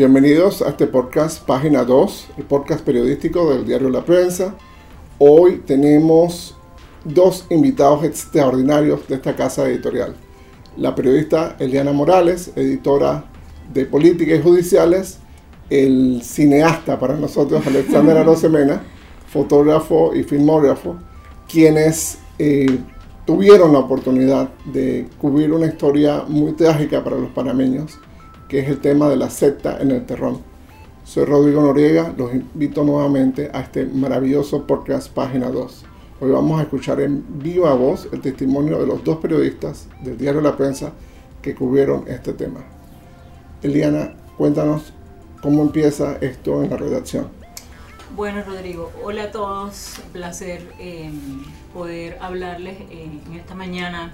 Bienvenidos 0.00 0.62
a 0.62 0.70
este 0.70 0.86
podcast, 0.86 1.44
página 1.44 1.84
2, 1.84 2.28
el 2.38 2.44
podcast 2.44 2.82
periodístico 2.82 3.52
del 3.52 3.66
diario 3.66 3.90
La 3.90 4.02
Prensa. 4.02 4.54
Hoy 5.18 5.60
tenemos 5.66 6.56
dos 7.04 7.44
invitados 7.50 8.04
extraordinarios 8.04 9.06
de 9.08 9.16
esta 9.16 9.36
casa 9.36 9.68
editorial. 9.68 10.14
La 10.78 10.94
periodista 10.94 11.54
Eliana 11.58 11.92
Morales, 11.92 12.50
editora 12.56 13.26
de 13.74 13.84
Política 13.84 14.34
y 14.34 14.40
Judiciales, 14.40 15.18
el 15.68 16.22
cineasta 16.22 16.98
para 16.98 17.16
nosotros 17.16 17.66
Alexander 17.66 18.16
Arosemena, 18.16 18.82
fotógrafo 19.26 20.14
y 20.14 20.22
filmógrafo, 20.22 20.96
quienes 21.46 22.16
eh, 22.38 22.78
tuvieron 23.26 23.74
la 23.74 23.80
oportunidad 23.80 24.48
de 24.64 25.08
cubrir 25.18 25.52
una 25.52 25.66
historia 25.66 26.24
muy 26.26 26.52
trágica 26.52 27.04
para 27.04 27.18
los 27.18 27.28
panameños 27.32 27.98
que 28.50 28.58
es 28.58 28.68
el 28.68 28.80
tema 28.80 29.08
de 29.08 29.16
la 29.16 29.30
secta 29.30 29.78
en 29.80 29.92
el 29.92 30.04
terrón. 30.04 30.42
Soy 31.04 31.24
Rodrigo 31.24 31.62
Noriega, 31.62 32.12
los 32.18 32.34
invito 32.34 32.82
nuevamente 32.82 33.48
a 33.54 33.60
este 33.60 33.86
maravilloso 33.86 34.66
podcast 34.66 35.08
Página 35.08 35.50
2. 35.50 35.84
Hoy 36.20 36.32
vamos 36.32 36.58
a 36.58 36.64
escuchar 36.64 37.00
en 37.00 37.24
viva 37.38 37.72
voz 37.74 38.08
el 38.12 38.20
testimonio 38.20 38.80
de 38.80 38.88
los 38.88 39.04
dos 39.04 39.18
periodistas 39.18 39.86
del 40.02 40.18
diario 40.18 40.40
La 40.40 40.56
Prensa 40.56 40.90
que 41.40 41.54
cubrieron 41.54 42.06
este 42.08 42.32
tema. 42.32 42.58
Eliana, 43.62 44.14
cuéntanos 44.36 44.94
cómo 45.40 45.62
empieza 45.62 46.16
esto 46.20 46.64
en 46.64 46.70
la 46.70 46.76
redacción. 46.76 47.28
Bueno, 48.16 48.42
Rodrigo, 48.44 48.90
hola 49.04 49.24
a 49.24 49.30
todos, 49.30 50.00
placer 50.12 50.60
eh, 50.80 51.12
poder 51.72 52.18
hablarles 52.20 52.80
eh, 52.90 53.08
en 53.26 53.34
esta 53.34 53.54
mañana. 53.54 54.12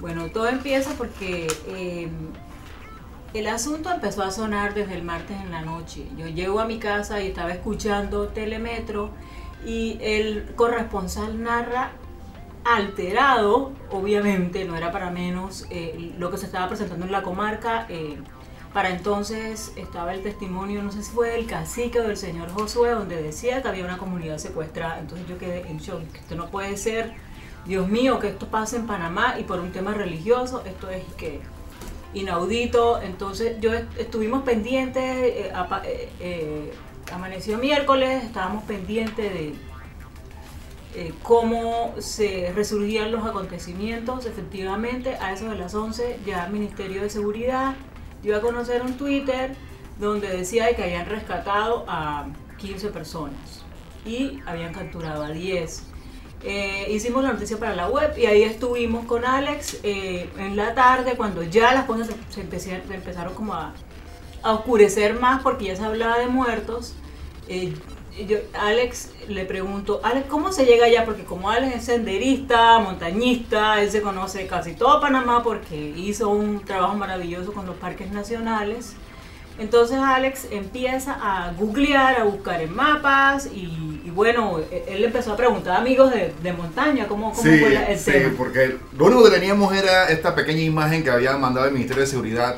Bueno, 0.00 0.28
todo 0.28 0.48
empieza 0.48 0.92
porque 0.96 1.46
eh, 1.68 2.08
el 3.34 3.48
asunto 3.48 3.90
empezó 3.90 4.22
a 4.22 4.30
sonar 4.30 4.74
desde 4.74 4.94
el 4.94 5.02
martes 5.02 5.36
en 5.40 5.50
la 5.50 5.62
noche. 5.62 6.06
Yo 6.16 6.28
llego 6.28 6.60
a 6.60 6.66
mi 6.66 6.78
casa 6.78 7.20
y 7.20 7.26
estaba 7.26 7.52
escuchando 7.52 8.28
Telemetro 8.28 9.10
y 9.66 9.98
el 10.00 10.54
corresponsal 10.54 11.42
narra 11.42 11.90
alterado, 12.64 13.72
obviamente, 13.90 14.64
no 14.64 14.76
era 14.76 14.92
para 14.92 15.10
menos, 15.10 15.66
eh, 15.70 16.14
lo 16.16 16.30
que 16.30 16.38
se 16.38 16.46
estaba 16.46 16.68
presentando 16.68 17.04
en 17.06 17.12
la 17.12 17.22
comarca. 17.22 17.86
Eh, 17.88 18.18
para 18.72 18.90
entonces 18.90 19.72
estaba 19.76 20.14
el 20.14 20.22
testimonio, 20.22 20.82
no 20.82 20.92
sé 20.92 21.02
si 21.02 21.10
fue 21.10 21.30
del 21.30 21.46
cacique 21.46 22.00
o 22.00 22.04
del 22.04 22.16
señor 22.16 22.50
Josué, 22.50 22.90
donde 22.90 23.20
decía 23.20 23.62
que 23.62 23.68
había 23.68 23.84
una 23.84 23.98
comunidad 23.98 24.38
secuestrada. 24.38 25.00
Entonces 25.00 25.26
yo 25.28 25.38
quedé 25.38 25.68
en 25.68 25.78
shock, 25.78 26.02
esto 26.14 26.36
no 26.36 26.50
puede 26.50 26.76
ser, 26.76 27.14
Dios 27.66 27.88
mío, 27.88 28.20
que 28.20 28.28
esto 28.28 28.46
pase 28.46 28.76
en 28.76 28.86
Panamá 28.86 29.36
y 29.40 29.42
por 29.42 29.58
un 29.58 29.72
tema 29.72 29.92
religioso, 29.92 30.62
esto 30.66 30.88
es 30.90 31.04
que 31.16 31.40
inaudito. 32.14 33.00
Entonces 33.02 33.56
yo 33.60 33.72
estuvimos 33.98 34.42
pendientes, 34.42 35.02
eh, 35.02 35.52
eh, 35.84 36.08
eh, 36.20 36.72
amaneció 37.12 37.58
miércoles, 37.58 38.24
estábamos 38.24 38.64
pendientes 38.64 39.32
de 39.32 39.54
cómo 41.24 41.92
se 41.98 42.52
resurgían 42.54 43.10
los 43.10 43.24
acontecimientos. 43.26 44.26
Efectivamente, 44.26 45.16
a 45.16 45.32
eso 45.32 45.50
de 45.50 45.56
las 45.56 45.74
11 45.74 46.20
ya 46.24 46.46
el 46.46 46.52
Ministerio 46.52 47.02
de 47.02 47.10
Seguridad 47.10 47.74
dio 48.22 48.36
a 48.36 48.40
conocer 48.40 48.80
un 48.82 48.96
Twitter 48.96 49.54
donde 49.98 50.28
decía 50.28 50.74
que 50.74 50.84
habían 50.84 51.06
rescatado 51.06 51.84
a 51.88 52.26
15 52.58 52.88
personas 52.90 53.64
y 54.06 54.40
habían 54.46 54.72
capturado 54.72 55.24
a 55.24 55.30
10. 55.30 55.93
Eh, 56.46 56.88
hicimos 56.90 57.24
la 57.24 57.32
noticia 57.32 57.56
para 57.56 57.74
la 57.74 57.88
web 57.88 58.12
y 58.18 58.26
ahí 58.26 58.42
estuvimos 58.42 59.06
con 59.06 59.24
Alex 59.24 59.78
eh, 59.82 60.28
en 60.38 60.56
la 60.56 60.74
tarde 60.74 61.16
cuando 61.16 61.42
ya 61.42 61.72
las 61.72 61.86
cosas 61.86 62.10
se, 62.28 62.42
empezaron, 62.42 63.32
como 63.32 63.54
a, 63.54 63.72
oscurecer 64.42 65.18
más 65.18 65.42
porque 65.42 65.64
ya 65.66 65.76
se 65.76 65.84
hablaba 65.84 66.18
de 66.18 66.26
muertos. 66.26 66.92
Eh, 67.48 67.72
yo, 68.28 68.36
Alex 68.60 69.10
le 69.26 69.46
pregunto, 69.46 70.00
Alex, 70.04 70.26
¿cómo 70.28 70.52
se 70.52 70.66
llega 70.66 70.84
allá? 70.84 71.06
Porque 71.06 71.24
como 71.24 71.48
Alex 71.48 71.76
es 71.76 71.84
senderista, 71.86 72.78
montañista, 72.78 73.80
él 73.80 73.90
se 73.90 74.02
conoce 74.02 74.46
casi 74.46 74.74
todo 74.74 75.00
Panamá 75.00 75.42
porque 75.42 75.94
hizo 75.96 76.28
un 76.28 76.60
trabajo 76.60 76.94
maravilloso 76.94 77.54
con 77.54 77.64
los 77.64 77.76
parques 77.76 78.12
nacionales. 78.12 78.96
Entonces 79.58 79.98
Alex 79.98 80.48
empieza 80.50 81.16
a 81.20 81.52
googlear, 81.52 82.20
a 82.20 82.24
buscar 82.24 82.60
en 82.60 82.74
mapas 82.74 83.46
y 83.46 83.94
bueno, 84.14 84.60
e, 84.70 84.84
él 84.88 85.04
empezó 85.04 85.32
a 85.32 85.36
preguntar 85.36 85.76
a 85.76 85.78
amigos 85.78 86.12
de, 86.12 86.52
montaña 86.52 87.06
cómo, 87.06 87.32
cómo 87.32 87.42
fue 87.42 87.92
el 87.92 87.98
sí, 87.98 88.12
Sí, 88.12 88.18
porque 88.38 88.78
lo 88.96 89.06
único 89.06 89.24
que 89.24 89.30
teníamos 89.30 89.74
era 89.74 90.08
esta 90.08 90.34
pequeña 90.34 90.62
imagen 90.62 91.02
que 91.02 91.10
había 91.10 91.36
mandado 91.36 91.66
el 91.66 91.72
Ministerio 91.72 92.02
de 92.02 92.06
Seguridad 92.06 92.56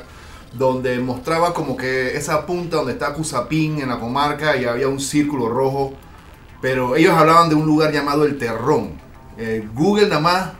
donde 0.53 0.97
mostraba 0.99 1.53
como 1.53 1.75
que 1.75 2.15
esa 2.15 2.45
punta 2.45 2.77
donde 2.77 2.93
está 2.93 3.13
Cusapín 3.13 3.81
en 3.81 3.89
la 3.89 3.99
comarca 3.99 4.55
y 4.55 4.65
había 4.65 4.87
un 4.87 4.99
círculo 4.99 5.49
rojo, 5.49 5.93
pero 6.61 6.95
ellos 6.95 7.13
hablaban 7.13 7.49
de 7.49 7.55
un 7.55 7.65
lugar 7.65 7.91
llamado 7.91 8.23
El 8.23 8.37
Terrón. 8.37 8.91
Eh, 9.37 9.67
Google 9.73 10.07
nada 10.07 10.21
más 10.21 10.51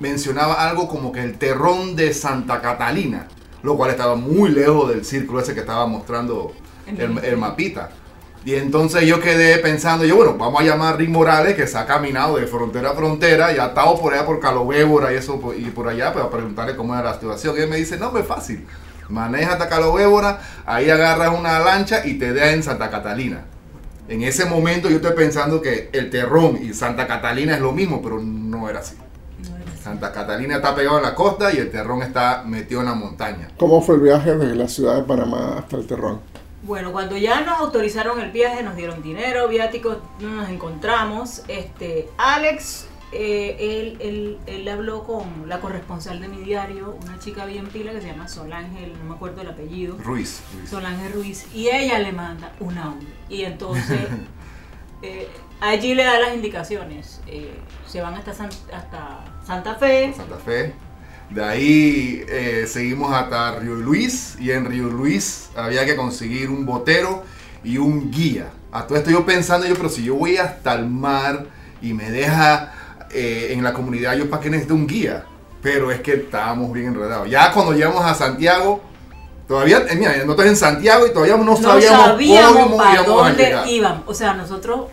mencionaba 0.00 0.54
algo 0.54 0.88
como 0.88 1.12
que 1.12 1.22
el 1.22 1.38
Terrón 1.38 1.94
de 1.94 2.12
Santa 2.12 2.60
Catalina, 2.60 3.28
lo 3.62 3.76
cual 3.76 3.90
estaba 3.90 4.14
muy 4.14 4.50
lejos 4.50 4.88
del 4.90 5.04
círculo 5.04 5.40
ese 5.40 5.54
que 5.54 5.60
estaba 5.60 5.86
mostrando 5.86 6.52
el 6.86 7.36
mapita. 7.36 7.90
Y 8.44 8.56
entonces 8.56 9.04
yo 9.04 9.20
quedé 9.20 9.58
pensando, 9.58 10.04
yo 10.04 10.16
bueno, 10.16 10.36
vamos 10.36 10.60
a 10.60 10.64
llamar 10.64 10.94
a 10.94 10.96
Rick 10.96 11.10
Morales, 11.10 11.54
que 11.54 11.68
se 11.68 11.78
ha 11.78 11.86
caminado 11.86 12.38
de 12.38 12.46
frontera 12.48 12.90
a 12.90 12.94
frontera 12.94 13.52
y 13.52 13.58
ha 13.58 13.66
estado 13.66 14.00
por 14.00 14.12
allá 14.12 14.26
por 14.26 14.40
Calobébora 14.40 15.12
y 15.12 15.16
eso 15.16 15.40
y 15.56 15.66
por 15.66 15.88
allá, 15.88 16.12
para 16.12 16.28
preguntarle 16.28 16.74
cómo 16.74 16.92
era 16.94 17.04
la 17.04 17.14
situación. 17.14 17.56
Y 17.56 17.60
él 17.60 17.68
me 17.68 17.76
dice, 17.76 17.98
no, 17.98 18.16
es 18.18 18.26
fácil. 18.26 18.66
Maneja 19.08 19.52
hasta 19.52 19.68
Calobébora, 19.68 20.40
ahí 20.66 20.90
agarras 20.90 21.38
una 21.38 21.60
lancha 21.60 22.04
y 22.04 22.14
te 22.14 22.32
deja 22.32 22.50
en 22.50 22.64
Santa 22.64 22.90
Catalina. 22.90 23.44
En 24.08 24.22
ese 24.22 24.44
momento 24.46 24.90
yo 24.90 24.96
estoy 24.96 25.12
pensando 25.12 25.62
que 25.62 25.88
el 25.92 26.10
Terrón 26.10 26.58
y 26.60 26.74
Santa 26.74 27.06
Catalina 27.06 27.54
es 27.54 27.60
lo 27.60 27.70
mismo, 27.70 28.02
pero 28.02 28.18
no 28.20 28.68
era 28.68 28.80
así. 28.80 28.96
Santa 29.82 30.12
Catalina 30.12 30.56
está 30.56 30.74
pegado 30.74 30.98
en 30.98 31.02
la 31.02 31.14
costa 31.14 31.52
y 31.52 31.56
el 31.56 31.70
Terrón 31.70 32.02
está 32.02 32.44
metido 32.46 32.80
en 32.80 32.86
la 32.86 32.94
montaña. 32.94 33.48
¿Cómo 33.56 33.82
fue 33.82 33.96
el 33.96 34.02
viaje 34.02 34.36
desde 34.36 34.54
la 34.54 34.68
ciudad 34.68 34.94
de 34.96 35.02
Panamá 35.02 35.58
hasta 35.58 35.76
el 35.76 35.86
Terrón? 35.86 36.20
Bueno, 36.62 36.92
cuando 36.92 37.16
ya 37.16 37.40
nos 37.40 37.58
autorizaron 37.58 38.20
el 38.20 38.30
viaje, 38.30 38.62
nos 38.62 38.76
dieron 38.76 39.02
dinero, 39.02 39.48
viáticos, 39.48 39.98
nos 40.20 40.48
encontramos. 40.48 41.42
Este, 41.48 42.08
Alex, 42.16 42.86
eh, 43.10 43.96
él, 43.98 44.38
él, 44.46 44.68
habló 44.68 45.02
con 45.02 45.48
la 45.48 45.58
corresponsal 45.60 46.20
de 46.20 46.28
mi 46.28 46.38
diario, 46.38 46.96
una 47.02 47.18
chica 47.18 47.44
bien 47.44 47.66
pila 47.66 47.90
que 47.90 48.00
se 48.00 48.06
llama 48.06 48.28
Solángel, 48.28 48.92
no 48.96 49.04
me 49.10 49.14
acuerdo 49.16 49.40
el 49.40 49.48
apellido. 49.48 49.96
Ruiz. 49.98 50.40
Solángel 50.70 51.12
Ruiz. 51.12 51.46
Y 51.52 51.68
ella 51.68 51.98
le 51.98 52.12
manda 52.12 52.52
un 52.60 52.78
audio. 52.78 53.08
Y 53.28 53.42
entonces 53.42 53.98
eh, 55.02 55.28
allí 55.60 55.94
le 55.94 56.04
da 56.04 56.18
las 56.18 56.34
indicaciones. 56.34 57.20
Eh, 57.26 57.52
se 57.86 58.00
van 58.00 58.14
hasta, 58.14 58.30
hasta 58.30 59.24
Santa 59.44 59.74
Fe. 59.74 60.12
Santa 60.16 60.36
Fe 60.36 60.74
de 61.30 61.42
ahí 61.42 62.24
eh, 62.28 62.66
seguimos 62.68 63.10
hasta 63.14 63.58
Río 63.58 63.74
Luis 63.74 64.36
y 64.38 64.50
en 64.50 64.66
Río 64.66 64.88
Luis 64.88 65.48
había 65.56 65.86
que 65.86 65.96
conseguir 65.96 66.50
un 66.50 66.66
botero 66.66 67.24
y 67.64 67.78
un 67.78 68.10
guía. 68.10 68.50
A 68.70 68.86
todo 68.86 68.98
esto 68.98 69.10
yo 69.10 69.24
pensando, 69.24 69.66
yo, 69.66 69.74
pero 69.74 69.88
si 69.88 70.04
yo 70.04 70.14
voy 70.14 70.36
hasta 70.36 70.74
el 70.74 70.86
mar 70.86 71.46
y 71.80 71.94
me 71.94 72.10
deja 72.10 72.74
en 73.14 73.62
la 73.62 73.72
comunidad, 73.72 74.16
yo 74.16 74.28
para 74.28 74.42
qué 74.42 74.50
necesito 74.50 74.74
un 74.74 74.86
guía. 74.86 75.24
Pero 75.62 75.90
es 75.90 76.00
que 76.00 76.14
estábamos 76.14 76.72
bien 76.72 76.88
enredados. 76.88 77.30
Ya 77.30 77.52
cuando 77.52 77.72
llegamos 77.72 78.04
a 78.04 78.14
Santiago, 78.14 78.82
todavía, 79.52 79.84
eh, 79.90 79.96
mira, 79.96 80.16
nosotros 80.24 80.46
en 80.46 80.56
Santiago 80.56 81.06
y 81.06 81.12
todavía 81.12 81.36
no 81.36 81.56
sabíamos, 81.56 82.52
cómo 82.52 82.76
para 82.78 83.02
dónde 83.02 83.54
íbamos. 83.68 84.02
O 84.06 84.14
sea, 84.14 84.32
nosotros 84.32 84.86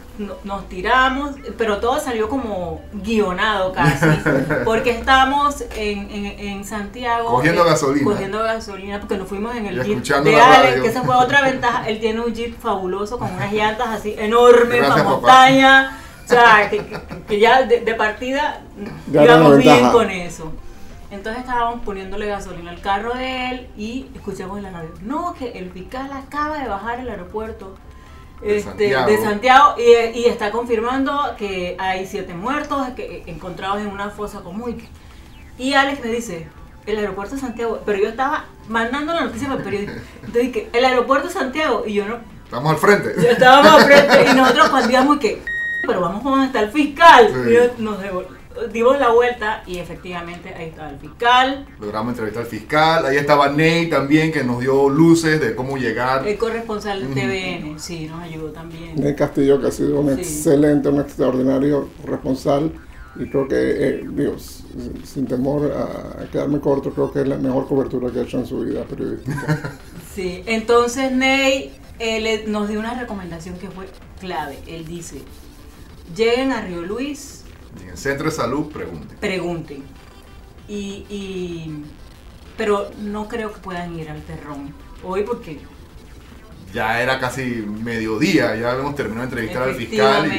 nos 0.43 0.67
tiramos, 0.67 1.31
pero 1.57 1.77
todo 1.77 1.97
salió 2.01 2.27
como 2.27 2.81
guionado 2.91 3.71
casi, 3.71 4.05
porque 4.65 4.91
estábamos 4.91 5.63
en, 5.73 6.09
en, 6.11 6.65
Santiago. 6.65 7.29
Cogiendo 7.29 7.65
eh, 7.65 7.69
gasolina. 7.69 8.03
Cogiendo 8.03 8.43
gasolina, 8.43 8.99
porque 8.99 9.17
nos 9.17 9.29
fuimos 9.29 9.55
en 9.55 9.67
el 9.67 9.81
jeep 9.81 10.03
de 10.03 10.41
Alex, 10.41 10.81
que 10.81 10.87
esa 10.89 11.03
fue 11.03 11.15
otra 11.15 11.41
ventaja. 11.41 11.87
Él 11.87 12.01
tiene 12.01 12.19
un 12.19 12.33
jeep 12.33 12.59
fabuloso 12.59 13.17
con 13.17 13.31
unas 13.33 13.53
llantas 13.53 13.87
así 13.87 14.13
enormes 14.17 14.85
para 14.85 15.03
montaña. 15.03 15.97
O 16.25 16.29
sea, 16.29 16.69
que, 16.69 17.39
ya 17.39 17.63
de, 17.63 17.95
partida 17.95 18.61
íbamos 19.09 19.57
bien 19.57 19.89
con 19.91 20.09
eso. 20.09 20.51
Entonces 21.11 21.41
estábamos 21.41 21.83
poniéndole 21.83 22.27
gasolina 22.27 22.69
al 22.69 22.81
carro 22.81 23.13
de 23.15 23.49
él 23.49 23.67
y 23.75 24.07
escuchamos 24.13 24.57
en 24.57 24.63
la 24.63 24.71
radio, 24.71 24.91
no, 25.01 25.33
que 25.33 25.57
el 25.57 25.71
fiscal 25.71 26.11
acaba 26.13 26.59
de 26.59 26.69
bajar 26.69 26.99
el 26.99 27.09
aeropuerto 27.09 27.75
de 28.41 28.57
este, 28.57 29.21
Santiago, 29.21 29.75
y, 29.77 30.25
está 30.25 30.51
confirmando 30.51 31.35
que 31.37 31.75
hay 31.79 32.05
siete 32.05 32.33
muertos 32.33 32.87
que, 32.95 33.23
encontrados 33.25 33.81
en 33.81 33.87
una 33.87 34.11
fosa 34.11 34.41
común. 34.41 34.81
Y 35.57 35.73
Alex 35.73 36.01
me 36.03 36.11
dice, 36.11 36.47
el 36.85 36.99
aeropuerto 36.99 37.35
de 37.35 37.41
Santiago, 37.41 37.81
pero 37.85 37.97
yo 37.97 38.09
estaba 38.09 38.45
mandando 38.69 39.13
la 39.13 39.25
noticia 39.25 39.47
para 39.47 39.59
el 39.59 39.65
periódico. 39.65 39.93
Entonces 40.23 40.41
dije, 40.43 40.69
el 40.71 40.85
aeropuerto 40.85 41.27
de 41.27 41.33
Santiago, 41.33 41.83
y 41.85 41.93
yo 41.93 42.07
no... 42.07 42.17
Estamos 42.45 42.71
al 42.71 42.77
frente. 42.77 43.13
Yo 43.21 43.29
estábamos 43.29 43.71
al 43.73 43.81
frente, 43.83 44.31
y 44.31 44.35
nosotros 44.35 44.69
cuando 44.69 45.19
que, 45.19 45.41
pero 45.85 46.01
vamos 46.01 46.25
a 46.25 46.29
donde 46.29 46.45
está 46.45 46.61
el 46.61 46.71
fiscal. 46.71 47.47
Y 47.49 47.53
yo, 47.53 47.61
nos 47.77 47.99
dimos 48.67 48.99
la 48.99 49.09
vuelta 49.11 49.63
y 49.65 49.77
efectivamente 49.77 50.53
ahí 50.53 50.69
estaba 50.69 50.89
el 50.89 50.99
fiscal, 50.99 51.65
Logramos 51.79 52.11
entrevistar 52.11 52.43
al 52.43 52.49
fiscal. 52.49 53.05
Ahí 53.05 53.17
estaba 53.17 53.49
Ney 53.49 53.89
también, 53.89 54.31
que 54.31 54.43
nos 54.43 54.59
dio 54.59 54.89
luces 54.89 55.39
de 55.39 55.55
cómo 55.55 55.77
llegar. 55.77 56.27
el 56.27 56.37
corresponsal 56.37 56.99
de 56.99 57.05
Ujú. 57.05 57.13
TVN, 57.15 57.79
sí, 57.79 58.07
nos 58.07 58.21
ayudó 58.21 58.49
también. 58.51 58.95
Ney 58.95 59.15
Castillo, 59.15 59.59
que 59.61 59.67
ha 59.67 59.71
sido 59.71 59.99
un 60.01 60.13
Sí. 60.15 60.21
excelente, 60.21 60.89
un 60.89 60.99
extraordinario 60.99 61.89
responsable. 62.05 62.71
Y 63.15 63.27
creo 63.29 63.47
que, 63.47 63.55
eh, 63.57 64.03
digo, 64.07 64.35
s- 64.35 64.63
sin 65.03 65.25
temor 65.25 65.71
a 65.73 66.25
quedarme 66.31 66.59
corto, 66.59 66.91
creo 66.91 67.11
que 67.11 67.21
es 67.21 67.27
la 67.27 67.37
mejor 67.37 67.67
cobertura 67.67 68.11
que 68.11 68.19
ha 68.19 68.21
hecho 68.23 68.37
en 68.39 68.45
su 68.45 68.59
vida 68.61 68.83
periodística. 68.83 69.73
Sí, 70.15 70.43
entonces 70.47 71.11
Ney 71.13 71.71
eh, 71.99 72.43
nos 72.47 72.67
dio 72.67 72.79
una 72.79 72.99
recomendación 72.99 73.57
que 73.57 73.69
fue 73.69 73.85
clave. 74.19 74.57
Él 74.67 74.85
dice, 74.85 75.21
lleguen 76.15 76.51
a 76.51 76.61
Río 76.61 76.81
Luis, 76.81 77.38
En 77.81 77.89
el 77.89 77.97
centro 77.97 78.25
de 78.29 78.35
salud, 78.35 78.71
pregunte. 78.71 79.15
pregunten. 79.19 79.83
Y, 80.67 81.05
y- 81.09 81.83
pero 82.57 82.89
no 83.01 83.27
creo 83.27 83.53
que 83.53 83.59
puedan 83.59 83.97
ir 83.97 84.09
al 84.09 84.21
terrón 84.23 84.73
hoy 85.03 85.23
porque 85.23 85.59
Ya 86.73 87.01
era 87.01 87.19
casi 87.19 87.43
mediodía, 87.83 88.55
ya 88.55 88.71
habíamos 88.71 88.95
terminado 88.95 89.21
de 89.21 89.25
entrevistar 89.31 89.63
al 89.63 89.75
fiscal. 89.75 90.31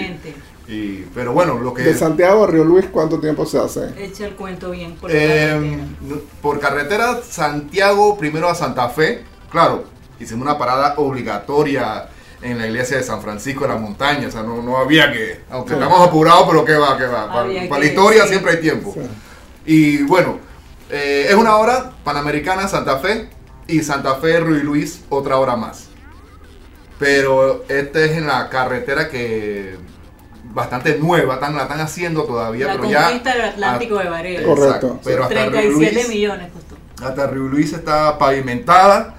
Y, 0.68 0.72
y- 0.72 1.08
pero 1.14 1.32
bueno, 1.32 1.58
lo 1.58 1.74
que. 1.74 1.82
De 1.82 1.94
Santiago 1.94 2.44
a 2.44 2.46
Río 2.46 2.62
Luis, 2.64 2.86
¿cuánto 2.92 3.18
tiempo 3.18 3.44
se 3.46 3.58
hace? 3.58 3.92
echa 4.04 4.26
el 4.26 4.34
cuento 4.36 4.70
bien 4.70 4.94
por 4.94 5.10
Eh, 5.12 5.48
carretera. 5.48 6.20
por 6.40 6.60
carretera 6.60 7.20
Santiago, 7.28 8.16
primero 8.16 8.48
a 8.48 8.54
Santa 8.54 8.88
Fe. 8.90 9.24
Claro, 9.50 9.84
hicimos 10.20 10.42
una 10.46 10.56
parada 10.58 10.94
obligatoria 10.98 12.08
en 12.42 12.58
la 12.58 12.66
iglesia 12.66 12.96
de 12.96 13.02
San 13.02 13.20
Francisco 13.22 13.62
de 13.62 13.68
la 13.68 13.76
Montaña. 13.76 14.28
O 14.28 14.30
sea, 14.30 14.42
no, 14.42 14.62
no 14.62 14.78
había 14.78 15.12
que. 15.12 15.40
Aunque 15.50 15.74
estamos 15.74 16.00
apurados, 16.06 16.44
pero 16.48 16.64
que 16.64 16.74
va, 16.74 16.96
que 16.96 17.04
va. 17.06 17.28
Para, 17.28 17.40
Había 17.40 17.68
para 17.68 17.80
que- 17.80 17.86
la 17.86 17.92
historia 17.92 18.22
sí. 18.24 18.28
siempre 18.30 18.52
hay 18.52 18.60
tiempo. 18.60 18.92
Sí. 18.94 19.00
Y 19.66 20.02
bueno, 20.04 20.38
eh, 20.90 21.26
es 21.28 21.34
una 21.34 21.56
hora 21.56 21.92
Panamericana 22.04 22.66
Santa 22.66 22.98
Fe 22.98 23.28
y 23.66 23.82
Santa 23.82 24.14
Fe 24.16 24.40
Ruy 24.40 24.62
Luis 24.62 25.02
otra 25.10 25.36
hora 25.36 25.54
más. 25.56 25.88
Pero 26.98 27.64
este 27.68 28.04
es 28.06 28.12
en 28.12 28.26
la 28.26 28.48
carretera 28.50 29.08
que 29.08 29.76
bastante 30.52 30.98
nueva, 30.98 31.34
están, 31.34 31.54
la 31.56 31.62
están 31.62 31.80
haciendo 31.80 32.24
todavía, 32.24 32.66
la 32.66 32.72
pero 32.74 32.90
ya 32.90 33.02
conquista 33.04 33.32
del 33.32 33.42
Atlántico 33.42 33.98
de 33.98 34.08
Varela. 34.10 34.46
Correcto. 34.46 34.66
Exacto, 34.86 35.00
pero 35.04 35.22
hasta 35.24 35.34
Río 35.44 35.50
37 35.52 35.92
Luis, 35.94 36.08
millones 36.08 36.48
costó. 36.52 36.76
hasta 37.06 37.26
Río 37.28 37.42
Luis 37.44 37.72
está 37.72 38.18
pavimentada. 38.18 39.14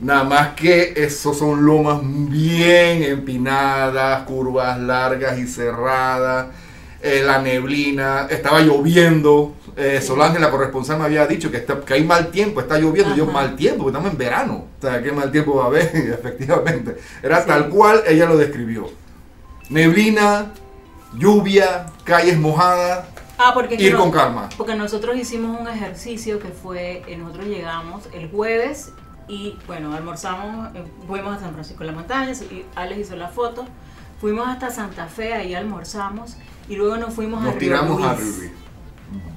Nada 0.00 0.24
más 0.24 0.48
que 0.54 0.92
esos 0.96 1.38
son 1.38 1.64
lomas 1.64 2.00
bien 2.02 3.02
empinadas, 3.04 4.22
curvas 4.24 4.78
largas 4.80 5.38
y 5.38 5.46
cerradas. 5.46 6.46
eh, 7.06 7.22
la 7.22 7.38
neblina, 7.38 8.26
estaba 8.30 8.60
lloviendo. 8.62 9.54
Eh, 9.76 9.98
Sí. 10.00 10.06
Solange, 10.06 10.38
la 10.38 10.50
corresponsal, 10.50 10.98
me 10.98 11.04
había 11.04 11.26
dicho 11.26 11.50
que, 11.50 11.58
está, 11.58 11.78
que 11.80 11.92
hay 11.92 12.02
mal 12.02 12.30
tiempo, 12.30 12.62
está 12.62 12.78
lloviendo. 12.78 13.14
Yo, 13.14 13.26
mal 13.26 13.56
tiempo, 13.56 13.82
porque 13.84 13.90
estamos 13.98 14.10
en 14.12 14.16
verano. 14.18 14.64
O 14.78 14.80
sea, 14.80 15.02
¿qué 15.02 15.12
mal 15.12 15.30
tiempo 15.30 15.54
va 15.56 15.64
a 15.64 15.66
haber? 15.66 15.82
Efectivamente. 15.94 16.96
Era 17.22 17.42
Sí. 17.42 17.46
tal 17.48 17.68
cual 17.68 18.02
ella 18.06 18.24
lo 18.24 18.38
describió. 18.38 18.88
Neblina, 19.68 20.52
lluvia, 21.18 21.86
calles 22.04 22.38
mojadas, 22.38 23.06
Ah, 23.36 23.50
porque 23.52 23.74
ir 23.74 23.92
no- 23.92 23.98
con 24.00 24.10
calma. 24.10 24.48
Porque 24.56 24.74
nosotros 24.74 25.14
hicimos 25.16 25.60
un 25.60 25.68
ejercicio 25.68 26.38
que 26.38 26.48
fue, 26.48 27.02
eh, 27.06 27.16
nosotros 27.18 27.46
llegamos 27.46 28.08
el 28.14 28.30
jueves 28.30 28.92
y 29.28 29.56
bueno, 29.66 29.94
almorzamos, 29.94 30.74
eh, 30.74 30.84
fuimos 31.06 31.36
a 31.36 31.40
San 31.40 31.52
Francisco 31.52 31.80
de 31.80 31.86
la 31.90 31.92
Montaña, 31.96 32.32
y 32.32 32.64
Alex 32.74 33.00
hizo 33.00 33.16
la 33.16 33.28
foto, 33.28 33.64
fuimos 34.20 34.46
hasta 34.48 34.70
Santa 34.70 35.06
Fe, 35.06 35.34
ahí 35.34 35.54
almorzamos 35.54 36.36
y 36.68 36.76
luego 36.76 36.96
nos 36.96 37.12
fuimos 37.14 37.40
a 37.42 37.44
Nos 37.46 37.54
Río 37.54 37.60
tiramos 37.60 38.02
a. 38.02 38.14
Río 38.14 38.24
Luis. 38.26 38.50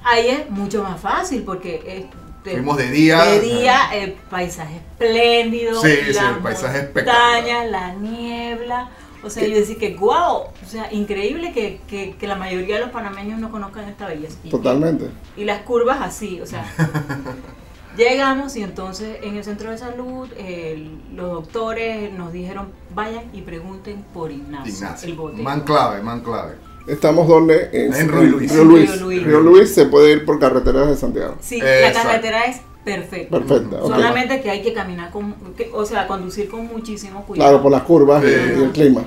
Ahí 0.04 0.28
es 0.28 0.50
mucho 0.50 0.82
más 0.82 1.00
fácil 1.00 1.42
porque 1.44 1.82
eh, 1.84 2.06
Fuimos 2.44 2.78
de 2.78 2.90
día. 2.90 3.22
de 3.24 3.40
día, 3.40 3.90
el 3.92 4.12
paisaje 4.12 4.76
espléndido, 4.76 5.80
Sí, 5.82 5.90
sí, 6.06 6.12
las 6.14 6.36
el 6.36 6.42
paisaje 6.42 6.78
espectacular. 6.78 7.34
montañas, 7.42 7.70
la 7.70 7.92
niebla. 7.94 8.88
O 9.22 9.28
sea, 9.28 9.44
yo 9.46 9.54
decía 9.56 9.76
que 9.76 9.94
wow, 9.96 10.44
o 10.44 10.52
sea, 10.66 10.90
increíble 10.92 11.52
que, 11.52 11.80
que- 11.88 12.14
que 12.16 12.26
la 12.28 12.36
mayoría 12.36 12.76
de 12.76 12.82
los 12.82 12.90
panameños 12.90 13.38
no 13.40 13.50
conozcan 13.50 13.84
esta 13.88 14.06
belleza. 14.06 14.38
Y- 14.44 14.48
Totalmente. 14.50 15.10
Y 15.36 15.44
las 15.44 15.60
curvas 15.62 15.98
así, 16.00 16.40
o 16.40 16.46
sea. 16.46 16.64
llegamos 17.98 18.56
y 18.56 18.62
entonces 18.62 19.18
en 19.22 19.36
el 19.36 19.44
centro 19.44 19.70
de 19.70 19.76
salud 19.78 20.28
el- 20.38 20.98
los 21.14 21.32
doctores 21.32 22.12
nos 22.12 22.32
dijeron 22.32 22.68
vayan 22.94 23.24
y 23.34 23.42
pregunten 23.42 24.04
por 24.14 24.30
Ignacio, 24.30 24.64
el 24.66 24.74
Ignacio. 24.74 25.16
bote. 25.16 25.42
Man 25.42 25.60
clave, 25.62 26.02
man 26.02 26.20
clave. 26.20 26.54
Estamos 26.86 27.28
donde 27.28 27.68
en, 27.72 27.92
En 27.92 28.08
Río 28.08 28.22
Luis. 28.22 28.50
Río 28.52 28.64
Luis. 28.64 28.90
Río 28.92 29.00
Luis. 29.04 29.22
Río 29.24 29.40
Luis 29.40 29.74
se 29.74 29.84
puede 29.86 30.12
ir 30.12 30.24
por 30.24 30.38
carreteras 30.38 30.88
de 30.88 30.96
Santiago. 30.96 31.34
Sí, 31.40 31.60
la 31.60 31.92
carretera 31.92 32.44
es 32.46 32.62
perfecta. 32.82 33.38
Perfecta. 33.38 33.80
Solamente 33.82 34.40
que 34.40 34.48
hay 34.50 34.62
que 34.62 34.72
caminar 34.72 35.10
con, 35.10 35.34
que- 35.54 35.70
o 35.74 35.84
sea, 35.84 36.06
conducir 36.06 36.48
con 36.48 36.66
muchísimo 36.66 37.24
cuidado. 37.26 37.50
Claro, 37.50 37.62
por 37.62 37.72
las 37.72 37.82
curvas 37.82 38.24
y- 38.24 38.28
Sí. 38.28 38.32
y, 38.58 38.62
el 38.62 38.70
clima. 38.70 39.02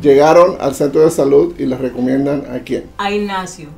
Llegaron 0.00 0.56
al 0.60 0.74
centro 0.74 1.02
de 1.02 1.10
salud 1.10 1.54
y 1.58 1.66
les 1.66 1.78
recomiendan 1.78 2.44
a 2.50 2.60
quién. 2.60 2.84
A 2.96 3.10
Ignacio. 3.10 3.68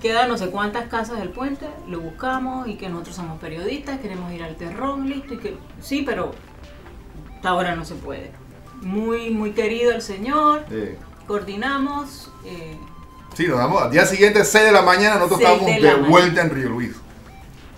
Queda 0.00 0.26
no 0.26 0.36
sé 0.36 0.50
cuántas 0.50 0.88
casas 0.88 1.18
del 1.18 1.30
puente, 1.30 1.66
lo 1.88 2.00
buscamos 2.00 2.68
y 2.68 2.76
que 2.76 2.88
nosotros 2.88 3.16
somos 3.16 3.38
periodistas, 3.40 3.98
queremos 4.00 4.30
ir 4.32 4.42
al 4.42 4.54
terrón, 4.56 5.08
listo, 5.08 5.34
y 5.34 5.38
que 5.38 5.56
sí, 5.80 6.02
pero 6.06 6.32
hasta 7.34 7.48
ahora 7.48 7.74
no 7.74 7.84
se 7.84 7.94
puede. 7.94 8.30
Muy, 8.82 9.30
muy 9.30 9.52
querido 9.52 9.92
el 9.92 10.02
señor, 10.02 10.64
Eh, 10.70 10.98
coordinamos, 11.26 12.30
eh, 12.44 12.76
sí, 13.34 13.48
nos 13.48 13.58
damos. 13.58 13.82
Al 13.82 13.90
día 13.90 14.04
siguiente, 14.04 14.44
6 14.44 14.66
de 14.66 14.72
la 14.72 14.82
mañana, 14.82 15.14
nosotros 15.16 15.40
estábamos 15.40 15.66
de 15.66 15.80
de, 15.80 15.94
vuelta 15.94 16.42
en 16.42 16.50
Río 16.50 16.68
Luis. 16.68 16.92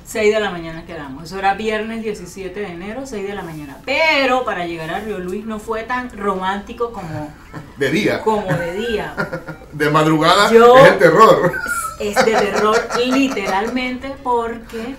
6 0.04 0.34
de 0.34 0.40
la 0.40 0.50
mañana 0.50 0.86
quedamos. 0.86 1.24
Eso 1.24 1.38
era 1.38 1.52
viernes 1.54 2.02
17 2.02 2.58
de 2.60 2.66
enero, 2.66 3.02
6 3.06 3.28
de 3.28 3.34
la 3.34 3.42
mañana. 3.42 3.76
Pero 3.84 4.42
para 4.44 4.66
llegar 4.66 4.90
a 4.90 5.00
Río 5.00 5.18
Luis 5.18 5.44
no 5.44 5.58
fue 5.60 5.82
tan 5.84 6.10
romántico 6.16 6.92
como, 6.92 7.32
De 7.76 7.90
día. 7.90 8.22
como 8.22 8.46
de 8.46 8.72
día. 8.74 9.14
De 9.72 9.88
madrugada 9.90 10.50
Yo- 10.50 10.76
es 10.78 10.92
el 10.92 10.98
terror. 10.98 11.52
Es 11.98 12.14
de 12.24 12.32
terror 12.32 12.76
literalmente 13.10 14.14
porque 14.22 14.94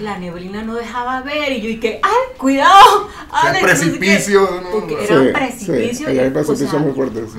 la 0.00 0.18
neblina 0.18 0.62
no 0.62 0.74
dejaba 0.74 1.22
ver 1.22 1.52
y 1.52 1.60
yo 1.60 1.68
y 1.70 1.80
que, 1.80 2.00
¡ay, 2.02 2.36
cuidado! 2.36 3.08
sea, 3.40 3.50
Alex", 3.50 3.62
no 3.62 3.68
sé 3.68 3.84
qué. 3.84 3.98
precipicio, 3.98 4.60
no, 4.62 4.70
Porque 4.70 5.04
era 5.04 5.20
un 5.20 5.32
precipicio. 5.32 6.08
sí, 6.08 6.14
y, 6.14 6.18
o 6.18 6.32
precipicios 6.32 6.70
sea, 6.70 6.78
muy 6.78 6.92
fuertes. 6.92 7.30
Sí. 7.32 7.38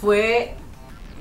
Fue, 0.00 0.54
o 0.65 0.65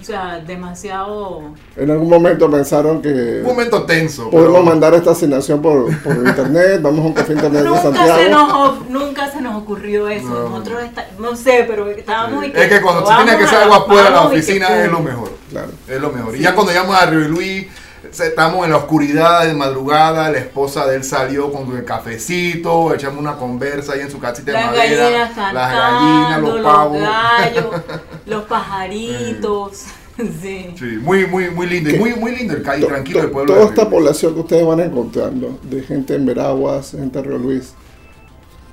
sea, 0.05 0.39
demasiado... 0.45 1.41
En 1.75 1.89
algún 1.91 2.09
momento 2.09 2.49
pensaron 2.49 3.01
que 3.01 3.39
Un 3.41 3.43
momento 3.43 3.83
tenso. 3.83 4.29
podemos 4.29 4.53
pero- 4.53 4.63
mandar 4.65 4.93
esta 4.93 5.11
asignación 5.11 5.61
por, 5.61 5.85
por 6.01 6.15
internet, 6.25 6.79
vamos 6.81 6.99
a 6.99 7.07
un 7.07 7.13
café 7.13 7.33
internet 7.33 7.63
de 7.63 7.69
Nunca 7.69 7.81
se, 7.81 7.93
Santiago. 7.93 8.29
nos, 8.29 8.89
nunca 8.89 9.31
se 9.31 9.41
nos 9.41 9.61
ocurrió 9.61 10.07
eso. 10.07 10.27
No. 10.27 10.49
Nosotros 10.49 10.83
está- 10.83 11.07
no 11.19 11.35
sé, 11.35 11.65
pero 11.67 11.89
estábamos 11.89 12.45
y 12.45 12.51
Es 12.55 12.67
que 12.67 12.81
cuando 12.81 13.01
se 13.01 13.07
vamos 13.07 13.23
tiene 13.25 13.37
que 13.37 13.43
a 13.43 13.47
hacer 13.47 13.59
la- 13.59 13.63
algo 13.65 13.75
afuera 13.75 14.03
de 14.03 14.09
la 14.11 14.17
y 14.17 14.29
que 14.29 14.35
oficina 14.37 14.83
es 14.83 14.91
lo 14.91 14.99
mejor. 14.99 15.29
Claro. 15.49 15.67
Es 15.87 16.01
lo 16.01 16.11
mejor. 16.11 16.33
Y 16.35 16.37
Sí. 16.37 16.43
ya 16.43 16.53
cuando 16.55 16.71
llegamos 16.71 16.95
a 16.95 17.05
Río 17.05 17.27
Luis, 17.27 17.65
se- 17.67 17.84
estamos 18.19 18.65
en 18.65 18.71
la 18.71 18.77
oscuridad 18.77 19.45
de 19.45 19.53
madrugada, 19.53 20.29
la 20.31 20.37
esposa 20.37 20.85
de 20.87 20.97
él 20.97 21.03
salió 21.03 21.51
con 21.51 21.75
el 21.75 21.83
cafecito, 21.85 22.93
echamos 22.93 23.19
una 23.19 23.35
conversa 23.37 23.93
ahí 23.93 24.01
en 24.01 24.11
su 24.11 24.19
casita 24.19 24.51
de 24.51 24.57
Las 24.57 24.65
madera. 24.67 25.03
gallinas 25.03 25.29
cantando, 25.35 25.53
las 25.59 25.71
gallinas, 25.73 26.41
los 26.41 26.61
pavos. 26.61 27.01
gallos, 27.01 27.65
los 28.25 28.43
pajaritos. 28.43 29.83
sí. 30.41 30.73
Sí, 30.77 30.85
muy, 31.01 31.25
muy, 31.27 31.49
muy 31.49 31.67
lindo. 31.67 31.89
Y 31.89 31.93
¿Qué? 31.93 31.99
muy, 31.99 32.13
muy 32.15 32.35
lindo 32.35 32.53
el 32.53 32.63
calle, 32.63 32.81
To- 32.83 32.87
tranquilo 32.87 33.21
el 33.21 33.31
pueblo. 33.31 33.53
Toda 33.53 33.65
esta 33.67 33.89
población 33.89 34.33
que 34.33 34.39
ustedes 34.41 34.65
van 34.65 34.79
encontrando, 34.79 35.59
de 35.63 35.81
gente 35.83 36.15
en 36.15 36.25
Veraguas, 36.25 36.91
gente 36.91 37.19
en 37.19 37.25
Río 37.25 37.37
Luis, 37.37 37.73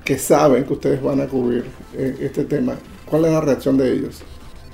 que 0.05 0.17
saben 0.17 0.63
que 0.65 0.73
ustedes 0.73 1.01
van 1.01 1.21
a 1.21 1.27
cubrir 1.27 1.65
eh, 1.95 2.17
este 2.21 2.43
tema, 2.45 2.73
¿cuál 3.05 3.25
es 3.25 3.31
la 3.31 3.41
reacción 3.41 3.77
de 3.77 3.91
ellos? 3.91 4.21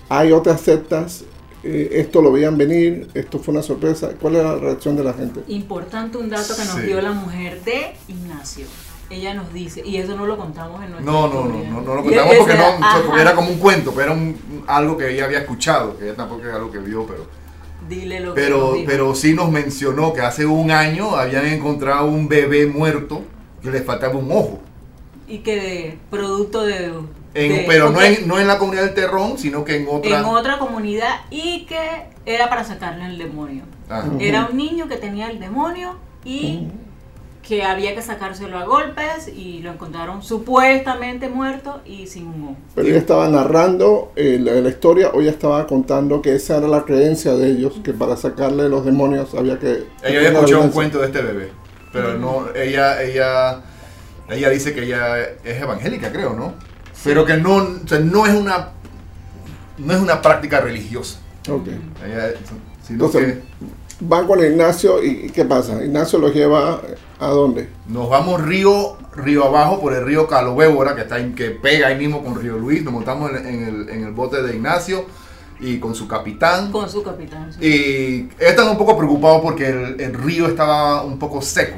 ¿Hay 0.10 0.32
otras 0.32 0.62
sectas? 0.62 1.24
Eh, 1.63 1.89
¿Esto 1.94 2.22
lo 2.22 2.32
veían 2.32 2.58
venir? 2.58 3.10
¿Esto 3.13 3.39
fue 3.39 3.54
una 3.54 3.62
sorpresa? 3.63 4.12
¿Cuál 4.22 4.36
es 4.38 4.44
la 4.44 4.56
reacción 4.56 4.96
de 4.96 5.04
la 5.04 5.13
gente? 5.13 5.42
Importante 5.48 6.18
un 6.18 6.30
dato 6.30 6.56
que 6.56 6.63
nos 6.66 6.75
Sí. 6.75 6.82
dio 6.82 7.01
la 7.01 7.12
mujer 7.12 7.62
de 7.63 7.94
Ignacio. 8.08 8.66
Ella 9.10 9.34
nos 9.34 9.51
dice, 9.51 9.82
y 9.84 9.98
eso 9.98 10.16
no 10.16 10.25
lo 10.28 10.38
contamos 10.38 10.84
en 10.84 10.92
nuestra 10.92 11.12
No, 11.12 11.28
no, 11.28 11.46
no, 11.46 11.63
no, 11.63 11.82
no 11.82 11.96
lo 11.96 12.04
contamos 12.04 12.36
porque, 12.38 12.54
no, 12.54 12.63
ajá, 12.63 13.01
porque 13.06 13.22
era 13.22 13.34
como 13.36 13.50
un 13.50 13.58
cuento, 13.58 13.92
pero 13.92 14.12
era 14.12 14.13
un- 14.13 14.63
algo 14.68 14.96
que 14.98 15.12
ella 15.12 15.25
había 15.25 15.39
escuchado, 15.39 15.98
que 15.98 16.06
ella 16.06 16.16
tampoco 16.16 16.46
es 16.48 16.54
algo 16.54 16.72
que 16.72 16.78
vio, 16.78 17.06
pero... 17.08 17.25
Dile 17.89 18.20
lo 18.20 18.36
que 18.36 18.42
Pero, 18.42 18.58
nos 18.60 18.74
dijo. 18.75 18.86
pero 18.88 19.16
sí 19.16 19.34
nos 19.34 19.50
mencionó 19.51 20.13
que 20.13 20.22
hace 20.22 20.46
un 20.46 20.70
año 20.70 21.16
habían 21.16 21.48
encontrado 21.48 22.06
un 22.06 22.28
bebé 22.30 22.68
muerto 22.68 23.24
que 23.63 23.72
le 23.72 23.82
faltaba 23.82 24.16
un 24.16 24.32
ojo. 24.32 24.60
Y 25.28 25.39
que 25.39 25.56
de 25.56 25.98
producto 26.12 26.62
de... 26.62 26.92
En- 27.34 27.66
pero 27.68 27.92
no 27.92 28.02
en, 28.02 28.28
no 28.28 28.40
en 28.40 28.48
la 28.48 28.58
comunidad 28.58 28.86
del 28.86 28.94
Terrón, 28.96 29.38
sino 29.38 29.64
que 29.64 29.76
en 29.78 29.88
otra. 29.90 30.20
en 30.20 30.26
otra 30.26 30.58
comunidad 30.60 31.22
y 31.30 31.66
que 31.66 31.78
era 32.26 32.50
para 32.50 32.64
sacarle 32.64 33.06
el 33.06 33.18
demonio. 33.18 33.64
Ajá. 33.90 34.08
Ujú. 34.08 34.18
Era 34.20 34.48
un 34.52 34.58
niño 34.58 34.88
que 34.88 34.98
tenía 34.98 35.30
el 35.30 35.40
demonio 35.40 35.96
y 36.26 36.68
que 37.48 37.64
había 37.64 37.96
que 37.96 38.02
sacárselo 38.04 38.60
a 38.60 38.66
golpes 38.66 39.28
y 39.28 39.60
lo 39.64 39.72
encontraron 39.72 40.22
supuestamente 40.22 41.30
muerto 41.30 41.82
y 41.86 42.06
sin 42.06 42.28
un 42.28 42.44
ojo. 42.44 42.56
Pero 42.76 42.88
ella 42.88 42.98
estaba 42.98 43.28
narrando 43.28 44.12
eh, 44.16 44.38
la, 44.40 44.54
la 44.54 44.70
historia 44.70 45.10
o 45.10 45.22
ella 45.22 45.32
estaba 45.32 45.66
contando 45.66 46.22
que 46.22 46.36
esa 46.36 46.58
era 46.58 46.68
la 46.68 46.84
creencia 46.86 47.34
de 47.34 47.48
ellos, 47.50 47.80
que 47.84 47.94
para 47.94 48.18
sacarle 48.18 48.70
los 48.70 48.86
demonios 48.86 49.34
había 49.34 49.58
que... 49.58 49.86
Ella 50.04 50.18
había 50.20 50.30
escuchado 50.30 50.62
un 50.62 50.70
cuento 50.70 51.00
de 51.00 51.08
este 51.08 51.22
bebé, 51.24 51.50
pero 51.92 52.18
no, 52.20 52.54
ella, 52.56 53.02
ella, 53.02 53.62
ella 54.30 54.50
dice 54.50 54.74
que 54.76 54.84
ella 54.84 55.20
es 55.44 55.60
evangélica, 55.62 56.12
creo, 56.12 56.34
¿no? 56.34 56.54
Pero 57.03 57.25
que 57.25 57.38
no, 57.38 57.56
o 57.56 57.88
sea, 57.88 58.00
no 58.00 58.25
es 58.25 58.34
una, 58.34 58.70
no 59.77 59.94
es 59.94 60.00
una 60.00 60.22
práctica 60.22 60.60
religiosa. 60.60 61.20
Ok. 61.50 61.68
Ella, 62.06 62.32
sino 62.86 63.06
Entonces, 63.06 63.36
que 63.36 63.41
van 64.01 64.27
con 64.27 64.44
Ignacio 64.44 65.03
y 65.03 65.29
¿qué 65.29 65.46
pasa? 65.46 65.84
Ignacio 65.84 66.20
los 66.20 66.34
lleva 66.34 66.82
a 67.20 67.27
dónde? 67.27 67.70
nos 67.88 68.10
vamos 68.10 68.41
río, 68.41 68.98
río 69.15 69.46
abajo 69.46 69.79
por 69.82 69.94
el 69.94 70.06
río 70.06 70.27
Calobébora, 70.27 70.96
que 70.96 71.01
está 71.01 71.15
ahí- 71.15 71.34
que 71.34 71.50
pega 71.51 71.88
ahí 71.88 71.98
mismo 71.98 72.24
con 72.24 72.36
Río 72.39 72.58
Luis. 72.58 72.84
Nos 72.84 72.94
montamos 72.94 73.32
en, 73.32 73.46
en 73.48 73.63
el, 73.68 73.89
en 73.89 74.03
el 74.03 74.12
bote 74.13 74.41
de 74.41 74.56
Ignacio 74.56 75.06
y 75.60 75.79
con 75.79 75.94
su 75.96 76.08
capitán. 76.08 76.72
Con 76.72 76.89
su 76.89 77.03
capitán. 77.03 77.51
sí. 77.51 78.29
Y 78.39 78.44
están 78.44 78.70
un 78.70 78.77
poco 78.77 78.98
preocupados 78.98 79.41
porque 79.41 79.68
el, 79.70 80.00
el 80.00 80.13
río 80.13 80.48
estaba 80.48 81.03
un 81.03 81.18
poco 81.20 81.41
seco. 81.41 81.77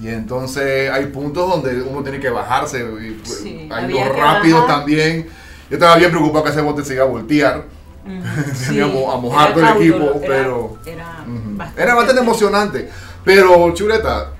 Y 0.00 0.08
entonces 0.08 0.90
hay 0.90 1.06
puntos 1.06 1.48
donde 1.50 1.82
uno 1.82 2.02
tiene 2.02 2.20
que 2.20 2.30
bajarse. 2.30 2.78
Y, 3.00 3.10
pues, 3.24 3.38
Sí, 3.40 3.68
hay 3.72 3.92
que 3.92 4.04
rápidos 4.08 4.62
bajar. 4.62 4.76
también. 4.78 5.28
Yo 5.70 5.76
estaba 5.76 5.96
bien 5.96 6.10
preocupado 6.10 6.44
que 6.44 6.50
ese 6.50 6.60
bote 6.60 6.84
se 6.84 6.94
iba 6.94 7.04
a 7.04 7.08
voltear. 7.08 7.64
Sí, 8.54 8.80
a 8.80 8.86
mojar 8.86 9.50
era 9.50 9.54
todo 9.54 9.80
el 9.80 9.82
equipo, 9.82 10.04
era- 10.04 10.26
pero- 10.26 10.78
Era, 10.86 11.24
bastante, 11.26 11.82
Era 11.82 11.94
bastante 11.94 12.22
emocionante. 12.22 12.90
Pero, 13.24 13.74
chuleta, 13.74 14.30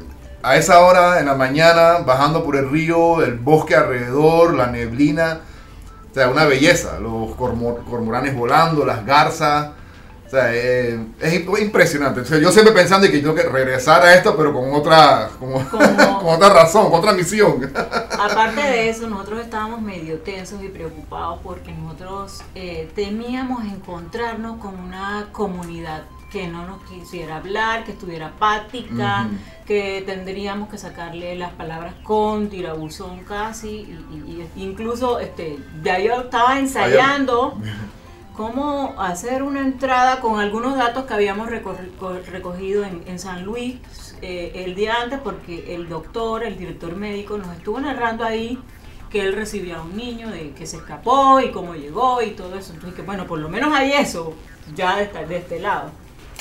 a 0.43 0.57
esa 0.57 0.81
hora 0.81 1.21
en 1.21 1.27
la 1.27 1.35
mañana, 1.35 1.99
bajando 2.07 2.43
por 2.45 2.57
el 2.57 2.71
río, 2.71 3.23
el 3.23 3.35
bosque 3.35 3.75
alrededor, 3.75 4.55
la 4.55 4.69
neblina, 4.69 5.41
o 6.11 6.15
sea, 6.15 6.31
una 6.31 6.45
belleza. 6.47 6.99
Los 7.01 7.37
cormo- 7.37 7.85
cormoranes 7.91 8.35
volando, 8.35 8.87
las 8.87 9.05
garzas. 9.05 9.71
O 10.29 10.31
sea, 10.31 10.55
eh, 10.55 11.01
es 11.21 11.33
imp- 11.33 11.59
impresionante. 11.61 12.21
O 12.21 12.25
sea, 12.27 12.39
yo 12.39 12.53
siempre 12.53 12.75
pensando 12.75 13.07
en 13.07 13.13
que 13.13 13.19
tengo 13.21 13.35
que 13.35 13.45
regresar 13.45 14.03
a 14.03 14.15
esto, 14.15 14.37
pero 14.37 14.53
con 14.53 14.75
otra, 14.75 15.31
como- 15.39 15.67
Como- 15.71 16.19
con 16.23 16.35
otra 16.35 16.51
razón, 16.51 16.91
con 16.91 17.01
otra 17.01 17.13
misión. 17.15 17.73
Aparte 18.13 18.61
de 18.61 18.91
eso, 18.91 19.09
nosotros 19.09 19.41
estábamos 19.41 19.81
medio 19.81 20.19
tensos 20.19 20.63
y 20.63 20.69
preocupados 20.69 21.41
porque 21.43 21.73
nosotros 21.73 22.43
eh, 22.55 22.91
temíamos 22.95 23.65
encontrarnos 23.65 24.59
con 24.59 24.79
una 24.79 25.29
comunidad 25.33 26.03
que 26.31 26.47
no 26.47 26.67
nos 26.67 26.83
quisiera 26.83 27.37
hablar, 27.37 27.85
que 27.85 27.93
estuviera 27.93 28.27
apática, 28.27 29.29
que 29.67 30.03
tendríamos 30.05 30.69
que 30.69 30.77
sacarle 30.77 31.37
las 31.37 31.53
palabras 31.53 31.95
con 32.03 32.51
tirabuzón 32.51 33.21
casi, 33.25 33.69
y, 33.69 34.05
y- 34.13 34.51
y 34.55 34.63
incluso 34.63 35.21
este, 35.21 35.59
ya 35.83 35.99
yo 35.99 36.21
estaba 36.21 36.59
ensayando 36.59 37.59
cómo 38.39 38.95
hacer 39.01 39.43
una 39.43 39.61
entrada 39.63 40.21
con 40.21 40.39
algunos 40.39 40.77
datos 40.79 41.07
que 41.07 41.13
habíamos 41.15 41.51
recogido 41.51 42.85
en, 42.85 43.03
en 43.09 43.19
San 43.19 43.45
Luis 43.45 43.79
eh, 44.23 44.53
el 44.65 44.77
día 44.77 44.95
antes 45.03 45.19
porque 45.19 45.75
el 45.75 45.89
doctor, 45.89 46.45
el 46.45 46.57
director 46.57 46.95
médico 46.95 47.37
nos 47.37 47.49
estuvo 47.57 47.81
narrando 47.81 48.23
ahí 48.25 48.57
que 49.11 49.23
él 49.23 49.35
recibía 49.35 49.79
a 49.79 49.83
un 49.83 49.97
niño 49.97 50.29
de 50.31 50.53
que 50.53 50.69
se 50.69 50.77
escapó 50.77 51.41
y 51.41 51.51
cómo 51.51 51.75
llegó 51.75 52.23
y 52.23 52.31
todo 52.31 52.57
eso. 52.57 52.75
Entonces, 52.75 52.95
que 52.95 53.03
bueno, 53.03 53.27
por 53.27 53.41
lo 53.41 53.49
menos 53.49 53.75
hay 53.75 53.91
eso 53.93 54.35
ya 54.73 54.97
de, 54.99 55.37
este 55.37 55.59
lado. 55.59 55.91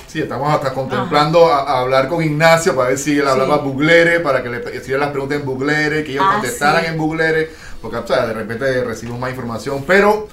Sí, 0.05 0.21
estamos 0.21 0.53
hasta 0.53 0.73
contemplando 0.75 1.47
a, 1.51 1.61
a 1.63 1.79
hablar 1.79 2.07
con 2.09 2.21
Ignacio 2.23 2.75
para 2.75 2.89
ver 2.89 2.99
si 2.99 3.17
él 3.17 3.27
hablaba 3.27 3.57
Sí. 3.57 3.63
buglere, 3.63 4.19
para 4.19 4.43
que 4.43 4.49
le 4.49 4.77
hicieran 4.77 4.99
las 5.01 5.09
preguntas 5.09 5.39
en 5.39 5.45
buglere, 5.47 6.03
que 6.03 6.11
ellos 6.11 6.25
Ah, 6.27 6.33
contestaran 6.33 6.83
sí. 6.83 6.87
en 6.91 6.97
buglere, 6.97 7.49
porque 7.81 7.97
o 7.97 8.05
sea, 8.05 8.27
de 8.27 8.33
repente 8.33 8.83
recibimos 8.83 9.19
más 9.19 9.31
información. 9.31 9.83
Pero, 9.87 10.27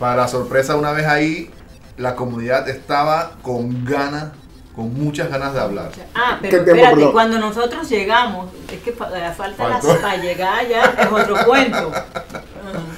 para 0.00 0.26
sorpresa, 0.26 0.74
una 0.76 0.90
vez 0.92 1.06
ahí, 1.06 1.50
la 1.98 2.16
comunidad 2.16 2.68
estaba 2.68 3.32
con 3.42 3.84
ganas, 3.84 4.28
con 4.74 4.92
muchas 4.94 5.28
ganas 5.30 5.52
de 5.54 5.60
hablar. 5.60 5.90
Ah, 6.14 6.38
¿Qué 6.40 6.48
pero 6.48 6.64
tiempo, 6.64 6.70
espérate, 6.72 6.94
perdón? 6.96 7.12
cuando 7.12 7.38
nosotros 7.38 7.88
llegamos, 7.88 8.48
es 8.72 8.80
que 8.80 8.92
la 8.98 9.32
falta 9.32 9.68
las- 9.68 9.84
para 9.84 10.16
llegar 10.16 10.58
allá 10.60 10.94
es 10.98 11.06
otro 11.12 11.36
cuento. 11.46 11.92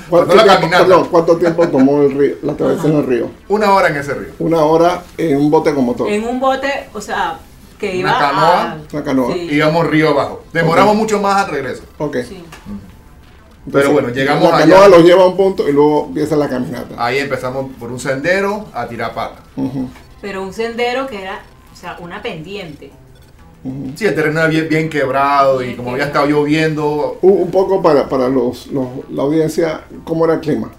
¿Cuánto, 0.08 0.34
la 0.36 0.44
tiempo, 0.60 0.68
perdón, 0.78 1.08
¿cuánto 1.10 1.36
tiempo 1.38 1.68
tomó 1.68 2.02
el 2.02 2.12
río, 2.16 2.34
la 2.42 2.54
travesía 2.54 2.90
en 2.90 2.96
el 2.98 3.06
río? 3.06 3.30
Una 3.48 3.72
hora 3.72 3.88
en 3.88 3.96
ese 3.96 4.14
río. 4.14 4.32
Una 4.38 4.58
hora 4.58 5.02
en 5.18 5.36
un 5.38 5.50
bote 5.50 5.74
con 5.74 5.84
motor. 5.84 6.08
En 6.08 6.24
un 6.24 6.38
bote, 6.38 6.88
o 6.92 7.00
sea, 7.00 7.38
que 7.80 7.88
Una 7.88 7.96
iba 7.98 8.18
canoa. 8.18 8.62
a... 8.72 8.76
Una 8.92 9.02
canoa. 9.04 9.32
Sí, 9.32 9.48
Íbamos 9.50 9.86
río 9.88 10.10
abajo. 10.10 10.44
Demoramos 10.52 10.94
mucho 10.94 11.20
más 11.20 11.44
al 11.46 11.50
regreso. 11.50 11.82
Ok. 11.98 12.18
sí. 12.28 12.44
Pero 13.70 13.92
bueno, 13.92 14.08
llegamos 14.08 14.50
La 14.50 14.56
allá. 14.58 14.88
los 14.88 15.04
lleva 15.04 15.22
a 15.22 15.26
un 15.28 15.36
punto 15.36 15.68
y 15.68 15.72
luego 15.72 16.06
empieza 16.08 16.34
la 16.36 16.48
caminata. 16.48 16.94
Ahí 16.98 17.18
empezamos 17.18 17.70
por 17.78 17.92
un 17.92 18.00
sendero 18.00 18.66
a 18.74 18.88
tirar 18.88 19.14
pata. 19.14 19.42
Pero 20.20 20.42
un 20.42 20.52
sendero 20.52 21.06
que 21.06 21.22
era, 21.22 21.42
o 21.72 21.76
sea, 21.76 21.96
una 22.00 22.20
pendiente. 22.22 22.90
ujú. 23.64 23.92
Sí, 23.94 24.06
el 24.06 24.14
terreno 24.16 24.40
era 24.40 24.48
bien, 24.48 24.68
bien 24.68 24.88
quebrado 24.90 25.62
y 25.62 25.74
como 25.76 25.92
había 25.92 26.06
estado 26.06 26.26
lloviendo, 26.26 27.18
Un, 27.22 27.42
un 27.42 27.50
poco 27.52 27.80
para, 27.82 28.08
para 28.08 28.28
los, 28.28 28.66
los- 28.68 28.88
la 29.10 29.22
audiencia, 29.22 29.82
¿cómo 30.04 30.24
era 30.24 30.34
el 30.34 30.40
clima? 30.40 30.72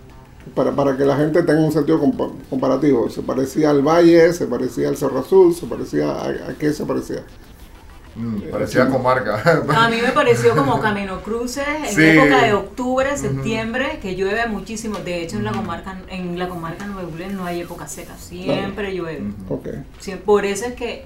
Para, 0.53 0.71
para 0.75 0.97
que 0.97 1.05
la 1.05 1.15
gente 1.15 1.41
tenga 1.43 1.61
un 1.61 1.71
sentido 1.71 2.01
compa- 2.01 2.31
comparativo. 2.49 3.09
¿Se 3.09 3.21
parecía 3.21 3.69
al 3.69 3.81
valle? 3.81 4.33
¿Se 4.33 4.45
parecía 4.45 4.89
al 4.89 4.97
Cerro 4.97 5.19
Azul? 5.19 5.55
¿Se 5.55 5.65
parecía 5.65 6.11
a, 6.11 6.25
a 6.27 6.53
qué 6.59 6.73
se 6.73 6.85
parecía? 6.85 7.23
Mm, 8.15 8.51
parecía 8.51 8.87
comarca. 8.89 9.41
A 9.75 9.89
mí 9.89 9.97
me 10.01 10.09
pareció 10.11 10.55
como 10.55 10.79
Camino 10.79 11.21
Cruces 11.21 11.65
en 11.87 11.95
Sí. 11.95 12.01
época 12.03 12.43
de 12.43 12.53
octubre, 12.53 13.17
septiembre, 13.17 13.99
que 14.01 14.15
llueve 14.15 14.45
muchísimo. 14.47 14.97
De 14.99 15.21
hecho, 15.21 15.37
en 15.37 15.43
la 15.45 15.51
comarca 15.51 15.97
en 16.09 16.37
la 16.37 16.47
comarca 16.47 16.85
Nueva 16.85 17.07
Orleans 17.07 17.33
no 17.33 17.45
hay 17.45 17.61
época 17.61 17.87
seca, 17.87 18.15
siempre 18.17 18.93
llueve. 18.95 19.23
Por 20.25 20.45
eso 20.45 20.65
es 20.65 20.73
que 20.73 21.05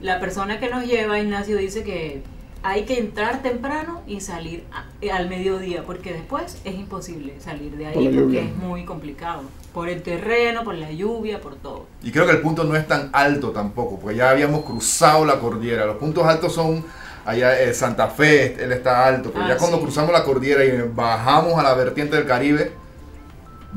la 0.00 0.20
persona 0.20 0.60
que 0.60 0.68
nos 0.70 0.84
lleva, 0.84 1.18
Ignacio, 1.18 1.56
dice 1.56 1.82
que 1.82 2.22
hay 2.62 2.84
que 2.84 2.98
entrar 2.98 3.42
temprano 3.42 4.02
y 4.06 4.20
salir 4.20 4.64
a- 4.72 4.84
eh, 5.00 5.10
al 5.12 5.28
mediodía, 5.28 5.84
porque 5.84 6.12
después 6.12 6.58
es 6.64 6.74
imposible 6.74 7.34
salir 7.40 7.76
de 7.76 7.84
Por 7.90 7.98
ahí 7.98 8.04
lluvia. 8.06 8.20
porque 8.22 8.40
es 8.42 8.56
muy 8.56 8.84
complicado. 8.84 9.42
Por 9.72 9.88
el 9.88 10.02
terreno, 10.02 10.64
por 10.64 10.74
la 10.74 10.90
lluvia, 10.90 11.40
por 11.40 11.54
todo. 11.56 11.86
Y 12.02 12.10
creo 12.10 12.26
que 12.26 12.32
el 12.32 12.40
punto 12.40 12.64
no 12.64 12.74
es 12.74 12.86
tan 12.88 13.10
alto 13.12 13.50
tampoco, 13.50 13.98
porque 14.00 14.16
ya 14.16 14.30
habíamos 14.30 14.64
cruzado 14.64 15.24
la 15.24 15.38
cordillera. 15.38 15.86
Los 15.86 15.96
puntos 15.96 16.24
altos 16.26 16.52
son 16.54 16.84
allá 17.24 17.60
eh, 17.60 17.72
Santa 17.74 18.08
Fe, 18.08 18.56
él 18.62 18.72
está 18.72 19.06
alto, 19.06 19.30
pero 19.32 19.44
Ah, 19.44 19.48
ya 19.50 19.56
cuando 19.58 19.76
sí. 19.76 19.82
cruzamos 19.84 20.12
la 20.12 20.24
cordillera 20.24 20.64
y 20.64 20.72
bajamos 20.94 21.58
a 21.58 21.62
la 21.62 21.74
vertiente 21.74 22.16
del 22.16 22.26
Caribe, 22.26 22.72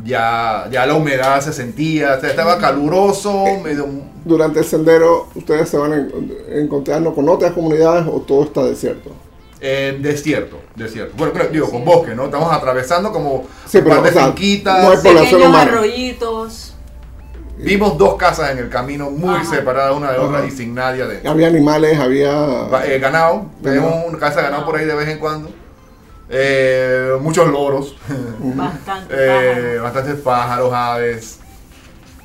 ya, 0.03 0.67
ya 0.71 0.85
la 0.85 0.93
humedad 0.95 1.39
se 1.41 1.53
sentía, 1.53 2.15
o 2.17 2.19
sea, 2.21 2.29
estaba 2.29 2.57
caluroso, 2.57 3.43
medio... 3.63 3.87
Durante 4.23 4.59
el 4.59 4.65
sendero, 4.65 5.29
¿ustedes 5.33 5.67
se 5.67 5.77
van 5.77 5.93
en- 5.93 6.37
encontrando 6.49 7.15
con 7.15 7.27
otras 7.27 7.53
comunidades 7.53 8.05
o 8.07 8.21
todo 8.21 8.43
está 8.43 8.63
desierto? 8.63 9.09
eh, 9.63 9.97
desierto, 10.01 10.57
desierto. 10.75 11.13
Bueno, 11.17 11.33
creo- 11.33 11.49
digo, 11.49 11.69
con 11.69 11.83
bosque, 11.85 12.13
¿no? 12.15 12.25
Estamos 12.25 12.51
atravesando 12.51 13.11
como 13.11 13.45
Sí, 13.67 13.77
un 13.79 13.83
pero, 13.83 13.95
par 13.97 14.03
de 14.03 14.09
o 14.09 14.13
sea, 14.13 14.25
finquitas. 14.27 14.83
no 14.83 14.89
hay 14.91 14.97
población 14.97 15.23
Pequeños 15.25 15.47
humana. 15.49 15.71
arroyitos. 15.71 16.73
Vimos 17.57 17.95
dos 17.97 18.15
casas 18.15 18.51
en 18.51 18.57
el 18.57 18.69
camino 18.69 19.11
muy 19.11 19.35
Ajá. 19.35 19.45
separadas 19.55 19.95
una 19.95 20.11
de 20.11 20.17
otra 20.19 20.39
Ajá. 20.39 20.47
y 20.47 20.51
sin 20.51 20.73
nadie 20.73 21.03
adentro. 21.03 21.29
Había 21.29 21.47
animales, 21.47 21.99
había... 21.99 22.67
Eh, 22.85 22.97
ganado, 22.99 23.45
tenemos 23.61 23.93
una 24.07 24.17
casa 24.17 24.37
de 24.37 24.43
ganado 24.43 24.65
por 24.65 24.77
ahí 24.77 24.85
de 24.85 24.95
vez 24.95 25.07
en 25.09 25.19
cuando. 25.19 25.49
Eh, 26.33 27.11
muchos 27.21 27.47
loros, 27.49 27.95
Bastante 28.39 29.13
eh, 29.17 29.27
pájaros. 29.27 29.81
bastantes 29.83 30.15
pájaros, 30.21 30.73
aves. 30.73 31.39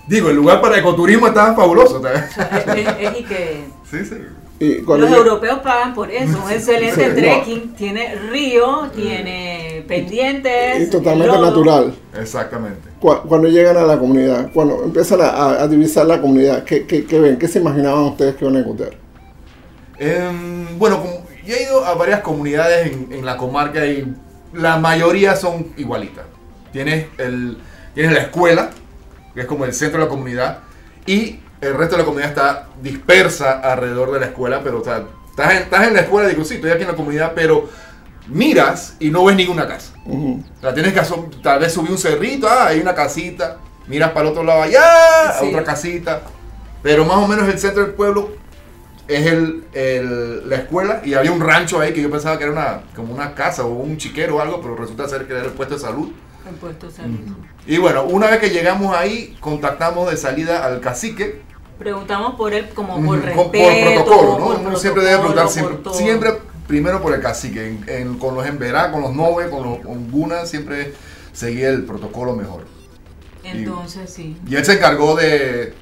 Digo, 0.07 0.31
el 0.31 0.37
lugar 0.37 0.61
para 0.61 0.79
ecoturismo 0.79 1.27
está 1.27 1.55
fabuloso. 1.55 2.01
¿sabes? 2.01 2.23
Es, 2.39 2.77
es- 2.77 2.97
es 3.01 3.21
y 3.21 3.25
que 3.25 3.65
Sí, 3.91 4.05
sí. 4.05 4.15
y 4.61 4.75
los 4.83 5.11
europeos 5.11 5.59
pagan 5.59 5.93
por 5.95 6.09
eso. 6.11 6.41
Un 6.45 6.51
excelente 6.53 7.05
Sí, 7.05 7.09
no. 7.11 7.15
trekking. 7.17 7.75
Tiene 7.75 8.15
río, 8.31 8.89
tiene 8.95 9.85
pendientes. 9.89 10.87
y 10.87 10.91
totalmente 10.91 11.33
lodo. 11.37 11.45
natural. 11.47 11.95
Exactamente. 12.21 12.89
Cu- 13.01 13.23
Cuando 13.29 13.49
llegan 13.49 13.77
a 13.77 13.83
la 13.83 13.99
comunidad, 13.99 14.51
cuando 14.55 14.85
empiezan 14.85 15.21
a, 15.21 15.27
a- 15.31 15.63
a 15.65 15.69
divisar 15.69 16.07
la 16.07 16.21
comunidad, 16.21 16.63
¿qué, 16.63 16.87
qué, 16.87 17.05
qué 17.05 17.19
ven? 17.19 17.39
¿Qué 17.39 17.49
se 17.49 17.59
imaginaban 17.59 18.05
ustedes 18.05 18.37
que 18.37 18.45
iban 18.45 18.57
a 18.57 18.61
encontrar? 18.61 18.91
Em, 19.99 20.79
bueno, 20.79 21.01
como 21.01 21.26
yo 21.47 21.55
he 21.55 21.63
ido 21.63 21.85
a 21.85 21.95
varias 21.95 22.21
comunidades 22.21 22.93
en, 22.93 23.13
en 23.13 23.25
la 23.25 23.37
comarca 23.37 23.87
y 23.87 24.13
la 24.53 24.77
mayoría 24.79 25.37
son 25.37 25.73
igualitas. 25.77 26.25
Tienes, 26.73 27.07
el, 27.19 27.59
tienes 27.95 28.13
la 28.13 28.21
escuela, 28.21 28.71
que 29.35 29.41
es 29.43 29.47
como 29.47 29.65
el 29.65 29.73
centro 29.73 29.99
de 30.01 30.05
la 30.07 30.11
comunidad, 30.11 30.59
y 31.07 31.41
el 31.61 31.75
resto 31.75 31.97
de 31.97 32.03
la 32.03 32.05
comunidad 32.05 32.31
está 32.31 32.69
dispersa 32.83 33.61
alrededor 33.61 34.13
de 34.13 34.21
la 34.21 34.27
escuela, 34.27 34.61
pero 34.63 34.81
o 34.81 34.85
sea, 34.85 35.05
estás, 35.31 35.53
en, 35.53 35.59
estás 35.59 35.89
en 35.89 35.95
la 35.95 36.01
escuela, 36.01 36.29
digo, 36.29 36.45
sí, 36.45 36.57
estoy 36.57 36.71
aquí 36.71 36.83
en 36.83 36.89
la 36.89 36.97
comunidad, 36.97 37.33
pero 37.35 37.69
miras 38.29 38.97
y 38.99 39.11
no 39.11 39.25
ves 39.25 39.37
ninguna 39.37 39.67
casa. 39.67 39.93
O 40.07 40.41
sea, 40.61 40.75
tienes 40.75 40.93
que 40.93 41.01
tal 41.43 41.61
vez 41.61 41.73
subir 41.73 41.91
un 41.91 41.99
cerrito, 41.99 42.49
ah, 42.49 42.67
hay 42.69 42.81
una 42.81 42.95
casita, 42.95 43.59
miras 43.87 44.11
para 44.11 44.27
el 44.27 44.33
otro 44.33 44.45
lado 44.45 44.63
allá, 44.63 45.33
Sí. 45.41 45.47
otra 45.49 45.65
casita, 45.65 46.23
pero 46.83 47.05
más 47.05 47.17
o 47.19 47.27
menos 47.27 47.49
el 47.49 47.59
centro 47.59 47.83
del 47.85 47.93
pueblo 47.95 48.31
es 49.09 49.27
el, 49.27 49.65
el- 49.73 50.49
la 50.49 50.57
escuela 50.57 51.01
y 51.05 51.15
había 51.15 51.33
un 51.33 51.41
rancho 51.41 51.81
ahí 51.81 51.93
que 51.93 52.03
yo 52.03 52.11
pensaba 52.11 52.39
que 52.39 52.45
era 52.45 52.53
una, 52.53 52.81
como 52.95 53.15
una 53.15 53.35
casa 53.35 53.65
o 53.65 53.69
un 53.73 53.97
chiquero 53.99 54.37
o 54.37 54.41
algo, 54.41 54.61
pero 54.61 54.77
resulta 54.77 55.09
ser 55.09 55.27
que 55.27 55.33
era 55.35 55.45
el 55.45 55.51
puesto 55.53 55.75
de 55.75 55.81
salud. 55.81 56.11
En 56.49 56.55
puesto 56.57 56.87
de 56.87 56.93
salud. 56.93 57.19
Y 57.67 57.79
bueno, 57.79 58.05
una 58.05 58.29
vez 58.29 58.39
que 58.39 58.51
llegamos 58.51 58.97
ahí, 58.97 59.37
contactamos 59.41 60.11
de 60.11 60.17
salida 60.17 60.65
al 60.65 60.81
cacique. 60.81 61.43
Preguntamos 61.79 62.37
por 62.37 62.53
él 62.55 62.69
como 62.75 62.97
por 62.97 63.21
con- 63.21 63.23
respeto. 63.23 64.05
protocolo, 64.05 64.39
¿no? 64.39 64.47
por 64.55 64.67
Uno 64.67 64.77
siempre 64.79 65.03
debe 65.05 65.19
preguntar 65.19 65.45
por 65.45 65.53
siempre, 65.53 65.93
siempre 65.93 66.31
primero 66.67 67.03
por 67.03 67.13
el 67.15 67.21
cacique. 67.21 67.67
En- 67.67 67.85
en- 67.89 68.19
con 68.19 68.35
los 68.35 68.47
emberá, 68.47 68.91
con 68.93 69.03
los 69.03 69.13
nove, 69.15 69.51
con 69.51 69.63
los 69.65 69.79
ongunas, 69.85 70.49
siempre 70.49 70.95
seguía 71.33 71.69
el 71.69 71.85
protocolo 71.85 72.35
mejor. 72.35 72.65
Entonces, 73.45 74.11
sí. 74.13 74.37
Y 74.49 74.57
él 74.57 74.65
se 74.65 74.75
encargó 74.75 75.15
de, 75.17 75.75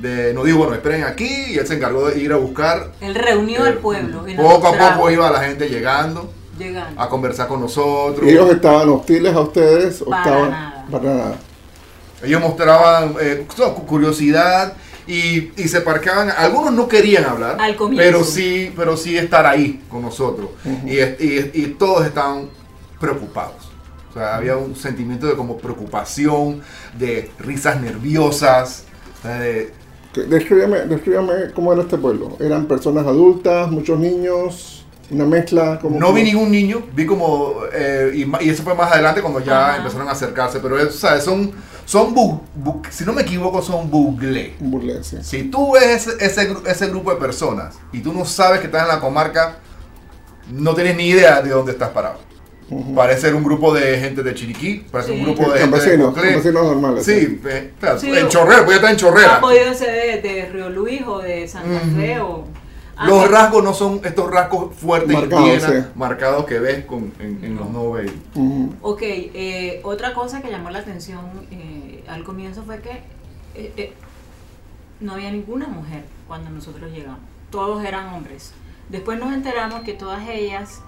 de 0.00 0.32
no 0.34 0.44
dijo, 0.44 0.58
bueno, 0.58 0.74
esperen 0.74 1.04
aquí, 1.04 1.28
y 1.50 1.58
él 1.58 1.66
se 1.66 1.74
encargó 1.74 2.08
de 2.08 2.18
ir 2.20 2.32
a 2.32 2.36
buscar. 2.36 2.92
Él 3.00 3.14
reunió 3.14 3.64
eh, 3.64 3.68
al 3.68 3.74
pueblo. 3.78 4.28
y 4.28 4.34
nos 4.34 4.44
poco 4.54 4.68
a 4.68 4.94
poco 4.94 5.10
iba 5.10 5.30
la 5.30 5.40
gente 5.40 5.68
llegando 5.68 6.32
Llegando. 6.58 7.00
a 7.00 7.08
conversar 7.08 7.48
con 7.48 7.60
nosotros. 7.60 8.26
¿Y 8.26 8.30
ellos 8.30 8.50
estaban 8.50 8.88
hostiles 8.88 9.34
a 9.34 9.40
ustedes 9.40 10.02
o 10.02 10.06
Para 10.10 10.22
estaban 10.22 10.50
nada. 10.50 10.86
para 10.90 11.04
nada? 11.14 11.36
Ellos 12.22 12.40
mostraban 12.40 13.14
eh, 13.20 13.46
cu- 13.56 13.86
curiosidad 13.86 14.72
y, 15.06 15.52
y 15.60 15.68
se 15.68 15.80
parqueaban. 15.80 16.30
Algunos 16.30 16.72
no 16.72 16.86
querían 16.88 17.24
hablar, 17.24 17.56
Al 17.60 17.76
comienzo. 17.76 18.04
pero 18.04 18.24
sí, 18.24 18.72
pero 18.76 18.96
sí 18.96 19.16
estar 19.16 19.46
ahí 19.46 19.82
con 19.88 20.02
nosotros. 20.02 20.50
y, 20.84 20.98
y- 20.98 21.50
y 21.54 21.76
todos 21.78 22.06
estaban 22.06 22.48
preocupados. 23.00 23.68
O 24.10 24.14
sea, 24.14 24.36
había 24.36 24.56
un 24.56 24.74
sentimiento 24.74 25.26
de 25.26 25.34
como 25.36 25.58
preocupación, 25.58 26.60
de 26.98 27.30
risas 27.38 27.80
nerviosas. 27.80 28.84
de- 29.22 29.72
Descríbame, 30.26 30.80
descríbame 30.86 31.32
cómo 31.54 31.72
era 31.72 31.82
este 31.82 31.96
pueblo. 31.98 32.36
¿Eran 32.40 32.66
personas 32.66 33.06
adultas, 33.06 33.70
muchos 33.70 33.98
niños, 33.98 34.86
una 35.10 35.24
mezcla? 35.24 35.78
Como, 35.80 35.98
no 35.98 36.12
vi 36.12 36.22
ningún 36.22 36.50
niño, 36.50 36.82
vi 36.94 37.06
como, 37.06 37.54
eh, 37.72 38.12
y, 38.40 38.48
eso 38.50 38.62
fue 38.62 38.74
más 38.74 38.92
adelante 38.92 39.20
cuando 39.22 39.40
ya 39.40 39.68
Ajá. 39.70 39.76
empezaron 39.78 40.08
a 40.08 40.12
acercarse, 40.12 40.60
pero 40.60 40.78
es, 40.78 40.94
¿sabes? 40.94 41.24
son, 41.24 41.52
son 41.84 42.14
bu- 42.14 42.40
bu- 42.62 42.82
si 42.90 43.04
no 43.04 43.12
me 43.12 43.22
equivoco, 43.22 43.62
son 43.62 43.90
bugle. 43.90 44.54
Sí. 45.02 45.16
Si 45.22 45.44
tú 45.44 45.72
ves 45.72 46.06
ese, 46.06 46.24
ese, 46.24 46.54
ese 46.66 46.86
grupo 46.88 47.10
de 47.10 47.16
personas 47.16 47.76
y 47.92 48.00
tú 48.00 48.12
no 48.12 48.24
sabes 48.24 48.60
que 48.60 48.66
estás 48.66 48.82
en 48.82 48.88
la 48.88 49.00
comarca, 49.00 49.56
no 50.50 50.74
tienes 50.74 50.96
ni 50.96 51.08
idea 51.08 51.42
de 51.42 51.50
dónde 51.50 51.72
estás 51.72 51.90
parado. 51.90 52.18
Ujú. 52.70 52.94
Parece 52.94 53.22
ser 53.22 53.34
un 53.34 53.44
grupo 53.44 53.72
de 53.72 53.98
gente 53.98 54.22
de 54.22 54.34
Chiriquí, 54.34 54.84
parece 54.90 55.12
Sí. 55.12 55.18
un 55.18 55.24
grupo 55.24 55.42
de 55.50 55.58
gente 55.60 55.76
de 55.80 55.98
Campesinos, 56.10 56.64
normales. 56.64 57.04
Sí, 57.04 57.40
eh, 57.48 57.72
claro, 57.80 57.98
Sí, 57.98 58.10
en 58.14 58.28
Chorrera, 58.28 58.62
voy 58.62 58.72
a 58.72 58.76
estar 58.76 58.90
en 58.90 58.96
Ha 58.96 58.98
Chorrera. 58.98 59.40
podido 59.40 59.72
ser 59.74 60.22
de, 60.22 60.28
de 60.28 60.46
Río 60.50 60.68
Luis 60.68 61.02
o 61.06 61.18
de 61.18 61.48
Santa. 61.48 61.80
Fe 61.96 62.20
o... 62.20 62.44
Los 63.06 63.30
rasgos 63.30 63.62
no 63.62 63.72
son 63.72 64.00
estos 64.04 64.28
rasgos 64.28 64.74
fuertes 64.74 65.14
Marcados, 65.14 65.46
y 65.46 65.48
indígenas, 65.52 65.84
sí. 65.84 65.90
marcados 65.94 66.44
que 66.46 66.58
ves 66.58 66.84
con, 66.84 67.12
en, 67.20 67.44
en 67.44 67.54
los 67.56 67.70
novelos. 67.70 68.12
Ujú. 68.34 68.74
Ok, 68.82 69.02
eh, 69.02 69.80
otra 69.84 70.12
cosa 70.14 70.42
que 70.42 70.50
llamó 70.50 70.68
la 70.70 70.80
atención 70.80 71.20
eh, 71.52 72.02
al 72.08 72.24
comienzo 72.24 72.64
fue 72.64 72.80
que 72.80 72.90
eh, 73.54 73.72
eh, 73.76 73.92
no 75.00 75.12
había 75.12 75.30
ninguna 75.30 75.68
mujer 75.68 76.02
cuando 76.26 76.50
nosotros 76.50 76.90
llegamos, 76.90 77.20
todos 77.50 77.84
eran 77.84 78.12
hombres. 78.14 78.52
Después 78.88 79.18
nos 79.20 79.32
enteramos 79.32 79.82
que 79.82 79.92
todas 79.94 80.28
ellas 80.28 80.80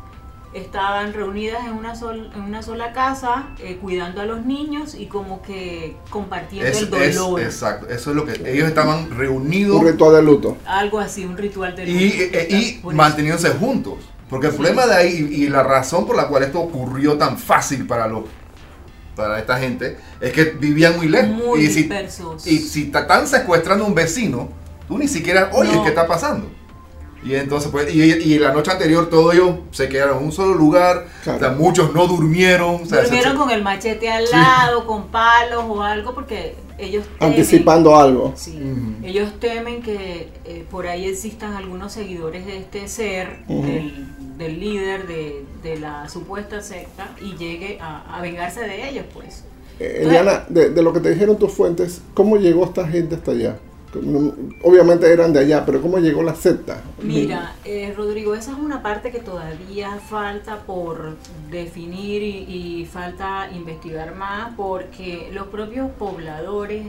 estaban 0.52 1.12
reunidas 1.12 1.64
en 1.66 1.74
una, 1.74 1.94
sol- 1.94 2.30
en 2.34 2.42
una 2.42 2.62
sola 2.62 2.92
casa, 2.92 3.48
eh, 3.60 3.78
cuidando 3.80 4.20
a 4.20 4.24
los 4.24 4.44
niños 4.44 4.94
y 4.94 5.06
como 5.06 5.42
que 5.42 5.96
compartiendo 6.10 6.68
Es, 6.68 6.82
el 6.82 6.92
es- 6.94 7.14
dolor. 7.16 7.40
exacto, 7.40 7.88
eso 7.88 8.10
es 8.10 8.16
lo 8.16 8.24
que 8.26 8.32
ellos 8.52 8.66
estaban 8.68 9.10
reunidos 9.16 9.80
Un 9.80 9.86
ritual 9.86 10.14
de 10.16 10.22
luto. 10.22 10.56
Algo 10.66 10.98
así, 10.98 11.24
un 11.24 11.36
ritual 11.36 11.76
de 11.76 11.84
y, 11.84 12.10
luto. 12.10 12.38
eh, 12.38 12.48
y 12.50 12.72
Por 12.78 12.92
eso. 12.92 12.96
manteniéndose 12.96 13.50
juntos. 13.50 13.94
Porque 14.28 14.46
el 14.46 14.52
Sí. 14.52 14.58
problema 14.58 14.86
de 14.86 14.94
ahí 14.94 15.28
y, 15.30 15.44
y 15.44 15.48
la 15.48 15.62
razón 15.62 16.06
por 16.06 16.16
la 16.16 16.28
cual 16.28 16.42
esto 16.44 16.60
ocurrió 16.60 17.16
tan 17.18 17.36
fácil 17.38 17.86
para 17.86 18.06
los 18.08 18.24
para 19.16 19.38
esta 19.38 19.58
gente 19.58 19.98
es 20.20 20.32
que 20.32 20.44
vivían 20.44 20.96
muy 20.96 21.08
lejos. 21.08 21.30
Muy 21.30 21.60
y 21.60 21.66
si, 21.66 21.80
dispersos. 21.82 22.46
y 22.46 22.58
si 22.58 22.86
te 22.86 22.98
están 23.00 23.26
secuestrando 23.26 23.84
a 23.84 23.88
un 23.88 23.94
vecino, 23.94 24.48
tú 24.88 24.96
ni 24.98 25.08
siquiera 25.08 25.50
oyes 25.52 25.74
No. 25.74 25.82
qué 25.82 25.90
está 25.90 26.06
pasando. 26.06 26.50
Y 27.22 27.34
entonces, 27.34 27.70
pues, 27.70 27.94
y, 27.94 28.00
y 28.02 28.38
la 28.38 28.52
noche 28.52 28.70
anterior 28.70 29.10
todos 29.10 29.34
ellos 29.34 29.56
se 29.72 29.88
quedaron 29.90 30.18
en 30.18 30.24
un 30.24 30.32
solo 30.32 30.54
lugar, 30.54 31.06
Claro. 31.22 31.36
o 31.36 31.40
sea, 31.40 31.50
muchos 31.50 31.92
no 31.94 32.06
durmieron. 32.06 32.76
o 32.76 32.86
sea, 32.86 32.98
se- 33.00 33.04
Durmieron 33.04 33.32
se- 33.32 33.38
con 33.38 33.50
el 33.50 33.62
machete 33.62 34.08
al 34.10 34.26
Sí. 34.26 34.32
lado, 34.34 34.86
con 34.86 35.08
palos 35.08 35.64
o 35.68 35.82
algo, 35.82 36.14
porque 36.14 36.54
ellos 36.78 37.04
temen- 37.18 37.28
Anticipando 37.30 37.94
algo. 37.94 38.32
Sí, 38.36 38.58
ellos 39.02 39.38
temen 39.38 39.82
que 39.82 40.30
eh, 40.46 40.64
por 40.70 40.86
ahí 40.86 41.04
existan 41.06 41.52
algunos 41.54 41.92
seguidores 41.92 42.46
de 42.46 42.56
este 42.56 42.88
ser, 42.88 43.44
del, 43.46 44.06
del 44.38 44.58
líder 44.58 45.06
de, 45.06 45.44
de 45.62 45.78
la 45.78 46.08
supuesta 46.08 46.62
secta, 46.62 47.10
y 47.20 47.36
llegue 47.36 47.78
a, 47.82 48.16
a 48.16 48.22
vengarse 48.22 48.60
de 48.60 48.88
ellos, 48.88 49.04
pues. 49.12 49.44
Eh, 49.78 50.04
Eliana, 50.04 50.44
de, 50.48 50.70
de 50.70 50.82
lo 50.82 50.92
que 50.94 51.00
te 51.00 51.10
dijeron 51.10 51.38
tus 51.38 51.52
fuentes, 51.52 52.00
¿cómo 52.14 52.38
llegó 52.38 52.64
esta 52.64 52.88
gente 52.88 53.14
hasta 53.16 53.32
allá? 53.32 53.58
Obviamente 54.62 55.12
eran 55.12 55.32
de 55.32 55.40
allá, 55.40 55.66
pero 55.66 55.82
¿cómo 55.82 55.98
llegó 55.98 56.22
la 56.22 56.36
secta? 56.36 56.80
Mira, 57.02 57.54
eh, 57.64 57.92
Rodrigo, 57.96 58.36
esa 58.36 58.52
es 58.52 58.58
una 58.58 58.82
parte 58.82 59.10
que 59.10 59.18
todavía 59.18 59.98
falta 59.98 60.58
por 60.58 61.16
definir 61.50 62.22
y, 62.22 62.86
falta 62.90 63.48
investigar 63.52 64.14
más 64.14 64.54
porque 64.56 65.30
los 65.32 65.48
propios 65.48 65.90
pobladores, 65.92 66.86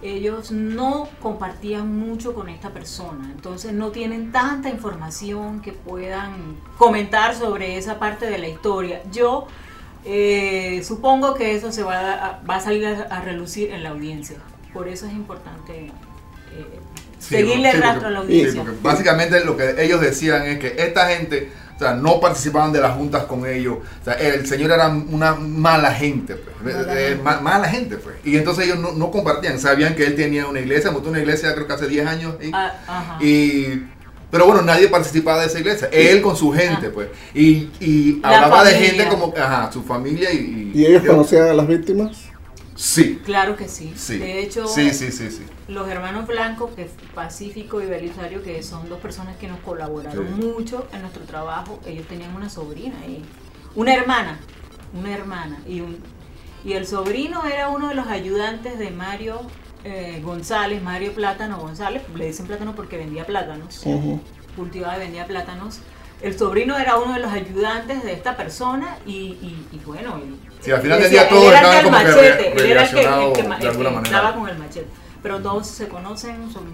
ellos 0.00 0.52
no 0.52 1.08
compartían 1.20 1.98
mucho 1.98 2.34
con 2.34 2.48
esta 2.48 2.70
persona, 2.70 3.30
entonces 3.34 3.72
no 3.72 3.90
tienen 3.90 4.30
tanta 4.30 4.70
información 4.70 5.60
que 5.60 5.72
puedan 5.72 6.56
comentar 6.76 7.34
sobre 7.34 7.76
esa 7.78 7.98
parte 7.98 8.26
de 8.26 8.38
la 8.38 8.48
historia. 8.48 9.02
Yo 9.10 9.48
eh, 10.04 10.82
supongo 10.84 11.34
que 11.34 11.56
eso 11.56 11.72
se 11.72 11.82
va 11.82 12.12
a, 12.12 12.42
va 12.48 12.56
a 12.56 12.60
salir 12.60 12.86
a, 12.86 13.02
a 13.10 13.22
relucir 13.22 13.72
en 13.72 13.82
la 13.82 13.90
audiencia, 13.90 14.36
por 14.72 14.86
eso 14.86 15.06
es 15.06 15.12
importante 15.12 15.90
Sí, 17.18 17.34
seguirle 17.36 17.70
el 17.70 17.76
porque- 17.76 17.86
rastro 17.92 18.08
a 18.08 18.18
audiencia. 18.18 18.62
porque 18.62 18.78
básicamente 18.82 19.44
lo 19.44 19.56
que 19.56 19.74
ellos 19.82 20.00
decían 20.00 20.46
es 20.46 20.58
que 20.58 20.74
esta 20.78 21.08
gente, 21.08 21.50
o 21.76 21.78
sea, 21.78 21.94
no 21.94 22.20
participaban 22.20 22.72
de 22.72 22.80
las 22.80 22.94
juntas 22.96 23.24
con 23.24 23.44
ellos. 23.46 23.78
O 24.00 24.04
sea, 24.04 24.14
el 24.14 24.46
señor 24.46 24.70
era 24.70 24.88
una 24.88 25.34
mala 25.34 25.92
gente, 25.92 26.36
pues. 26.36 26.76
Mala 26.76 26.92
Eh, 27.00 27.08
gente. 27.08 27.22
ma- 27.22 27.40
mala 27.40 27.68
gente, 27.68 27.96
pues. 27.96 28.16
Y 28.24 28.36
entonces 28.36 28.64
ellos 28.66 28.78
no, 28.78 28.92
no 28.92 29.10
compartían, 29.10 29.58
sabían 29.58 29.94
que 29.94 30.04
él 30.06 30.14
tenía 30.14 30.46
una 30.46 30.60
iglesia, 30.60 30.90
montó 30.90 31.10
una 31.10 31.18
iglesia 31.20 31.54
creo 31.54 31.66
que 31.66 31.72
hace 31.72 31.88
10 31.88 32.06
años. 32.06 32.34
y- 32.40 32.50
Ah, 32.52 33.18
y 33.20 33.82
pero 34.30 34.44
bueno, 34.46 34.60
nadie 34.62 34.88
participaba 34.88 35.40
de 35.40 35.46
esa 35.46 35.58
iglesia. 35.58 35.88
Él 35.90 36.20
con 36.22 36.36
su 36.36 36.52
gente, 36.52 36.86
Ah. 36.88 36.92
pues. 36.94 37.08
Y, 37.34 37.70
y 37.80 38.20
La 38.22 38.36
hablaba 38.44 38.64
de 38.64 38.74
gente 38.74 39.08
como, 39.08 39.34
ajá, 39.36 39.70
su 39.72 39.82
familia 39.82 40.32
y... 40.32 40.70
¿Y 40.74 40.86
ellos 40.86 41.02
conocían 41.06 41.48
a 41.48 41.54
las 41.54 41.66
víctimas? 41.66 42.27
Sí, 42.78 43.20
Claro 43.24 43.56
que 43.56 43.66
sí. 43.66 43.92
sí. 43.96 44.18
De 44.18 44.38
hecho, 44.38 44.68
Sí, 44.68 44.94
sí, 44.94 45.10
los 45.66 45.88
hermanos 45.88 46.28
Blanco, 46.28 46.72
que 46.76 46.88
Pacífico 47.12 47.82
y 47.82 47.86
Belisario, 47.86 48.40
que 48.40 48.62
son 48.62 48.88
dos 48.88 49.00
personas 49.00 49.36
que 49.36 49.48
nos 49.48 49.58
colaboraron 49.60 50.36
mucho 50.38 50.86
en 50.92 51.00
nuestro 51.00 51.24
trabajo, 51.24 51.80
ellos 51.84 52.06
tenían 52.06 52.36
una 52.36 52.48
sobrina 52.48 52.94
y 53.04 53.24
una 53.74 53.94
hermana, 53.94 54.38
una 54.94 55.12
hermana 55.12 55.58
y 55.66 55.80
un 55.80 55.98
y 56.64 56.74
el 56.74 56.86
sobrino 56.86 57.44
era 57.46 57.68
uno 57.68 57.88
de 57.88 57.94
los 57.94 58.06
ayudantes 58.06 58.78
de 58.78 58.90
Mario 58.90 59.40
eh, 59.82 60.20
González, 60.24 60.80
Mario 60.80 61.12
Plátano 61.14 61.58
González, 61.58 62.02
le 62.14 62.26
dicen 62.26 62.46
plátano 62.46 62.76
porque 62.76 62.96
vendía 62.96 63.26
plátanos, 63.26 63.80
Ujú. 63.84 64.20
cultivaba 64.56 64.96
y 64.96 65.00
vendía 65.00 65.26
plátanos. 65.26 65.80
El 66.20 66.36
sobrino 66.36 66.76
era 66.76 66.96
uno 66.98 67.14
de 67.14 67.20
los 67.20 67.32
ayudantes 67.32 68.02
de 68.02 68.12
esta 68.12 68.36
persona 68.36 68.98
y, 69.06 69.12
y- 69.12 69.68
y 69.72 69.78
bueno, 69.86 70.16
él- 70.16 70.36
Sí, 70.60 70.72
al 70.72 70.82
final 70.82 70.98
del 71.00 71.10
decía, 71.10 71.22
día 71.22 71.28
todos 71.30 71.54
estaban 71.54 71.84
como 71.84 71.90
machete, 71.98 72.52
él 72.52 72.70
era 72.70 72.82
el 72.82 72.90
que, 72.90 73.00
el 73.02 73.32
que, 73.32 73.42
de 73.42 73.68
alguna 73.68 73.90
manera. 73.90 74.16
estaba 74.16 74.34
con 74.34 74.48
el 74.48 74.58
machete. 74.58 74.88
Pero 75.22 75.40
todos 75.40 75.66
se 75.68 75.86
conocen, 75.88 76.50
son, 76.52 76.64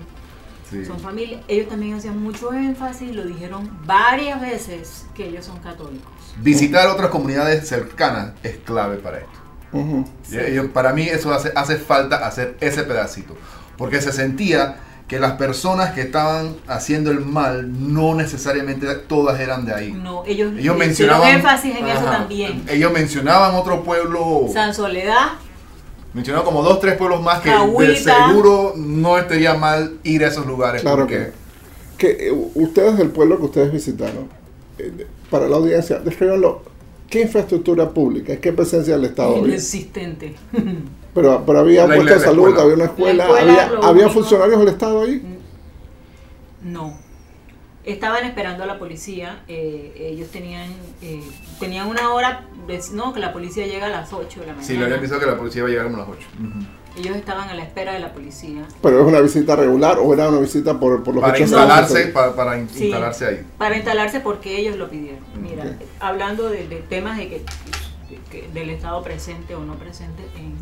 sí. 0.70 0.84
son 0.86 0.98
familia. 0.98 1.40
Ellos 1.48 1.68
también 1.68 1.94
hacían 1.94 2.18
mucho 2.22 2.52
énfasis, 2.54 3.14
lo 3.14 3.24
dijeron 3.24 3.70
varias 3.84 4.40
veces, 4.40 5.04
que 5.14 5.28
ellos 5.28 5.44
son 5.44 5.58
católicos. 5.58 6.10
Visitar 6.38 6.88
otras 6.88 7.10
comunidades 7.10 7.68
cercanas 7.68 8.32
es 8.42 8.56
clave 8.64 8.96
para 8.96 9.18
esto. 9.18 9.38
Ujú. 9.72 10.04
Y 10.30 10.38
ellos- 10.38 10.66
para 10.72 10.92
mí 10.94 11.02
eso 11.02 11.32
hace, 11.34 11.52
hace 11.54 11.76
falta 11.76 12.26
hacer 12.26 12.56
ese 12.60 12.82
pedacito. 12.84 13.36
Porque 13.76 14.00
se 14.00 14.12
sentía 14.12 14.76
que 15.08 15.18
las 15.18 15.32
personas 15.32 15.92
que 15.92 16.00
estaban 16.00 16.56
haciendo 16.66 17.10
el 17.10 17.20
mal 17.20 17.94
no 17.94 18.14
necesariamente 18.14 18.86
todas 19.06 19.38
eran 19.38 19.66
de 19.66 19.74
ahí. 19.74 19.92
No, 19.92 20.24
ellos, 20.24 20.52
Ellos 20.58 20.76
mencionaban 20.76 21.36
énfasis 21.36 21.76
en 21.76 21.86
eso 21.86 22.04
también. 22.04 22.64
Ellos 22.68 22.92
mencionaban 22.92 23.54
otro 23.54 23.82
pueblo, 23.84 24.46
San 24.52 24.72
Soledad, 24.72 25.32
mencionaban 26.14 26.46
como 26.46 26.62
dos, 26.62 26.80
tres 26.80 26.96
pueblos 26.96 27.22
más 27.22 27.40
que 27.40 27.50
de 27.50 27.56
Cahuita. 27.56 28.28
seguro 28.28 28.74
no 28.76 29.18
estaría 29.18 29.54
mal 29.54 29.98
ir 30.04 30.24
a 30.24 30.28
esos 30.28 30.46
lugares. 30.46 30.80
Claro 30.80 31.02
porque 31.02 31.32
que, 31.98 32.16
que 32.16 32.28
eh, 32.28 32.50
ustedes 32.54 32.96
del 32.96 33.10
pueblo 33.10 33.36
que 33.38 33.44
ustedes 33.44 33.72
visitaron, 33.72 34.28
eh, 34.78 35.06
para 35.28 35.48
la 35.48 35.56
audiencia, 35.56 35.98
descríbanlo, 35.98 36.62
¿qué 37.10 37.22
infraestructura 37.22 37.90
pública, 37.90 38.36
qué 38.36 38.52
presencia 38.52 38.94
del 38.96 39.04
Estado 39.04 39.36
inexistente. 39.38 40.34
Pero, 41.14 41.44
pero 41.46 41.60
había 41.60 41.86
La 41.86 41.94
puesto 41.96 42.14
de 42.14 42.20
salud, 42.20 42.48
escuela. 42.48 42.62
había 42.62 42.74
una 42.74 42.84
escuela, 42.84 43.24
escuela, 43.24 43.52
había, 43.52 43.68
lo 43.70 43.84
había 43.84 44.08
funcionarios 44.08 44.58
del 44.58 44.68
Estado 44.68 45.02
ahí. 45.02 45.22
no. 46.62 46.96
estaban 47.84 48.24
esperando 48.24 48.64
a 48.64 48.66
la 48.66 48.78
policía. 48.78 49.42
eh, 49.46 49.92
ellos 50.12 50.30
tenían 50.30 50.70
eh, 51.02 51.22
tenían 51.60 51.86
una 51.88 52.12
hora, 52.14 52.46
de- 52.66 52.80
no, 52.92 53.12
que 53.12 53.20
la 53.20 53.32
policía 53.32 53.66
llega 53.66 53.86
a 53.86 53.90
las 53.90 54.12
8 54.12 54.40
de 54.40 54.46
la 54.46 54.52
mañana. 54.54 54.66
Sí, 54.66 54.76
le 54.76 54.84
habían 54.84 55.00
pensado 55.00 55.20
que 55.20 55.26
la 55.26 55.36
policía 55.36 55.60
iba 55.60 55.68
a 55.68 55.70
llegar 55.70 55.84
como 55.86 55.96
a 55.98 56.00
las 56.00 56.08
8. 56.08 56.26
Ellos 56.96 57.16
estaban 57.16 57.48
a 57.48 57.54
la 57.54 57.62
espera 57.64 57.92
de 57.92 57.98
la 58.00 58.12
policía. 58.12 58.62
Pero 58.80 59.00
es 59.02 59.06
una 59.06 59.20
visita 59.20 59.56
regular 59.56 59.98
o 60.00 60.14
era 60.14 60.28
una 60.28 60.38
visita 60.38 60.78
por, 60.78 61.02
por 61.02 61.14
los 61.14 61.22
Para 61.22 61.36
hechos 61.36 61.50
instalarse, 61.50 62.06
para, 62.06 62.34
para 62.36 62.56
in- 62.58 62.68
Sí. 62.70 62.84
instalarse 62.84 63.26
ahí. 63.26 63.46
Para 63.58 63.76
instalarse 63.76 64.20
porque 64.20 64.56
ellos 64.58 64.76
lo 64.76 64.88
pidieron. 64.88 65.18
Mira, 65.42 65.76
hablando 66.00 66.48
de, 66.48 66.66
de 66.68 66.76
temas 66.76 67.18
de 67.18 67.28
que, 67.28 67.38
de 67.40 68.18
que- 68.30 68.48
del 68.54 68.70
Estado 68.70 69.02
presente 69.02 69.54
o 69.56 69.60
no 69.64 69.74
presente 69.74 70.22
en, 70.36 70.54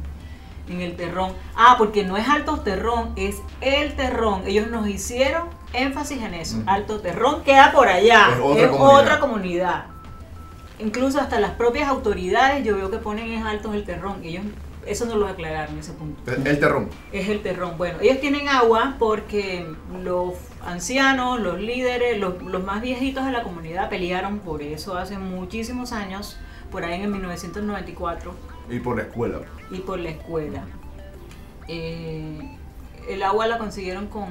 en 0.68 0.80
el 0.80 0.96
terrón. 0.96 1.32
Ah, 1.56 1.74
porque 1.78 2.04
no 2.04 2.16
es 2.16 2.28
Alto 2.28 2.60
Terrón, 2.60 3.12
es 3.16 3.36
el 3.60 3.94
terrón. 3.94 4.42
Ellos 4.46 4.68
nos 4.68 4.88
hicieron 4.88 5.48
énfasis 5.72 6.22
en 6.22 6.34
eso. 6.34 6.58
Alto 6.66 7.00
Terrón 7.00 7.42
queda 7.42 7.72
por 7.72 7.88
allá. 7.88 8.28
Es 8.34 8.40
otra 8.40 8.62
es 8.64 8.70
comunidad. 8.70 9.00
otra 9.00 9.20
comunidad. 9.20 9.84
Incluso 10.78 11.20
hasta 11.20 11.38
las 11.40 11.52
propias 11.52 11.88
autoridades 11.88 12.64
yo 12.64 12.76
veo 12.76 12.90
que 12.90 12.98
ponen 12.98 13.32
es 13.32 13.44
Alto 13.44 13.72
el 13.72 13.84
Terrón. 13.84 14.20
Ellos, 14.24 14.44
eso 14.86 15.04
no 15.06 15.14
lo 15.16 15.28
aclararon 15.28 15.78
ese 15.78 15.92
punto 15.92 16.28
El, 16.32 16.44
el 16.44 16.58
terrón. 16.58 16.88
es 17.12 17.28
el 17.28 17.40
terrón. 17.42 17.74
Bueno, 17.78 17.98
ellos 18.00 18.18
tienen 18.20 18.48
agua 18.48 18.96
porque 18.98 19.66
los 20.02 20.34
ancianos, 20.64 21.38
los 21.40 21.60
líderes, 21.60 22.18
los, 22.18 22.42
los 22.42 22.64
más 22.64 22.82
viejitos 22.82 23.24
de 23.24 23.30
la 23.32 23.42
comunidad 23.44 23.88
pelearon 23.88 24.40
por 24.40 24.60
eso 24.62 24.96
hace 24.96 25.18
muchísimos 25.18 25.92
años, 25.92 26.36
por 26.72 26.84
ahí 26.84 26.94
en 26.94 27.02
el 27.02 27.08
1994, 27.10 28.34
Y 28.70 28.78
por 28.78 28.96
la 28.96 29.02
escuela. 29.02 29.40
y 29.70 29.78
por 29.78 29.98
la 29.98 30.10
escuela. 30.10 30.64
Eh, 31.68 32.58
el 33.08 33.22
agua 33.22 33.46
la 33.46 33.58
consiguieron 33.58 34.06
con 34.06 34.26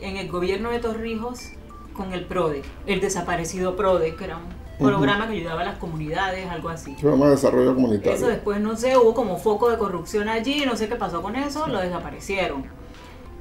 en 0.00 0.16
el 0.16 0.28
gobierno 0.28 0.70
de 0.70 0.78
Torrijos 0.78 1.50
con 1.92 2.12
el 2.12 2.24
PRODE, 2.24 2.62
el 2.86 3.00
desaparecido 3.00 3.74
PRODE, 3.74 4.14
que 4.14 4.24
era 4.24 4.36
un 4.36 4.86
programa 4.86 5.26
que 5.26 5.34
ayudaba 5.34 5.62
a 5.62 5.64
las 5.64 5.78
comunidades, 5.78 6.48
algo 6.48 6.68
así. 6.68 6.92
Programa 6.92 7.26
de 7.26 7.30
desarrollo 7.32 7.74
comunitario. 7.74 8.12
Eso 8.12 8.28
después, 8.28 8.60
no 8.60 8.76
sé, 8.76 8.96
hubo 8.96 9.14
como 9.14 9.36
foco 9.38 9.68
de 9.70 9.78
corrupción 9.78 10.28
allí, 10.28 10.64
no 10.64 10.76
sé 10.76 10.88
qué 10.88 10.94
pasó 10.94 11.20
con 11.20 11.34
eso, 11.34 11.66
lo 11.66 11.80
desaparecieron. 11.80 12.64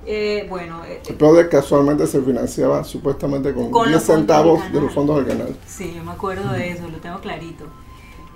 Eh, 0.07 0.47
bueno, 0.49 0.83
eh, 0.85 1.01
El 1.07 1.15
PRODE 1.15 1.49
casualmente 1.49 2.07
se 2.07 2.21
financiaba 2.21 2.83
supuestamente 2.83 3.53
con, 3.53 3.69
Con 3.69 3.89
10 3.89 3.95
los 3.95 4.03
fondos 4.03 4.19
centavos 4.19 4.71
de 4.71 4.81
los 4.81 4.93
fondos 4.93 5.17
del 5.17 5.27
canal. 5.27 5.55
sí, 5.67 5.93
yo 5.95 6.03
me 6.03 6.11
acuerdo 6.11 6.51
de 6.53 6.71
eso, 6.71 6.87
lo 6.87 6.97
tengo 6.97 7.19
clarito. 7.19 7.65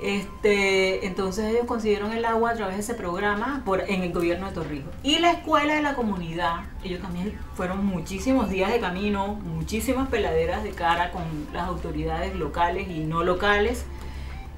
Este, 0.01 1.05
entonces 1.05 1.45
ellos 1.45 1.65
consiguieron 1.67 2.11
el 2.11 2.25
agua 2.25 2.49
a 2.51 2.53
través 2.55 2.75
de 2.75 2.81
ese 2.81 2.95
programa 2.95 3.61
por, 3.63 3.81
en 3.87 4.01
el 4.01 4.11
gobierno 4.11 4.47
de 4.47 4.53
Torrijos. 4.53 4.91
Y 5.03 5.19
la 5.19 5.31
escuela 5.31 5.75
de 5.75 5.83
la 5.83 5.93
comunidad, 5.93 6.61
ellos 6.83 7.01
también 7.01 7.37
fueron 7.53 7.85
muchísimos 7.85 8.49
días 8.49 8.71
de 8.71 8.79
camino, 8.79 9.35
muchísimas 9.55 10.07
peladeras 10.09 10.63
de 10.63 10.71
cara 10.71 11.11
con 11.11 11.21
las 11.53 11.67
autoridades 11.67 12.35
locales 12.35 12.89
y 12.89 13.01
no 13.01 13.23
locales. 13.23 13.85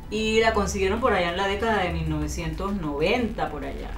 Y 0.09 0.39
la 0.39 0.53
consiguieron 0.53 0.99
por 1.01 1.11
allá 1.13 1.31
en 1.31 1.37
la 1.37 1.47
década 1.47 1.83
de 1.83 1.89
1990, 1.91 3.49
por 3.49 3.65
allá. 3.65 3.89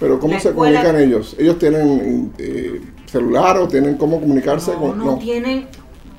Pero 0.00 0.18
¿cómo 0.18 0.32
La 0.34 0.40
se 0.40 0.48
escuela- 0.50 0.80
comunican 0.80 1.06
ellos? 1.08 1.36
¿Ellos 1.38 1.58
tienen 1.58 2.32
eh, 2.38 2.80
celular 3.06 3.58
o 3.58 3.68
tienen 3.68 3.96
cómo 3.96 4.20
comunicarse? 4.20 4.72
No, 4.72 4.80
con, 4.80 4.98
no, 4.98 5.04
no. 5.04 5.18
tienen. 5.18 5.68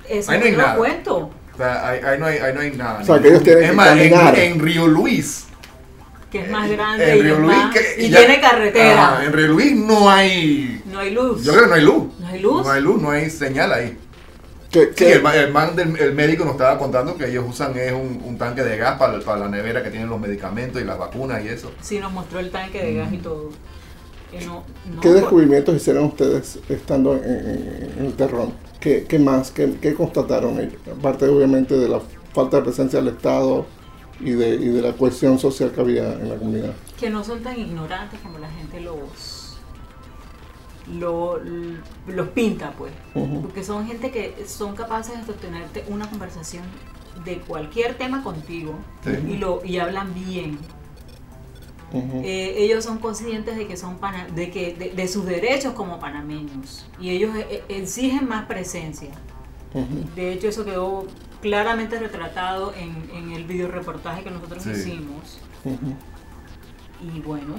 Eso 0.08 0.32
Ahí 0.32 0.40
no 0.40 0.46
hay 0.46 0.52
nada. 0.52 0.76
cuento. 0.78 1.30
Sea, 1.64 1.88
ahí, 1.88 2.00
ahí 2.04 2.20
no, 2.20 2.26
hay, 2.26 2.38
ahí 2.40 2.54
no 2.54 2.60
hay 2.62 2.72
nada. 2.72 3.00
O 3.02 3.06
sea, 3.06 3.20
que 3.22 3.28
ellos 3.30 3.44
tienen 3.44 3.64
es 3.64 3.70
que 3.70 3.76
más, 3.76 3.98
en, 3.98 4.36
en 4.54 4.60
Río 4.60 4.88
Luis. 4.88 5.46
Que 6.32 6.42
es 6.42 6.50
más 6.50 6.70
grande 6.70 7.12
en 7.12 7.18
y, 7.18 7.22
Río 7.22 7.34
es 7.36 7.40
Luis 7.40 7.58
más- 7.58 7.74
que- 7.74 8.04
y 8.04 8.10
ya- 8.10 8.18
tiene 8.20 8.42
carretera. 8.42 9.08
Ajá, 9.14 9.26
en 9.26 9.34
Río 9.34 9.48
Luis 9.50 9.76
no 9.76 10.10
hay. 10.10 10.82
No 10.92 11.00
hay 11.00 11.12
luz. 11.12 11.44
Yo 11.44 11.52
creo 11.54 11.64
que 11.64 11.70
no 11.70 11.76
hay 11.76 11.82
luz. 11.84 12.04
¿No 12.20 12.28
hay 12.28 12.40
luz? 12.40 12.66
No 12.66 12.72
hay 12.72 12.82
luz, 12.82 13.02
no 13.02 13.12
hay 13.12 13.30
señal 13.30 13.72
ahí. 13.72 13.98
¿Qué- 14.72 14.86
Sí, 14.86 14.92
qué- 14.96 15.12
el, 15.14 15.22
ma- 15.22 15.36
el 15.36 15.52
man 15.54 15.76
del 15.76 15.96
el 16.00 16.14
médico 16.16 16.44
nos 16.46 16.54
estaba 16.54 16.80
contando 16.80 17.16
que 17.16 17.28
ellos 17.30 17.46
usan 17.48 17.78
es 17.78 17.92
un, 17.94 18.22
un 18.26 18.38
tanque 18.40 18.64
de 18.64 18.76
gas 18.78 18.98
para, 18.98 19.20
para 19.20 19.42
la 19.42 19.48
nevera 19.48 19.84
que 19.84 19.92
tienen 19.92 20.10
los 20.10 20.20
medicamentos 20.20 20.82
y 20.82 20.86
las 20.86 20.98
vacunas 20.98 21.44
y 21.46 21.50
eso. 21.50 21.72
Sí, 21.82 22.00
nos 22.00 22.12
mostró 22.12 22.40
el 22.40 22.50
tanque 22.50 22.84
de 22.84 22.96
gas 22.96 23.14
y 23.14 23.18
todo. 23.18 23.50
Que 24.32 24.44
no, 24.48 24.64
no, 24.96 25.00
¿Qué 25.02 25.10
descubrimientos 25.10 25.76
hicieron 25.76 26.06
ustedes 26.06 26.58
estando 26.68 27.14
en, 27.16 27.24
en- 27.24 27.94
en 28.00 28.06
el 28.08 28.14
terrón? 28.16 28.54
¿Qué, 28.84 29.06
qué 29.08 29.18
más? 29.18 29.50
¿Qué, 29.52 29.78
qué 29.82 29.94
constataron 29.94 30.60
ellos? 30.60 30.76
Aparte, 31.00 31.26
obviamente, 31.30 31.76
de 31.78 31.88
la 31.88 32.02
falta 32.34 32.58
de 32.58 32.64
presencia 32.64 33.00
del 33.00 33.14
Estado 33.14 33.66
y 34.20 34.32
de, 34.32 34.56
y 34.56 34.68
de 34.68 34.82
la 34.82 34.92
cohesión 34.94 35.40
social 35.40 35.72
que 35.72 35.80
había 35.82 36.14
en 36.14 36.28
la 36.30 36.36
comunidad. 36.36 36.74
que 37.00 37.10
no 37.10 37.24
son 37.24 37.42
tan 37.42 37.58
ignorantes 37.58 38.20
como 38.20 38.40
la 38.40 38.50
gente 38.50 38.82
los, 38.82 39.58
lo- 40.94 41.40
los 42.08 42.28
pinta, 42.30 42.74
pues. 42.78 42.92
Porque 43.42 43.64
son 43.64 43.88
gente 43.88 44.12
que 44.12 44.44
son 44.48 44.76
capaces 44.76 45.18
de 45.18 45.26
sostenerte 45.26 45.86
una 45.88 46.10
conversación 46.10 46.64
de 47.24 47.38
cualquier 47.40 47.96
tema 47.96 48.22
contigo 48.24 48.74
Sí. 49.06 49.12
y, 49.30 49.38
lo, 49.38 49.62
y 49.64 49.78
hablan 49.78 50.14
bien. 50.14 50.58
Ujú. 51.94 52.22
Eh, 52.26 52.56
ellos 52.58 52.84
son 52.84 52.98
conscientes 52.98 53.56
de 53.56 53.68
que 53.68 53.78
son 53.78 53.98
pana- 53.98 54.28
de 54.34 54.50
que 54.50 54.74
de, 54.74 54.90
de 54.90 55.08
sus 55.08 55.26
derechos 55.26 55.74
como 55.74 56.00
panameños 56.00 56.86
y 57.00 57.12
ellos 57.12 57.36
eh, 57.36 57.48
eh, 57.50 57.64
exigen 57.70 58.28
más 58.28 58.46
presencia. 58.46 59.12
Ujú. 59.74 60.04
De 60.16 60.34
hecho, 60.34 60.48
eso 60.48 60.66
quedó 60.66 61.08
claramente 61.42 62.00
retratado 62.00 62.74
en, 62.76 63.10
en 63.16 63.32
el 63.32 63.44
video 63.46 63.68
reportaje 63.70 64.24
que 64.24 64.32
nosotros 64.32 64.64
Sí. 64.64 64.72
hicimos. 64.72 65.40
Ujú. 65.64 65.96
Y 67.16 67.20
bueno, 67.22 67.56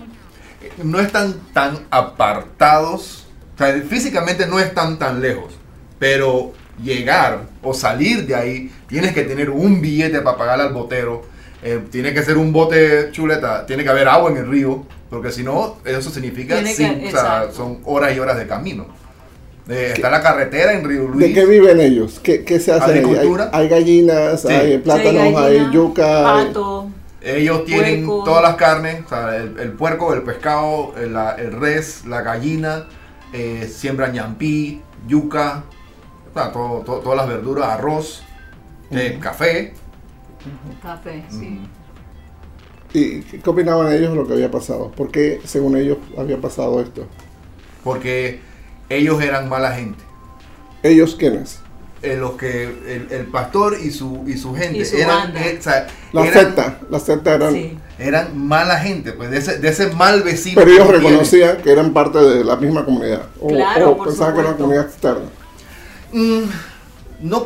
No 0.82 0.98
están 1.00 1.34
tan 1.52 1.78
apartados, 1.90 3.26
o 3.54 3.58
sea, 3.58 3.72
físicamente 3.82 4.46
no 4.46 4.58
están 4.58 4.98
tan 4.98 5.20
lejos, 5.20 5.54
pero 5.98 6.52
llegar 6.82 7.46
o 7.62 7.74
salir 7.74 8.26
de 8.26 8.34
ahí, 8.34 8.72
tienes 8.88 9.12
que 9.12 9.22
tener 9.24 9.50
un 9.50 9.80
billete 9.80 10.20
para 10.22 10.38
pagarle 10.38 10.64
al 10.64 10.72
botero, 10.72 11.22
eh, 11.64 11.80
tiene 11.90 12.12
que 12.14 12.22
ser 12.22 12.36
un 12.36 12.52
bote 12.52 13.08
chuleta, 13.10 13.64
tiene 13.66 13.82
que 13.82 13.88
haber 13.90 14.06
agua 14.06 14.30
en 14.30 14.36
el 14.36 14.46
río, 14.48 14.84
porque 15.10 15.32
si 15.32 15.42
no, 15.42 15.78
eso 15.84 16.10
significa, 16.10 16.62
que- 16.62 17.04
o 17.08 17.10
sea, 17.10 17.48
son 17.52 17.78
horas 17.84 18.14
y 18.14 18.20
horas 18.20 18.36
de 18.38 18.46
camino. 18.46 18.86
Eh, 19.68 19.92
está 19.96 20.10
la 20.10 20.20
carretera 20.20 20.74
en 20.74 20.86
Río 20.86 21.08
Luis. 21.08 21.26
¿De 21.28 21.32
qué 21.32 21.46
viven 21.46 21.80
ellos? 21.80 22.20
¿Qué, 22.22 22.44
qué 22.44 22.60
se 22.60 22.70
hace 22.70 22.84
ahí? 22.84 22.98
¿Hay, 22.98 23.04
Agricultura. 23.04 23.48
hay 23.50 23.68
gallinas, 23.68 24.42
Sí. 24.42 24.48
hay 24.48 24.76
plátanos, 24.78 25.22
hay, 25.22 25.32
gallina, 25.32 25.72
yuca. 25.72 26.36
hay- 26.38 26.46
pato, 26.48 26.90
Ellos 27.22 27.64
tienen 27.64 28.04
Puerco. 28.04 28.24
todas 28.24 28.42
las 28.42 28.56
carnes, 28.56 29.02
o 29.06 29.08
sea, 29.08 29.36
el, 29.38 29.58
el 29.58 29.72
puerco, 29.72 30.12
el 30.12 30.20
pescado, 30.20 30.92
el, 31.00 31.14
la- 31.14 31.32
el 31.36 31.52
res, 31.58 32.04
la 32.04 32.20
gallina, 32.20 32.84
eh, 33.32 33.66
siembran 33.74 34.12
ñampí, 34.12 34.82
yuca, 35.08 35.64
o 36.30 36.38
sea, 36.38 36.52
todo- 36.52 36.80
todo- 36.80 36.98
todas 36.98 37.16
las 37.16 37.26
verduras, 37.28 37.70
arroz, 37.70 38.22
eh, 38.90 39.18
café. 39.18 39.72
Café, 40.82 41.24
sí. 41.30 41.60
¿Y 42.92 43.22
qué 43.22 43.50
opinaban 43.50 43.92
ellos 43.92 44.10
de 44.10 44.16
lo 44.16 44.26
que 44.26 44.34
había 44.34 44.50
pasado? 44.50 44.92
¿Por 44.92 45.10
qué, 45.10 45.40
según 45.44 45.76
ellos, 45.76 45.98
había 46.16 46.40
pasado 46.40 46.80
esto? 46.80 47.06
Porque 47.82 48.40
ellos 48.88 49.20
eran 49.20 49.48
mala 49.48 49.72
gente. 49.72 50.02
¿Ellos 50.82 51.16
quiénes? 51.16 51.58
Eh, 52.02 52.16
los 52.16 52.32
que 52.32 52.64
el, 52.64 53.08
el 53.10 53.26
pastor 53.26 53.78
y 53.82 53.90
su, 53.90 54.24
y 54.26 54.36
su 54.36 54.54
gente 54.54 54.80
Y 54.80 54.84
su 54.84 54.96
eran, 54.98 55.34
eh, 55.36 55.56
o 55.58 55.62
sea, 55.62 55.86
La 56.12 56.26
eran, 56.26 56.34
secta. 56.34 56.78
La 56.90 57.00
secta 57.00 57.34
eran... 57.34 57.52
Sí. 57.52 57.78
eran 57.98 58.36
mala 58.36 58.78
gente, 58.78 59.12
pues 59.12 59.30
de 59.30 59.38
ese, 59.38 59.58
de 59.58 59.68
ese 59.70 59.86
mal 59.88 60.22
vecino. 60.22 60.60
Pero 60.60 60.70
ellos 60.70 60.86
tiene. 60.86 60.98
reconocían 60.98 61.56
que 61.62 61.72
eran 61.72 61.92
parte 61.94 62.18
de 62.18 62.44
la 62.44 62.56
misma 62.56 62.84
comunidad. 62.84 63.22
O, 63.40 63.48
Claro, 63.48 63.92
o 63.92 63.96
por 63.96 64.08
pensaban 64.08 64.34
que 64.34 64.40
era 64.40 64.48
una 64.50 64.58
comunidad 64.58 64.84
externa. 64.84 65.30
Mm, 66.12 66.42
no 67.22 67.44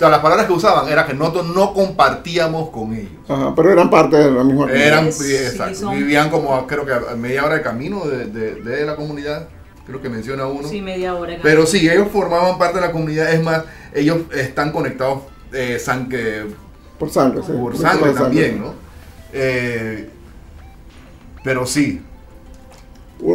o 0.00 0.02
sea, 0.02 0.08
las 0.08 0.20
palabras 0.20 0.46
que 0.46 0.52
usaban 0.54 0.88
era 0.88 1.04
que 1.06 1.12
nosotros 1.12 1.48
no 1.54 1.74
compartíamos 1.74 2.70
con 2.70 2.94
ellos. 2.94 3.10
Ajá, 3.28 3.52
pero 3.54 3.70
eran 3.70 3.90
parte 3.90 4.16
de 4.16 4.30
la 4.30 4.42
misma 4.44 4.62
comunidad. 4.62 4.86
Eran, 4.86 5.12
Sí, 5.12 5.34
exacto, 5.36 5.74
son- 5.74 5.94
vivían 5.98 6.30
como 6.30 6.54
a- 6.54 6.66
creo 6.66 6.86
que 6.86 6.92
a 6.94 7.14
media 7.16 7.44
hora 7.44 7.56
de 7.56 7.60
camino 7.62 8.06
de, 8.06 8.24
de- 8.24 8.54
de 8.62 8.86
la 8.86 8.96
comunidad, 8.96 9.48
creo 9.86 10.00
que 10.00 10.08
menciona 10.08 10.46
uno. 10.46 10.66
Sí, 10.66 10.80
media 10.80 11.14
hora. 11.14 11.36
Pero 11.42 11.66
sí, 11.66 11.86
ellos 11.86 12.08
formaban 12.10 12.56
parte 12.56 12.76
de 12.76 12.86
la 12.86 12.92
comunidad, 12.92 13.30
es 13.30 13.42
más, 13.42 13.64
ellos 13.92 14.20
están 14.34 14.72
conectados 14.72 15.18
eh, 15.52 15.78
Por 16.98 17.10
sangre, 17.10 17.42
sí. 17.42 17.52
por 17.52 17.72
Por 17.72 17.76
sangre 17.76 18.04
sangre. 18.14 18.22
también, 18.22 18.58
¿no? 18.62 18.72
Eh, 19.34 20.08
pero 21.44 21.66
sí, 21.66 22.00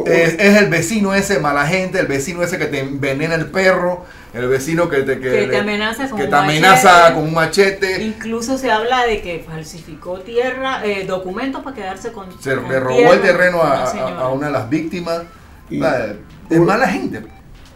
es, 0.08 0.34
es 0.40 0.58
el 0.58 0.70
vecino 0.70 1.14
ese 1.14 1.40
mala 1.40 1.68
gente, 1.68 2.00
el 2.00 2.08
vecino 2.08 2.42
ese 2.42 2.58
que 2.58 2.66
te 2.66 2.80
envenena 2.80 3.36
el 3.36 3.52
perro, 3.52 4.04
el 4.36 4.48
vecino 4.48 4.90
que 4.90 5.04
te, 5.04 5.20
Que 5.20 5.30
te 5.30 5.48
le- 5.48 5.58
amenaza 5.58 6.10
con 6.10 6.18
que 6.20 6.26
un 6.26 6.30
te 6.30 6.36
amenaza 6.36 6.92
machete. 6.94 7.14
con 7.16 7.24
un 7.24 7.34
machete. 7.34 8.04
Incluso 8.04 8.58
se 8.58 8.70
habla 8.72 9.06
de 9.06 9.22
que 9.22 9.44
falsificó 9.48 10.20
tierra, 10.20 10.86
eh, 10.86 11.06
documentos 11.06 11.64
para 11.64 11.76
quedarse 11.76 12.12
con. 12.12 12.30
Se 12.42 12.56
con 12.56 12.68
le 12.70 12.80
robó 12.80 12.98
tierra 12.98 13.14
el 13.14 13.22
terreno 13.22 13.62
a 13.62 13.84
a, 13.90 14.30
una 14.30 14.48
a- 14.48 14.50
de 14.50 14.54
las 14.54 14.70
víctimas. 14.70 15.24
Y- 15.70 15.80
es 15.82 16.58
Uno- 16.58 16.66
mala 16.66 16.88
gente. 16.88 17.24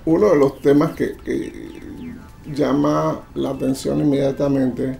Uno 0.05 0.29
de 0.31 0.35
los 0.37 0.61
temas 0.61 0.91
que, 0.91 1.15
que 1.17 1.79
llama 2.53 3.21
la 3.35 3.51
atención 3.51 3.99
inmediatamente 3.99 4.97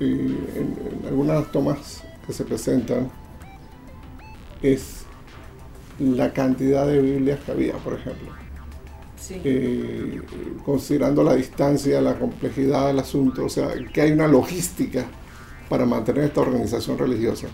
y 0.00 0.04
en, 0.04 0.76
en 1.00 1.06
algunas 1.06 1.50
tomas 1.52 2.02
que 2.26 2.32
se 2.32 2.44
presentan 2.44 3.10
es 4.62 5.04
la 5.98 6.32
cantidad 6.32 6.86
de 6.86 6.98
Biblias 7.00 7.38
que 7.44 7.52
había, 7.52 7.74
por 7.74 7.94
ejemplo. 7.94 8.32
Sí. 9.28 9.40
eh, 9.44 10.20
considerando 10.64 11.22
la 11.22 11.34
distancia, 11.34 12.00
la 12.00 12.18
complejidad 12.18 12.88
del 12.88 12.98
asunto, 12.98 13.44
o 13.44 13.48
sea, 13.48 13.68
que 13.92 14.00
hay 14.02 14.12
una 14.12 14.28
logística 14.28 15.06
para 15.68 15.86
mantener 15.86 16.24
esta 16.24 16.40
organización 16.40 16.98
religiosa. 16.98 17.48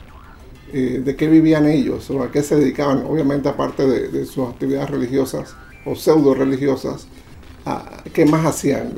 Eh, 0.72 1.02
¿De 1.04 1.16
qué 1.16 1.28
vivían 1.28 1.66
ellos 1.66 2.11
o 2.11 2.22
a 2.22 2.31
qué 2.31 2.42
se 2.42 2.57
dedicaban? 2.57 3.04
Obviamente, 3.07 3.48
aparte 3.48 3.87
de, 3.87 4.09
de 4.09 4.26
sus 4.26 4.48
actividades 4.48 4.90
religiosas 4.90 5.59
o 5.85 5.94
pseudo 5.96 6.35
religiosas, 6.35 7.09
¿a 7.64 8.02
¿qué 8.12 8.26
más 8.26 8.44
hacían? 8.46 8.92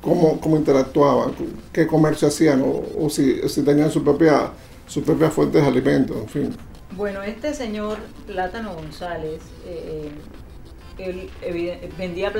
¿Cómo, 0.00 0.40
cómo 0.40 0.56
interactuaban? 0.56 1.34
¿Qué 1.72 1.86
comercio 1.86 2.28
hacían? 2.28 2.62
O, 2.62 2.84
o 2.96 3.10
si, 3.10 3.48
si 3.48 3.62
tenían 3.62 3.90
su 3.90 4.02
propia, 4.04 4.52
su 4.86 5.02
propia 5.04 5.30
fuente 5.30 5.60
de 5.60 5.66
alimento, 5.66 6.14
en 6.20 6.28
fin. 6.28 6.56
Bueno, 6.90 7.22
este 7.22 7.54
señor 7.54 7.98
Plátano 8.26 8.74
González, 8.74 9.42
eh, 9.64 10.10
él 10.98 11.30
vendía 11.96 12.32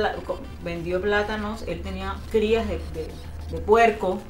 vendió 0.64 1.00
plátanos, 1.00 1.62
él 1.66 1.80
tenía 1.82 2.14
crías 2.30 2.66
de, 2.68 2.78
de- 2.94 3.08
de 3.50 3.58
puerco 3.60 4.20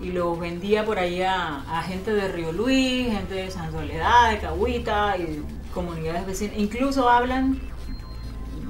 y 0.00 0.12
los 0.12 0.38
vendía 0.38 0.84
por 0.84 0.98
ahí 0.98 1.22
a, 1.22 1.62
a 1.62 1.82
gente 1.82 2.12
de 2.12 2.28
Río 2.28 2.52
Luis, 2.52 3.08
gente 3.10 3.34
de 3.34 3.50
San 3.50 3.72
Soledad, 3.72 4.30
de 4.30 4.38
Cahuita 4.38 5.16
y 5.18 5.42
comunidades 5.74 6.24
vecinas. 6.24 6.54
Incluso 6.56 7.08
hablan, 7.08 7.58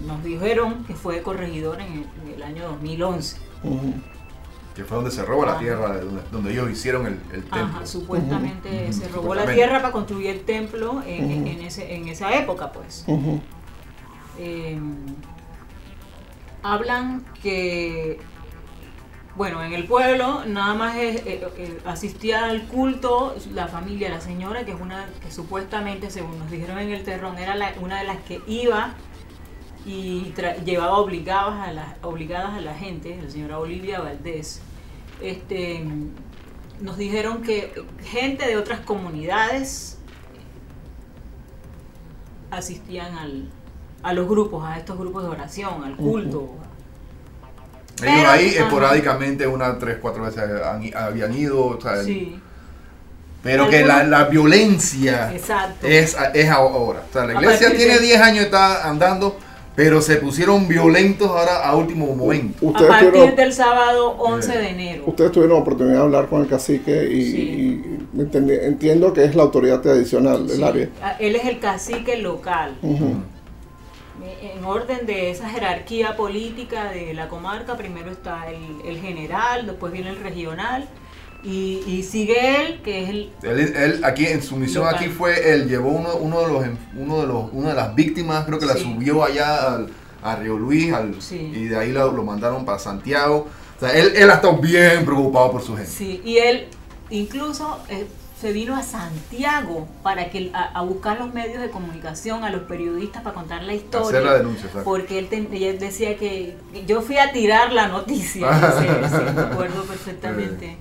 nos 0.07 0.25
dijeron 0.25 0.85
que 0.85 0.95
fue 0.95 1.21
corregidor 1.23 1.81
en 1.83 1.93
el, 1.93 2.07
en 2.29 2.35
el 2.37 2.43
año 2.43 2.69
2011. 2.69 3.37
Ujú. 3.63 3.93
Que 4.75 4.85
fue 4.85 4.97
donde 4.97 5.11
se 5.11 5.23
roba 5.25 5.45
la 5.47 5.59
tierra, 5.59 5.93
de 5.97 6.01
donde, 6.05 6.23
donde 6.31 6.53
ellos 6.53 6.71
hicieron 6.71 7.05
el, 7.07 7.15
el 7.33 7.43
templo. 7.43 7.61
Ajá, 7.61 7.85
supuestamente 7.87 8.93
se 8.93 9.09
robó 9.09 9.35
la 9.35 9.45
tierra 9.53 9.81
para 9.83 9.93
construir 9.93 10.29
el 10.31 10.41
templo 10.43 11.03
en, 11.05 11.47
ese, 11.61 11.95
en 11.95 12.09
esa 12.09 12.33
época, 12.37 12.73
pues. 12.73 13.05
Eh, 14.39 14.79
hablan 16.63 17.25
que, 17.43 18.19
bueno, 19.37 19.63
en 19.63 19.73
el 19.73 19.85
pueblo 19.85 20.45
nada 20.47 20.75
más 20.75 20.97
eh, 20.97 21.81
asistía 21.85 22.47
al 22.47 22.67
culto 22.67 23.35
la 23.53 23.69
familia, 23.69 24.11
la 24.11 24.21
señora, 24.21 24.65
que 24.65 24.73
es 24.73 24.81
una 24.81 25.07
que 25.21 25.31
supuestamente, 25.31 26.11
según 26.11 26.39
nos 26.39 26.51
dijeron 26.51 26.79
en 26.79 26.91
el 26.91 27.05
terrón, 27.05 27.39
era 27.39 27.57
una 27.81 27.99
de 28.01 28.05
las 28.05 28.19
que 28.19 28.41
iba 28.47 28.95
y 29.85 30.35
llevaba 30.65 30.99
obligadas 30.99 31.69
a, 31.69 31.73
la, 31.73 31.97
obligadas 32.03 32.55
a 32.55 32.61
la 32.61 32.75
gente, 32.75 33.19
la 33.23 33.31
señora 33.31 33.59
Olivia 33.59 34.01
Valdés. 34.01 34.61
Este, 35.23 35.85
nos 36.81 36.97
dijeron 36.97 37.43
que 37.43 37.73
gente 38.05 38.47
de 38.47 38.57
otras 38.57 38.81
comunidades 38.81 39.99
asistían 42.51 43.17
al, 43.17 43.49
a 44.03 44.13
los 44.13 44.29
grupos, 44.29 44.65
a 44.65 44.79
estos 44.79 44.99
grupos 44.99 45.23
de 45.25 45.29
oración, 45.31 45.85
al 45.85 45.97
culto. 45.97 46.51
Ellos 48.01 48.15
Pero- 48.17 48.31
ahí 48.31 48.49
ajá. 48.55 48.65
esporádicamente, 48.65 49.47
unas 49.47 49.79
tres, 49.79 49.97
cuatro 50.01 50.23
veces 50.23 50.43
han- 50.65 50.91
habían 50.97 51.35
ido, 51.37 51.67
o 51.67 51.81
sea, 51.81 52.03
Sí, 52.05 52.39
pero 53.43 53.69
que 53.69 53.85
la, 53.85 54.05
la 54.05 54.25
violencia 54.25 55.33
exacto. 55.33 55.87
es, 55.87 56.17
es 56.35 56.49
ahora. 56.49 57.03
O 57.09 57.13
sea, 57.13 57.25
la 57.25 57.35
iglesia 57.35 57.75
tiene 57.77 57.95
de- 57.95 58.01
10 58.01 58.21
años, 58.21 58.45
está 58.45 58.89
andando, 58.89 59.37
pero 59.75 60.01
se 60.01 60.15
pusieron 60.17 60.69
violentos 60.69 61.29
ahora 61.29 61.65
a 61.69 61.75
último 61.75 62.15
momento. 62.15 62.67
a 62.67 62.71
Ustedes 62.71 62.89
partir 62.89 63.11
tuvieron, 63.11 63.35
del 63.37 63.53
sábado 63.53 64.11
11 64.19 64.55
Eh, 64.55 64.59
de 64.59 64.69
enero. 64.71 65.03
ustedes 65.07 65.33
tuvieron 65.33 65.61
oportunidad 65.61 65.97
de 65.97 66.03
hablar 66.03 66.27
con 66.29 66.43
el 66.43 66.49
cacique 66.49 67.05
y, 67.13 67.23
Sí. 67.33 67.83
y 68.15 68.21
entendi- 68.21 68.59
entiendo 68.63 69.13
que 69.13 69.25
es 69.25 69.35
la 69.35 69.43
autoridad 69.43 69.81
tradicional 69.81 70.47
del 70.47 70.57
Sí, 70.59 70.63
área. 70.63 70.89
a- 71.03 71.13
Él 71.19 71.35
es 71.35 71.45
el 71.47 71.59
cacique 71.59 72.17
local. 72.17 72.77
Ujú. 72.83 73.15
En 74.41 74.65
orden 74.65 75.07
de 75.07 75.31
esa 75.31 75.49
jerarquía 75.49 76.17
política 76.17 76.91
de 76.93 77.13
la 77.15 77.29
comarca, 77.29 77.77
primero 77.77 78.11
está 78.11 78.49
el, 78.51 78.81
el 78.85 79.01
general, 79.01 79.67
después 79.67 79.93
viene 79.93 80.11
el 80.11 80.21
regional 80.21 80.89
y, 81.45 81.83
y 81.87 82.03
sigue 82.03 82.57
él, 82.67 82.81
que 82.83 83.03
es 83.05 83.09
el... 83.11 83.33
Él, 83.43 83.59
él 83.77 84.05
aquí 84.05 84.27
en 84.27 84.43
su 84.43 84.57
misión 84.57 84.85
Local. 84.85 84.99
aquí 85.01 85.09
fue, 85.09 85.53
él 85.55 85.69
llevó 85.69 85.91
uno, 85.91 86.15
uno 86.17 86.41
de 86.41 86.47
los 86.53 86.67
uno 86.97 87.21
de 87.21 87.27
los 87.27 87.45
una 87.53 87.69
de 87.71 87.75
las 87.75 87.95
víctimas, 87.95 88.45
creo 88.45 88.59
que 88.59 88.67
la 88.67 88.75
Sí. 88.75 88.83
subió 88.83 89.25
allá 89.25 89.75
al- 89.75 89.89
a 90.23 90.35
Río 90.37 90.59
Luis 90.59 90.93
al- 90.93 91.21
Sí. 91.23 91.37
y 91.55 91.65
de 91.67 91.77
ahí 91.77 91.93
lo, 91.93 92.11
lo 92.13 92.25
mandaron 92.25 92.65
para 92.65 92.79
Santiago. 92.79 93.47
O 93.77 93.81
sea, 93.81 93.97
él, 93.97 94.13
él 94.17 94.29
ha 94.31 94.35
estado 94.35 94.57
bien 94.59 95.05
preocupado 95.05 95.53
por 95.53 95.63
su 95.63 95.77
gente. 95.77 95.91
Sí, 95.91 96.21
y 96.25 96.39
él 96.39 96.67
incluso 97.11 97.79
eh, 97.89 98.07
se 98.41 98.53
vino 98.53 98.77
a 98.77 98.83
Santiago 98.83 99.89
para 100.03 100.31
que 100.31 100.51
a, 100.55 100.65
a 100.79 100.83
buscar 100.83 101.19
los 101.19 101.35
medios 101.35 101.61
de 101.61 101.71
comunicación, 101.71 102.45
a 102.45 102.51
los 102.51 102.63
periodistas 102.63 103.23
para 103.23 103.35
contar 103.35 103.63
la 103.65 103.75
historia. 103.75 104.19
Hacer 104.21 104.25
la 104.25 104.39
denuncia, 104.39 104.67
exacto. 104.67 104.85
Porque 104.85 105.19
él, 105.19 105.29
ella 105.53 105.73
decía 105.73 106.17
que 106.17 106.57
yo 106.87 107.01
fui 107.03 107.19
a 107.19 107.33
tirar 107.33 107.73
la 107.73 107.89
noticia, 107.89 108.49
sí, 108.79 108.87
me 109.35 109.41
acuerdo 109.43 109.83
perfectamente. 109.85 110.77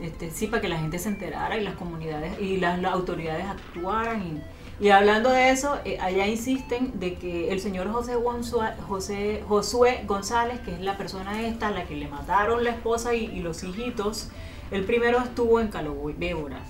Este, 0.00 0.30
sí, 0.30 0.46
para 0.46 0.60
que 0.62 0.68
la 0.68 0.78
gente 0.78 0.98
se 0.98 1.08
enterara 1.08 1.56
y 1.56 1.62
las 1.64 1.74
comunidades 1.74 2.38
y 2.40 2.58
las, 2.58 2.78
las 2.80 2.92
autoridades 2.92 3.44
actuaran. 3.46 4.22
Y, 4.80 4.84
y 4.84 4.90
hablando 4.90 5.30
de 5.30 5.50
eso, 5.50 5.76
eh, 5.84 5.98
allá 6.00 6.26
insisten 6.28 7.00
de 7.00 7.14
que 7.14 7.50
el 7.50 7.58
señor 7.60 7.90
José, 7.90 8.14
Gonzua- 8.16 8.76
José 8.86 9.42
Josué 9.48 10.04
González, 10.06 10.60
que 10.60 10.72
es 10.74 10.80
la 10.80 10.96
persona 10.96 11.40
esta, 11.42 11.68
a 11.68 11.70
la 11.72 11.84
que 11.84 11.96
le 11.96 12.06
mataron 12.06 12.62
la 12.62 12.70
esposa 12.70 13.14
y, 13.14 13.24
y 13.24 13.40
los 13.40 13.64
hijitos, 13.64 14.28
el 14.70 14.84
primero 14.84 15.18
estuvo 15.18 15.58
en 15.58 15.68
Calobébora. 15.68 16.60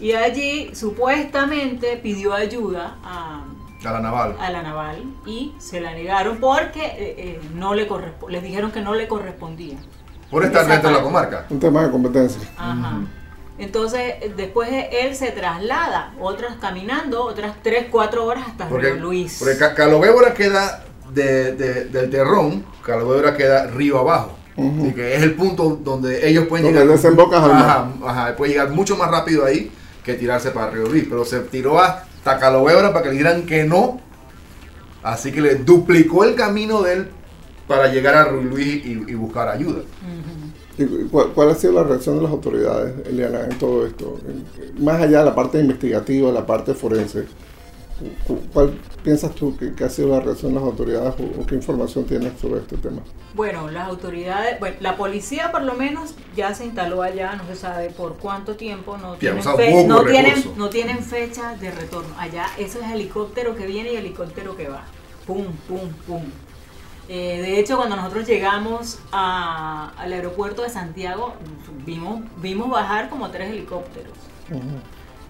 Y 0.00 0.12
allí 0.12 0.70
supuestamente 0.74 1.96
pidió 1.96 2.32
ayuda 2.34 2.96
a, 3.04 3.42
A 3.84 3.92
la 3.92 4.00
naval. 4.00 4.36
a 4.38 4.50
la 4.50 4.62
naval 4.62 5.02
y 5.26 5.54
se 5.58 5.80
la 5.80 5.92
negaron 5.92 6.38
porque 6.38 6.84
eh, 6.84 7.14
eh, 7.18 7.40
no 7.54 7.74
le 7.74 7.88
les 8.28 8.42
dijeron 8.42 8.70
que 8.70 8.80
no 8.80 8.94
le 8.94 9.08
correspondía. 9.08 9.76
Por 10.30 10.44
estar 10.44 10.66
dentro 10.66 10.90
de 10.90 10.96
la 10.96 11.02
comarca. 11.02 11.46
Un 11.50 11.58
tema 11.58 11.82
de 11.84 11.90
competencia. 11.90 12.40
Ajá. 12.56 13.00
Entonces, 13.58 14.00
eh, 14.20 14.32
después 14.36 14.68
él 14.92 15.16
se 15.16 15.32
traslada, 15.32 16.12
otras 16.20 16.56
caminando, 16.60 17.24
otras 17.24 17.54
3, 17.62 17.86
4 17.90 18.24
horas 18.24 18.44
hasta 18.46 18.68
Porque, 18.68 18.92
Río 18.92 19.02
Luis. 19.02 19.36
porque 19.40 19.56
Ca- 19.58 19.74
Calobébora 19.74 20.32
queda 20.34 20.84
de, 21.12 21.54
de- 21.56 21.84
del 21.86 22.08
terrón, 22.10 22.64
Calobébora 22.84 23.36
queda 23.36 23.66
río 23.66 23.98
abajo. 23.98 24.36
Ujú. 24.56 24.82
Así 24.84 24.94
que 24.94 25.14
es 25.16 25.22
el 25.22 25.34
punto 25.34 25.76
donde 25.82 26.28
ellos 26.28 26.46
pueden 26.46 26.66
Donde 26.66 26.80
llegar. 26.80 26.96
desembocas 26.96 27.42
al 27.42 27.52
mar. 27.54 27.64
Ajá, 27.64 27.90
ajá, 28.26 28.36
puede 28.36 28.52
llegar 28.52 28.70
mucho 28.70 28.96
más 28.96 29.10
rápido 29.10 29.44
ahí 29.44 29.72
que 30.08 30.14
tirarse 30.14 30.50
para 30.50 30.70
Río 30.70 30.88
Luis. 30.88 31.04
Pero 31.08 31.24
se 31.24 31.40
tiró 31.40 31.78
hasta 31.80 32.38
Calobébora 32.38 32.92
para 32.92 33.02
que 33.02 33.08
le 33.10 33.18
dijeran 33.18 33.46
que 33.46 33.64
no. 33.64 34.00
Así 35.02 35.30
que 35.30 35.40
le 35.40 35.56
duplicó 35.56 36.24
el 36.24 36.34
camino 36.34 36.82
de 36.82 36.94
él 36.94 37.08
para 37.66 37.92
llegar 37.92 38.14
a 38.14 38.24
Río 38.24 38.42
Luis 38.42 38.84
y, 38.84 39.14
buscar 39.14 39.48
ayuda. 39.48 39.80
Ujú. 39.80 40.82
¿Y 40.82 41.08
cuál, 41.08 41.50
ha 41.50 41.54
sido 41.54 41.74
la 41.74 41.82
reacción 41.82 42.16
de 42.16 42.22
las 42.22 42.30
autoridades, 42.30 42.94
Eliana, 43.06 43.44
en 43.44 43.58
todo 43.58 43.86
esto? 43.86 44.18
Más 44.78 45.00
allá 45.00 45.20
de 45.20 45.24
la 45.26 45.34
parte 45.34 45.60
investigativa, 45.60 46.30
la 46.30 46.46
parte 46.46 46.72
forense, 46.72 47.26
¿cuál 48.52 48.74
piensas 49.02 49.34
tú 49.34 49.56
que, 49.56 49.74
que 49.74 49.84
ha 49.84 49.88
sido 49.90 50.08
la 50.08 50.20
reacción 50.20 50.52
de 50.54 50.60
las 50.60 50.68
autoridades 50.68 51.14
o, 51.18 51.40
o 51.42 51.46
qué 51.46 51.54
información 51.56 52.04
tienes 52.04 52.38
sobre 52.40 52.60
este 52.60 52.76
tema? 52.76 53.02
Bueno, 53.34 53.70
las 53.70 53.88
autoridades, 53.88 54.58
bueno, 54.60 54.76
la 54.80 54.96
policía 54.96 55.50
por 55.52 55.62
lo 55.62 55.74
menos 55.74 56.14
ya 56.36 56.54
se 56.54 56.64
instaló 56.64 57.02
allá, 57.02 57.34
no 57.36 57.44
se 57.46 57.56
sabe 57.56 57.90
por 57.90 58.16
cuánto 58.16 58.56
tiempo, 58.56 58.96
no 58.98 59.14
tienen, 59.14 59.42
fe- 59.56 59.84
no 59.86 60.04
tienen, 60.04 60.34
recurso. 60.36 60.54
no 60.56 60.68
tienen 60.70 60.98
fecha 61.00 61.54
de 61.56 61.70
retorno. 61.70 62.14
Allá 62.18 62.46
eso 62.58 62.80
es 62.80 62.90
helicóptero 62.90 63.54
que 63.54 63.66
viene 63.66 63.92
y 63.92 63.96
helicóptero 63.96 64.56
que 64.56 64.68
va. 64.68 64.84
Pum, 65.26 65.44
pum, 65.68 65.88
pum. 66.06 66.22
Eh, 67.10 67.40
de 67.40 67.58
hecho, 67.58 67.76
cuando 67.76 67.96
nosotros 67.96 68.26
llegamos 68.26 68.98
a- 69.12 69.92
al 69.96 70.12
aeropuerto 70.12 70.62
de 70.62 70.68
Santiago, 70.70 71.34
vimos, 71.86 72.20
vimos 72.42 72.68
bajar 72.70 73.08
como 73.08 73.30
tres 73.30 73.50
helicópteros. 73.50 74.12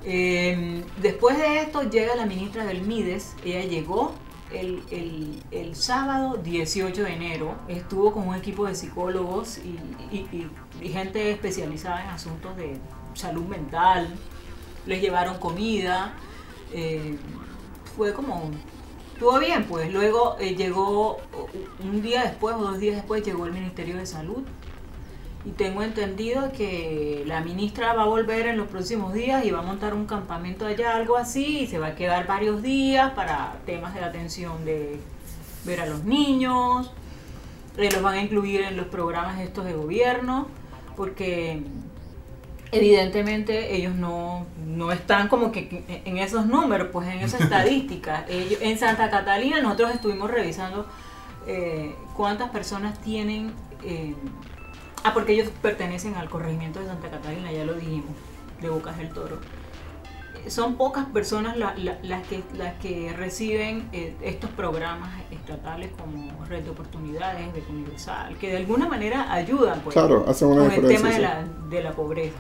Eh, 0.05 0.85
después 1.03 1.37
de 1.39 1.61
esto 1.61 1.83
llega 1.83 2.15
la 2.17 2.27
ministra 2.27 2.65
del 2.65 2.83
MIDES, 2.83 3.35
ella 3.45 3.65
llegó 3.65 4.13
el, 4.53 4.83
el- 4.91 5.43
el 5.51 5.77
sábado 5.77 6.37
18 6.39 7.03
de 7.03 7.13
enero, 7.13 7.55
estuvo 7.69 8.13
con 8.13 8.29
un 8.29 8.35
equipo 8.35 8.67
de 8.67 8.75
psicólogos 8.75 9.59
y, 9.59 9.79
y- 10.17 10.89
gente 10.89 11.31
especializada 11.33 12.03
en 12.05 12.11
asuntos 12.11 12.57
de 12.57 12.77
salud 13.15 13.45
mental, 13.47 14.09
les 14.87 15.03
llevaron 15.03 15.39
comida, 15.39 16.15
eh, 16.73 17.19
fue 17.97 18.15
como, 18.15 18.51
estuvo 19.13 19.39
bien 19.41 19.65
pues, 19.65 19.93
luego 19.93 20.37
eh, 20.39 20.55
llegó 20.55 21.19
un 21.83 22.01
día 22.01 22.23
después 22.23 22.55
o 22.55 22.59
dos 22.61 22.79
días 22.79 22.95
después 22.97 23.23
llegó 23.25 23.45
el 23.47 23.53
Ministerio 23.53 23.97
de 23.97 24.07
Salud 24.07 24.45
y 25.45 25.51
tengo 25.51 25.83
entendido 25.83 26.51
que 26.53 27.23
la 27.27 27.41
ministra 27.41 27.95
va 27.95 28.03
a 28.03 28.07
volver 28.07 28.47
en 28.47 28.57
los 28.57 28.69
próximos 28.69 29.15
días 29.15 29.45
y 29.45 29.51
va 29.51 29.61
a 29.61 29.63
montar 29.63 29.95
un 29.95 30.07
campamento 30.07 30.67
allá, 30.67 30.97
algo 30.97 31.17
así, 31.17 31.61
y 31.61 31.67
se 31.67 31.79
va 31.79 31.89
a 31.89 31.95
quedar 31.95 32.27
varios 32.27 32.61
días 32.63 33.13
para 33.13 33.57
temas 33.65 33.95
de 33.95 34.01
atención 34.01 34.65
de 34.65 34.99
ver 35.65 35.81
a 35.81 35.87
los 35.87 36.05
niños. 36.05 36.93
Eh, 37.77 37.89
los 37.93 38.03
van 38.03 38.15
a 38.15 38.21
incluir 38.21 38.63
en 38.63 38.77
los 38.77 38.87
programas 38.87 39.39
estos 39.41 39.65
de 39.65 39.75
gobierno, 39.75 40.49
porque 40.97 41.63
evidentemente 42.73 43.77
ellos 43.77 43.95
no, 43.95 44.45
no 44.67 44.91
están 44.91 45.29
como 45.29 45.53
que 45.53 46.03
en 46.05 46.19
esos 46.19 46.47
números, 46.47 46.89
pues 46.93 47.07
en 47.09 47.21
esa 47.21 47.39
estadística. 47.45 48.27
Ellos, 48.29 48.59
en 48.61 48.77
Santa 48.77 49.09
Catalina 49.09 49.61
nosotros 49.61 49.93
estuvimos 49.95 50.31
revisando 50.31 50.85
eh, 51.47 51.95
cuántas 52.17 52.51
personas 52.51 53.01
tienen... 53.01 53.53
eh, 53.85 54.17
ah, 55.05 55.13
porque 55.15 55.33
ellos 55.33 55.49
pertenecen 55.63 56.15
al 56.17 56.29
corregimiento 56.29 56.81
de 56.81 56.87
Santa 56.87 57.11
Catalina, 57.11 57.51
ya 57.53 57.65
lo 57.65 57.75
dijimos, 57.75 58.11
de 58.61 58.69
Bocas 58.69 58.97
del 58.99 59.11
Toro. 59.11 59.39
Son 60.47 60.77
pocas 60.77 61.05
personas 61.07 61.57
la- 61.59 61.75
la- 61.77 61.99
las, 62.03 62.27
que, 62.27 62.43
las 62.57 62.75
que 62.77 63.13
reciben 63.15 63.89
eh, 63.93 64.15
estos 64.23 64.49
programas 64.51 65.11
estatales 65.31 65.91
como 65.99 66.45
Red 66.47 66.63
de 66.65 66.71
Oportunidades, 66.71 67.53
Beca 67.53 67.71
Universal, 67.71 68.37
que 68.39 68.51
de 68.51 68.57
alguna 68.57 68.89
manera 68.89 69.33
ayudan 69.33 69.81
pues, 69.81 69.93
Claro, 69.95 70.25
hacen 70.29 70.49
una 70.49 70.65
con 70.75 70.85
el 70.85 70.89
tema 70.89 71.11
de 71.11 71.19
la, 71.19 71.45
de 71.69 71.83
la 71.83 71.93
pobreza. 71.93 72.37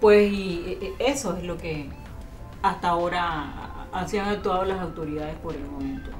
Pues 0.00 0.32
y 0.32 0.78
eh, 0.80 0.92
eso 0.98 1.36
es 1.36 1.44
lo 1.44 1.56
que 1.58 1.90
hasta 2.62 2.88
ahora 2.88 3.86
así 3.92 4.16
han 4.18 4.28
actuado 4.28 4.64
las 4.64 4.80
autoridades 4.80 5.34
por 5.36 5.54
el 5.54 5.64
momento. 5.64 6.10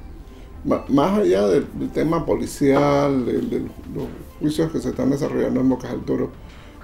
Más 0.89 1.19
allá 1.19 1.47
del, 1.47 1.67
del 1.77 1.89
tema 1.91 2.25
policial, 2.25 3.25
de, 3.25 3.33
de 3.41 3.59
los 3.59 4.07
juicios 4.39 4.71
que 4.71 4.79
se 4.79 4.89
están 4.89 5.09
desarrollando 5.09 5.59
en 5.61 5.69
Bocas 5.69 5.91
del 5.91 6.01
Toro, 6.01 6.31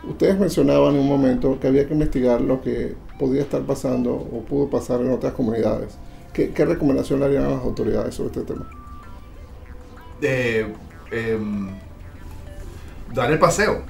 ustedes 0.07 0.39
mencionaban 0.39 0.95
en 0.95 1.01
un 1.01 1.07
momento 1.07 1.59
que 1.59 1.67
había 1.67 1.87
que 1.87 1.93
investigar 1.93 2.41
lo 2.41 2.61
que 2.61 2.95
podía 3.19 3.41
estar 3.41 3.61
pasando 3.63 4.13
o 4.13 4.43
pudo 4.47 4.69
pasar 4.69 5.01
en 5.01 5.11
otras 5.11 5.33
comunidades. 5.33 5.95
¿Qué, 6.33 6.51
qué 6.51 6.65
recomendación 6.65 7.19
le 7.19 7.25
harían 7.25 7.43
a 7.45 7.49
las 7.49 7.61
autoridades 7.63 8.15
sobre 8.15 8.29
este 8.39 8.53
tema? 8.53 8.67
de 10.21 10.73
em, 11.11 11.69
dar 13.13 13.31
el 13.31 13.39
paseo. 13.39 13.81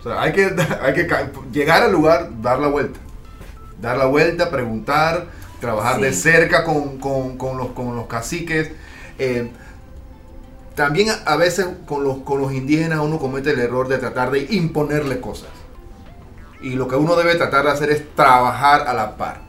O 0.00 0.02
sea, 0.02 0.22
hay 0.22 0.32
que, 0.32 0.44
hay 0.82 0.94
que 0.94 1.06
llegar 1.52 1.82
al 1.82 1.92
lugar, 1.92 2.30
dar 2.40 2.58
la 2.58 2.68
vuelta. 2.68 2.98
Dar 3.80 3.96
la 3.98 4.06
vuelta, 4.06 4.50
preguntar, 4.50 5.26
trabajar 5.60 6.00
de 6.00 6.12
Sí. 6.12 6.22
cerca 6.22 6.64
con, 6.64 6.98
con- 6.98 7.36
con 7.36 7.58
los, 7.58 7.68
con 7.68 7.94
los 7.94 8.06
caciques. 8.06 8.72
Eh, 9.18 9.50
también 10.78 11.10
a, 11.10 11.14
a 11.26 11.36
veces 11.36 11.66
con 11.86 12.02
los, 12.04 12.18
con 12.18 12.40
los 12.40 12.52
indígenas 12.52 13.00
uno 13.00 13.18
comete 13.18 13.50
el 13.50 13.58
error 13.60 13.88
de 13.88 13.98
tratar 13.98 14.30
de 14.30 14.46
imponerle 14.50 15.20
cosas. 15.20 15.50
Y 16.62 16.70
lo 16.70 16.88
que 16.88 16.96
uno 16.96 17.14
debe 17.16 17.34
tratar 17.36 17.66
de 17.66 17.70
hacer 17.72 17.90
es 17.90 18.14
trabajar 18.14 18.88
a 18.88 18.94
la 18.94 19.16
par. 19.16 19.42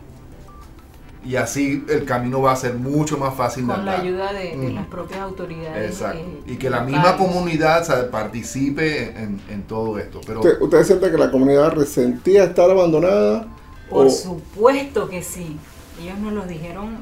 Y 1.25 1.35
así 1.35 1.83
el 1.89 2.05
camino 2.05 2.41
va 2.41 2.53
a 2.53 2.55
ser 2.55 2.75
mucho 2.75 3.17
más 3.17 3.33
fácil 3.35 3.67
de 3.67 3.73
Con 3.73 3.85
la 3.85 3.99
ayuda 3.99 4.31
de, 4.33 4.55
de 4.55 4.69
Mm. 4.69 4.75
las 4.75 4.87
propias 4.87 5.19
autoridades. 5.19 5.91
Exacto. 5.91 6.19
eh, 6.19 6.43
Y 6.53 6.55
que 6.57 6.69
la 6.69 6.81
misma 6.81 7.17
comunidad 7.17 7.83
¿sabe? 7.83 8.03
participe 8.05 9.09
en, 9.21 9.41
en 9.49 9.63
todo 9.63 9.97
esto. 9.99 10.21
Pero 10.25 10.39
¿Usted- 10.39 10.61
¿Ustedes 10.61 10.87
sienten 10.87 11.11
que 11.11 11.17
la 11.17 11.29
comunidad 11.31 11.71
resentía 11.73 12.45
estar 12.45 12.69
abandonada? 12.69 13.47
Por 13.89 14.07
o- 14.07 14.09
supuesto 14.09 15.09
que 15.09 15.21
sí. 15.21 15.57
Ellos 16.01 16.17
nos 16.19 16.31
lo 16.33 16.43
dijeron, 16.43 16.99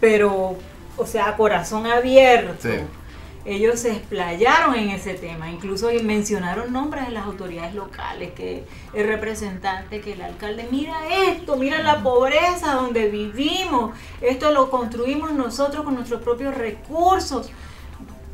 pero, 0.00 0.56
o 0.96 1.06
sea, 1.06 1.30
a 1.30 1.36
corazón 1.36 1.86
abierto. 1.86 2.54
Sí. 2.60 2.76
Ellos 3.46 3.78
se 3.80 3.92
explayaron 3.92 4.74
en 4.74 4.88
ese 4.88 5.14
tema, 5.14 5.50
incluso 5.50 5.90
mencionaron 6.02 6.72
nombres 6.72 7.06
de 7.06 7.12
las 7.12 7.26
autoridades 7.26 7.74
locales, 7.74 8.32
que 8.32 8.64
el 8.94 9.06
representante, 9.06 10.00
que 10.00 10.14
el 10.14 10.22
alcalde, 10.22 10.66
mira 10.70 10.94
esto, 11.28 11.56
mira 11.56 11.82
la 11.82 12.02
pobreza 12.02 12.72
donde 12.74 13.08
vivimos, 13.08 13.94
esto 14.22 14.50
lo 14.50 14.70
construimos 14.70 15.32
nosotros 15.34 15.84
con 15.84 15.94
nuestros 15.94 16.22
propios 16.22 16.54
recursos. 16.54 17.50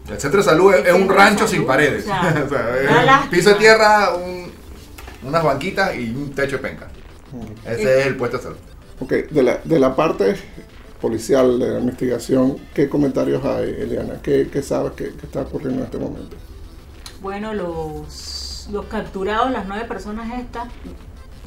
el 0.08 0.20
centro 0.20 0.38
de 0.38 0.44
salud 0.44 0.74
es, 0.74 0.86
es 0.86 0.92
un 0.92 1.08
rancho 1.08 1.38
salud, 1.46 1.50
sin 1.50 1.66
paredes. 1.66 2.04
o 2.04 2.06
sea, 2.06 2.42
O 2.46 2.48
sea, 2.48 2.62
da 2.62 2.80
es 2.82 2.90
un 2.90 3.06
lástima. 3.06 3.30
piso 3.30 3.48
de 3.50 3.54
tierra, 3.56 4.14
un- 4.14 4.50
unas 5.22 5.42
banquitas 5.42 5.94
y 5.96 6.10
un 6.10 6.32
techo 6.34 6.56
de 6.56 6.62
penca. 6.62 6.88
Ese 7.66 8.00
es 8.00 8.06
el 8.06 8.16
puesto 8.16 8.36
de 8.38 8.42
salud. 8.44 8.56
Ok, 9.00 9.12
de 9.30 9.42
la, 9.42 9.60
de 9.64 9.78
la 9.78 9.94
parte 9.96 10.36
policial 11.00 11.58
de 11.58 11.70
la 11.70 11.80
investigación, 11.80 12.58
¿qué 12.74 12.88
comentarios 12.88 13.44
hay, 13.44 13.70
Eliana? 13.70 14.20
¿Qué, 14.22 14.48
qué 14.52 14.62
sabes 14.62 14.92
que, 14.92 15.12
que 15.14 15.26
está 15.26 15.42
ocurriendo 15.42 15.80
en 15.80 15.84
este 15.86 15.98
momento? 15.98 16.36
Bueno, 17.20 17.54
los, 17.54 18.68
los 18.70 18.86
capturados, 18.86 19.50
las 19.50 19.66
nueve 19.66 19.84
personas 19.86 20.38
estas, 20.38 20.68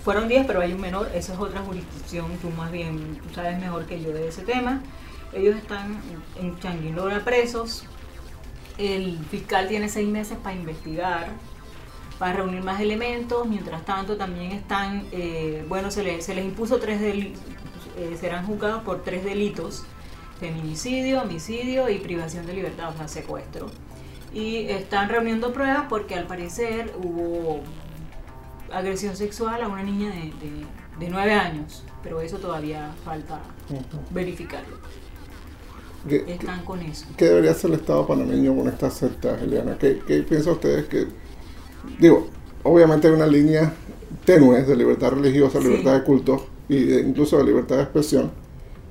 fueron 0.04 0.28
diez, 0.28 0.46
pero 0.46 0.60
hay 0.60 0.74
un 0.74 0.82
menor, 0.82 1.10
esa 1.14 1.34
es 1.34 1.40
otra 1.40 1.62
jurisdicción, 1.62 2.26
tú 2.42 2.50
más 2.50 2.72
bien, 2.72 3.20
tú 3.28 3.34
sabes 3.34 3.60
mejor 3.60 3.86
que 3.86 4.02
yo 4.02 4.12
de 4.12 4.28
ese 4.28 4.42
tema. 4.42 4.82
Ellos 5.32 5.56
están 5.56 6.00
en 6.40 6.60
Changuilora 6.60 7.24
presos. 7.24 7.86
El 8.78 9.18
fiscal 9.32 9.68
tiene 9.68 9.90
seis 9.90 10.08
meses 10.08 10.38
para 10.44 10.56
investigar, 10.56 11.30
para 12.20 12.34
reunir 12.34 12.64
más 12.64 12.80
elementos. 12.82 13.48
Mientras 13.48 13.84
tanto, 13.86 14.16
también 14.16 14.52
están, 14.52 15.06
eh, 15.12 15.66
bueno, 15.68 15.90
se 15.90 16.04
les, 16.04 16.26
se 16.26 16.36
les 16.36 16.46
impuso 16.46 16.78
tres 16.78 17.02
delitos, 17.98 18.20
serán 18.20 18.46
juzgados 18.46 18.84
por 18.84 19.02
tres 19.04 19.24
delitos: 19.24 19.84
feminicidio, 20.40 21.22
homicidio 21.22 21.90
y 21.90 22.00
privación 22.00 22.46
de 22.46 22.54
libertad, 22.54 22.90
o 22.94 22.98
sea, 22.98 23.08
secuestro. 23.08 23.68
Y 24.34 24.66
están 24.70 25.10
reuniendo 25.10 25.54
pruebas 25.54 25.86
porque 25.90 26.16
al 26.16 26.26
parecer 26.26 26.92
hubo 27.04 27.62
agresión 28.72 29.16
sexual 29.16 29.62
a 29.62 29.68
una 29.68 29.84
niña 29.84 30.10
de, 30.10 30.16
de, 30.44 30.66
de 31.00 31.10
nueve 31.10 31.34
años, 31.34 31.84
pero 32.02 32.20
eso 32.22 32.38
todavía 32.38 32.92
falta 33.06 33.40
verificarlo. 34.10 34.78
¿Qué, 36.10 36.26
qué- 36.26 36.34
Están 36.34 36.66
con 36.66 36.82
eso. 36.82 37.06
qué 37.16 37.26
debería 37.26 37.52
hacer 37.52 37.70
el 37.72 37.80
Estado 37.80 38.06
panameño 38.08 38.56
con 38.56 38.68
estas 38.68 38.96
sectas, 38.96 39.42
Eliana? 39.42 39.78
¿Qué, 39.78 40.02
qué 40.06 40.22
piensan 40.24 40.54
ustedes 40.54 40.86
que... 40.88 41.08
Digo, 42.00 42.28
obviamente 42.64 43.08
hay 43.08 43.14
una 43.14 43.28
línea 43.28 43.72
tenue 44.26 44.64
de 44.64 44.76
libertad 44.76 45.12
religiosa, 45.12 45.60
Sí. 45.62 45.68
libertad 45.68 45.94
de 45.94 46.04
culto 46.04 46.48
y 46.70 46.84
de- 46.86 47.02
incluso 47.02 47.38
de 47.38 47.46
libertad 47.46 47.78
de 47.78 47.84
expresión, 47.84 48.32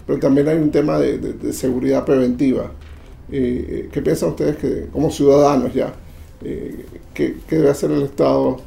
pero 0.06 0.18
también 0.18 0.48
hay 0.48 0.56
un 0.58 0.70
tema 0.70 0.98
de, 0.98 1.52
seguridad 1.52 2.04
preventiva. 2.04 2.72
Eh, 3.30 3.88
¿Qué 3.92 4.02
piensan 4.02 4.30
ustedes 4.30 4.56
que, 4.56 4.88
como 4.92 5.11
ciudadanos 5.11 5.72
ya, 5.74 5.94
eh, 6.44 6.85
qué, 7.14 7.37
debe 7.48 7.70
hacer 7.70 7.90
el 7.92 8.02
Estado 8.02 8.58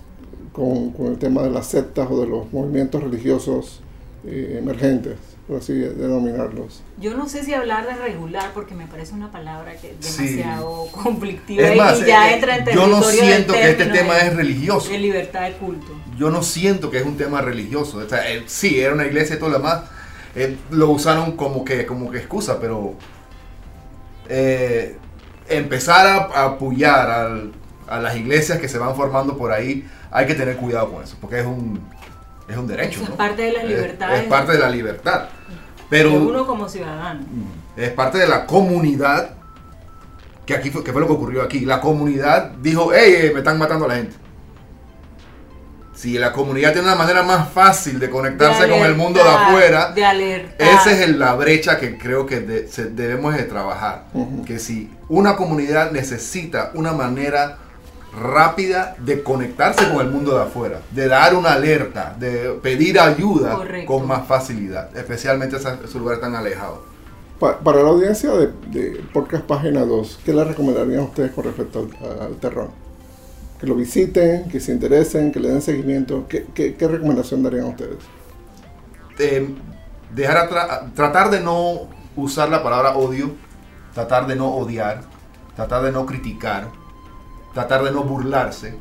con, 0.53 0.93
el 1.07 1.17
tema 1.17 1.43
de 1.43 1.51
las 1.51 1.67
sectas 1.67 2.07
o 2.09 2.21
de 2.21 2.27
los 2.27 2.51
movimientos 2.53 3.03
religiosos 3.03 3.81
eh, 4.25 4.57
emergentes, 4.59 5.17
por 5.47 5.57
así 5.57 5.73
denominarlos? 5.73 6.81
Yo 6.99 7.15
no 7.15 7.29
sé 7.29 7.43
si 7.43 7.53
hablar 7.53 7.85
de 7.85 7.93
regular 7.95 8.51
porque 8.53 8.73
me 8.73 8.87
parece 8.87 9.13
una 9.13 9.31
palabra 9.31 9.75
que 9.75 9.91
es 9.99 10.05
Sí. 10.05 10.25
demasiado 10.37 10.87
conflictiva 10.91 11.67
Es 11.67 11.75
y- 11.75 11.77
más, 11.77 12.01
y 12.01 12.05
ya 12.05 12.31
eh, 12.31 12.35
entra 12.35 12.53
en 12.57 12.59
yo 12.61 12.65
territorio 12.65 12.95
no 12.99 13.07
del 13.07 13.15
siento 13.19 13.53
que 13.53 13.69
este 13.69 13.85
tema 13.85 14.15
de- 14.15 14.27
es 14.27 14.35
religioso. 14.35 14.89
de 14.89 14.97
libertad 14.99 15.41
de 15.43 15.53
culto. 15.53 15.91
Yo 16.17 16.31
no 16.31 16.41
siento 16.41 16.89
que 16.89 16.97
es 16.99 17.05
un 17.05 17.15
tema 17.17 17.41
religioso. 17.41 17.97
O 17.99 18.09
sea, 18.09 18.27
eh, 18.31 18.43
sí, 18.47 18.79
era 18.79 18.93
una 18.93 19.05
iglesia 19.05 19.35
y 19.35 19.39
todo 19.39 19.49
lo 19.49 19.57
demás. 19.57 19.83
eh, 20.37 20.57
lo 20.69 20.89
usaron 20.89 21.37
como 21.37 21.63
que, 21.63 21.85
como 21.85 22.11
que 22.11 22.17
excusa, 22.17 22.59
pero 22.59 22.95
eh, 24.27 24.97
empezar 25.47 26.05
a, 26.07 26.15
a 26.41 26.45
apoyar 26.45 27.09
al- 27.09 27.51
a 27.87 27.99
las 27.99 28.15
iglesias 28.17 28.57
que 28.59 28.67
se 28.67 28.77
van 28.79 28.95
formando 28.95 29.37
por 29.37 29.51
ahí, 29.51 29.87
hay 30.11 30.25
que 30.25 30.33
tener 30.33 30.57
cuidado 30.57 30.91
con 30.91 31.03
eso, 31.03 31.15
porque 31.21 31.39
es 31.39 31.45
un, 31.45 31.79
es 32.49 32.57
un 32.57 32.67
derecho. 32.67 32.95
Eso 32.95 33.03
es 33.03 33.09
¿no? 33.11 33.15
parte 33.15 33.43
de 33.43 33.51
las 33.53 33.63
Es- 33.63 33.69
libertades. 33.69 34.21
Es, 34.23 34.27
parte 34.27 34.51
de 34.53 34.59
la 34.59 34.69
libertad. 34.69 35.29
Pero 35.89 36.09
de 36.11 36.17
uno 36.17 36.45
como 36.47 36.67
ciudadano. 36.69 37.21
es 37.77 37.89
parte 37.91 38.17
de 38.17 38.27
la 38.27 38.45
comunidad 38.45 39.31
que 40.45 40.53
aquí 40.55 40.69
fue, 40.69 40.83
que 40.83 40.91
fue 40.91 41.01
lo 41.01 41.07
que 41.07 41.13
ocurrió 41.13 41.41
aquí. 41.41 41.61
La 41.65 41.81
comunidad 41.81 42.51
dijo, 42.61 42.91
hey, 42.93 43.31
me 43.33 43.39
están 43.39 43.57
matando 43.57 43.85
a 43.85 43.87
la 43.89 43.95
gente. 43.95 44.15
Si 45.95 46.17
la 46.17 46.33
comunidad 46.33 46.73
tiene 46.73 46.87
una 46.87 46.97
manera 46.97 47.23
más 47.23 47.49
fácil 47.49 47.99
de 47.99 48.09
conectarse 48.09 48.63
De 48.63 48.69
con 48.69 48.79
el 48.79 48.95
mundo 48.95 49.23
de 49.23 49.29
afuera, 49.29 49.91
De 50.57 50.65
esa 50.73 50.91
es 50.91 50.99
el- 50.99 51.17
la 51.19 51.33
brecha 51.35 51.79
que 51.79 51.97
creo 51.97 52.25
que 52.25 52.41
de- 52.41 52.67
se- 52.67 52.85
debemos 52.89 53.33
de 53.33 53.43
trabajar. 53.43 54.05
Que 54.45 54.59
si 54.59 54.91
una 55.07 55.37
comunidad 55.37 55.91
necesita 55.91 56.71
una 56.73 56.91
manera 56.91 57.59
rápida 58.19 58.95
de 58.99 59.21
conectarse 59.23 59.89
con 59.91 60.05
el 60.05 60.11
mundo 60.11 60.35
de 60.35 60.43
afuera, 60.43 60.81
de 60.91 61.07
dar 61.07 61.35
una 61.35 61.53
alerta, 61.53 62.15
de 62.19 62.57
pedir 62.61 62.99
ayuda 62.99 63.51
Correcto. 63.55 63.91
con 63.91 64.07
más 64.07 64.25
facilidad, 64.27 64.95
especialmente 64.97 65.57
esos, 65.57 65.73
esos 65.83 65.95
lugares 65.95 66.21
tan 66.21 66.35
alejados. 66.35 66.79
Pa- 67.39 67.59
para 67.59 67.83
la 67.83 67.89
audiencia 67.89 68.31
de, 68.31 68.47
de 68.71 69.03
Podcast 69.13 69.43
Página 69.45 69.81
2, 69.85 70.19
¿qué 70.23 70.33
le 70.33 70.43
recomendarían 70.45 71.01
a 71.01 71.03
ustedes 71.03 71.31
con 71.31 71.43
respecto 71.43 71.87
al, 72.01 72.21
al 72.27 72.35
terror? 72.37 72.69
Que 73.59 73.67
lo 73.67 73.75
visiten, 73.75 74.49
que 74.49 74.59
se 74.59 74.71
interesen, 74.71 75.31
que 75.31 75.39
le 75.39 75.49
den 75.49 75.61
seguimiento. 75.61 76.25
¿Qué, 76.29 76.45
qué, 76.53 76.75
qué 76.75 76.87
recomendación 76.87 77.43
darían 77.43 77.65
a 77.65 77.69
ustedes? 77.69 77.97
eh, 79.19 79.47
dejar 80.13 80.49
tratar 80.93 81.29
de 81.29 81.39
no 81.41 81.87
usar 82.15 82.49
la 82.49 82.63
palabra 82.63 82.95
odio, 82.97 83.31
tratar 83.93 84.27
de 84.27 84.35
no 84.35 84.53
odiar, 84.55 85.01
tratar 85.55 85.83
de 85.83 85.91
no 85.91 86.05
criticar, 86.05 86.67
tratar 87.55 87.83
de 87.83 87.91
no 87.91 88.03
burlarse, 88.03 88.75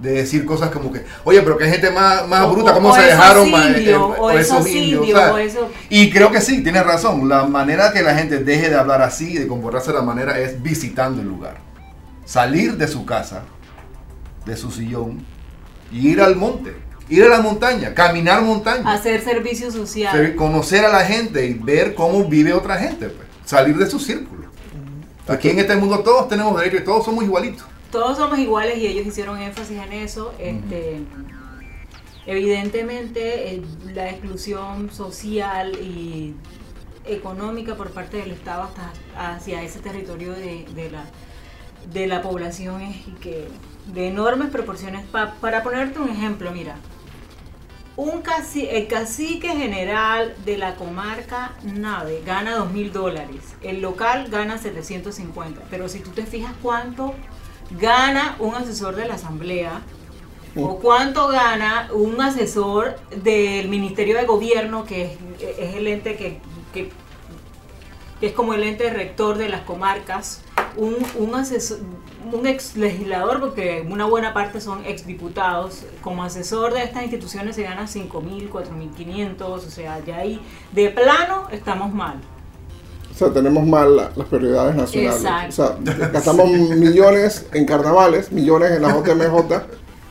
de 0.00 0.10
decir 0.10 0.44
cosas 0.44 0.70
como 0.70 0.92
que, 0.92 1.04
oye, 1.24 1.40
pero 1.42 1.56
que 1.56 1.64
hay 1.64 1.70
gente 1.70 1.90
más, 1.90 2.26
más 2.28 2.42
O- 2.42 2.52
bruta, 2.52 2.74
¿cómo 2.74 2.90
o 2.90 2.94
se 2.94 3.02
dejaron? 3.02 3.48
o 4.18 4.30
esos 4.30 4.68
indios, 4.68 5.06
Y 5.88 6.10
creo 6.10 6.30
que 6.30 6.40
sí, 6.40 6.62
tienes 6.62 6.84
razón. 6.84 7.28
La 7.28 7.44
manera 7.44 7.92
que 7.92 8.02
la 8.02 8.14
gente 8.14 8.38
deje 8.40 8.68
de 8.70 8.76
hablar 8.76 9.00
así, 9.02 9.38
de 9.38 9.46
comportarse 9.46 9.92
de 9.92 9.98
la 9.98 10.02
manera, 10.04 10.38
es 10.38 10.60
visitando 10.62 11.22
el 11.22 11.28
lugar. 11.28 11.58
Salir 12.24 12.76
de 12.76 12.88
su 12.88 13.06
casa, 13.06 13.44
de 14.44 14.56
su 14.56 14.70
sillón, 14.72 15.24
y 15.92 16.08
ir 16.08 16.20
al 16.20 16.34
monte, 16.36 16.76
ir 17.08 17.22
a 17.24 17.28
la 17.28 17.40
montaña, 17.40 17.94
caminar 17.94 18.42
montaña. 18.42 18.92
Hacer 18.92 19.22
servicio 19.22 19.70
social. 19.70 20.34
Conocer 20.34 20.84
a 20.84 20.88
la 20.90 21.04
gente 21.04 21.46
y 21.46 21.54
ver 21.54 21.94
cómo 21.94 22.24
vive 22.24 22.52
otra 22.52 22.76
gente, 22.76 23.08
pues. 23.08 23.26
salir 23.44 23.76
de 23.78 23.86
su 23.88 23.98
círculo. 24.00 24.48
Aquí 25.28 25.50
en 25.50 25.58
este 25.60 25.76
mundo 25.76 26.00
todos 26.00 26.28
tenemos 26.28 26.58
derecho 26.58 26.78
y 26.78 26.84
todos 26.84 27.04
somos 27.04 27.22
igualitos. 27.24 27.64
Todos 27.90 28.18
somos 28.18 28.38
iguales 28.38 28.78
y 28.78 28.86
ellos 28.86 29.06
hicieron 29.06 29.40
énfasis 29.40 29.78
en 29.78 29.92
eso. 29.92 30.34
Este, 30.38 31.02
Evidentemente, 32.28 33.54
eh, 33.54 33.62
la 33.94 34.10
exclusión 34.10 34.90
social 34.92 35.72
y 35.80 36.34
económica 37.06 37.74
por 37.74 37.90
parte 37.90 38.18
del 38.18 38.32
Estado 38.32 38.64
hasta 38.64 38.92
hacia 39.16 39.62
ese 39.62 39.78
territorio 39.78 40.32
de, 40.32 40.90
la, 40.92 41.04
de 41.90 42.06
la 42.06 42.20
población 42.20 42.82
es 42.82 42.96
que 43.22 43.48
de 43.86 44.08
enormes 44.08 44.50
proporciones. 44.50 45.06
para 45.06 45.62
ponerte 45.62 46.00
un 46.00 46.10
ejemplo, 46.10 46.52
mira, 46.52 46.76
un 47.96 48.22
el 48.54 48.86
cacique 48.88 49.48
general 49.48 50.34
de 50.44 50.58
la 50.58 50.74
comarca 50.74 51.56
Nave 51.64 52.22
gana 52.26 52.56
dos 52.56 52.70
mil 52.70 52.92
dólares, 52.92 53.40
el 53.62 53.80
local 53.80 54.28
gana 54.28 54.58
750, 54.58 55.62
pero 55.70 55.88
si 55.88 56.00
tú 56.00 56.10
te 56.10 56.26
fijas 56.26 56.52
cuánto 56.62 57.14
gana 57.70 58.36
un 58.38 58.54
asesor 58.54 58.96
de 58.96 59.06
la 59.06 59.14
asamblea, 59.14 59.82
o 60.56 60.78
cuánto 60.78 61.28
gana 61.28 61.88
un 61.92 62.20
asesor 62.20 62.96
del 63.10 63.68
Ministerio 63.68 64.16
de 64.16 64.24
Gobierno, 64.24 64.84
que 64.84 65.16
es, 65.40 65.74
el 65.76 65.86
ente 65.86 66.16
que, 66.16 66.40
es 68.20 68.32
como 68.32 68.54
el 68.54 68.64
ente 68.64 68.90
rector 68.90 69.38
de 69.38 69.48
las 69.48 69.60
comarcas, 69.60 70.42
un, 70.76 70.96
un, 71.16 71.34
asesor, 71.36 71.78
un 72.32 72.46
ex 72.46 72.76
legislador, 72.76 73.38
porque 73.40 73.86
una 73.88 74.06
buena 74.06 74.34
parte 74.34 74.60
son 74.60 74.84
ex 74.84 75.06
diputados, 75.06 75.84
como 76.00 76.24
asesor 76.24 76.72
de 76.74 76.82
estas 76.82 77.04
instituciones 77.04 77.54
se 77.54 77.62
gana 77.62 77.86
5 77.86 78.20
mil, 78.20 78.48
4 78.48 78.74
mil 78.74 78.90
500, 78.90 79.64
o 79.64 79.70
sea, 79.70 80.04
ya 80.04 80.16
ahí 80.16 80.40
de 80.72 80.90
plano 80.90 81.46
estamos 81.52 81.94
mal. 81.94 82.20
O 83.18 83.24
sea, 83.24 83.32
tenemos 83.32 83.66
mal 83.66 83.96
las 83.96 84.28
prioridades 84.28 84.76
nacionales. 84.76 85.58
O 85.58 85.62
sea, 85.66 85.76
gastamos 86.12 86.48
millones 86.48 87.46
en 87.52 87.66
carnavales, 87.66 88.30
millones 88.30 88.70
en 88.70 88.82
la 88.82 88.90
JMJ 88.90 89.54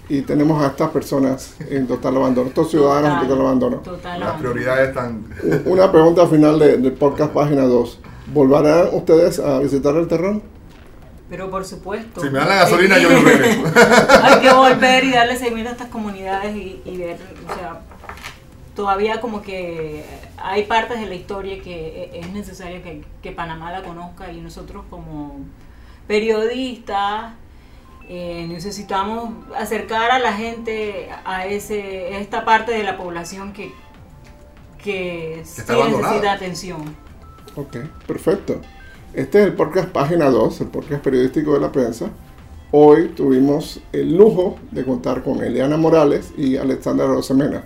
y 0.09 0.23
tenemos 0.23 0.61
a 0.61 0.67
estas 0.67 0.89
personas 0.89 1.53
en 1.69 1.87
total 1.87 2.17
abandono, 2.17 2.49
estos 2.49 2.69
ciudadanos 2.69 3.13
en 3.13 3.29
total 3.29 3.45
abandono. 3.45 3.81
Las 4.19 4.33
prioridades 4.33 4.89
están... 4.89 5.23
Una 5.65 5.89
pregunta 5.89 6.27
final 6.27 6.59
del 6.59 6.83
de 6.83 6.91
podcast 6.91 7.31
página 7.31 7.61
2. 7.61 7.99
¿Volverán 8.33 8.89
ustedes 8.91 9.39
a 9.39 9.59
visitar 9.59 9.95
el 9.95 10.09
terreno? 10.09 10.41
Pero 11.29 11.49
por 11.49 11.63
supuesto. 11.63 12.19
Si 12.19 12.29
me 12.29 12.39
dan 12.39 12.49
la 12.49 12.55
gasolina, 12.55 12.97
yo 12.99 13.09
no 13.09 13.21
regreso. 13.23 13.61
Hay 14.21 14.41
que 14.41 14.53
volver 14.53 15.05
y 15.05 15.11
darle 15.11 15.37
seguimiento 15.37 15.69
a 15.69 15.73
estas 15.73 15.87
comunidades 15.87 16.53
y, 16.55 16.97
ver, 16.97 17.17
o 17.49 17.55
sea, 17.55 17.79
todavía 18.77 19.19
como 19.19 19.41
que 19.41 20.05
hay 20.37 20.65
partes 20.65 21.01
de 21.01 21.07
la 21.07 21.15
historia 21.15 21.59
que 21.63 22.11
es 22.13 22.31
necesario 22.31 22.83
que, 22.83 23.03
que 23.23 23.31
Panamá 23.31 23.71
la 23.71 23.81
conozca 23.81 24.31
y 24.31 24.39
nosotros 24.39 24.85
como 24.87 25.39
periodistas 26.07 27.33
eh, 28.07 28.45
necesitamos 28.47 29.31
acercar 29.57 30.11
a 30.11 30.19
la 30.19 30.31
gente 30.31 31.09
a 31.25 31.47
ese 31.47 32.19
esta 32.21 32.45
parte 32.45 32.71
de 32.71 32.83
la 32.83 32.97
población 32.97 33.51
que, 33.51 33.73
que, 34.77 35.37
necesita 35.37 36.33
atención. 36.33 36.95
Ok, 37.55 37.77
perfecto. 38.05 38.61
Este 39.15 39.39
es 39.39 39.47
el 39.47 39.53
podcast 39.53 39.89
Página 39.89 40.29
2, 40.29 40.61
el 40.61 40.67
podcast 40.67 41.03
periodístico 41.03 41.55
de 41.55 41.61
la 41.61 41.71
prensa. 41.71 42.11
Hoy 42.69 43.07
tuvimos 43.07 43.81
el 43.91 44.15
lujo 44.15 44.59
de 44.69 44.85
contar 44.85 45.23
con 45.23 45.43
Eliana 45.43 45.77
Morales 45.77 46.31
y 46.37 46.57
Alexandra 46.57 47.07
Rosemena. 47.07 47.63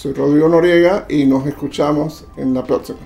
Soy 0.00 0.14
Rodrigo 0.14 0.48
Noriega 0.48 1.04
y 1.10 1.26
nos 1.26 1.46
escuchamos 1.46 2.24
en 2.38 2.54
la 2.54 2.64
próxima. 2.64 2.98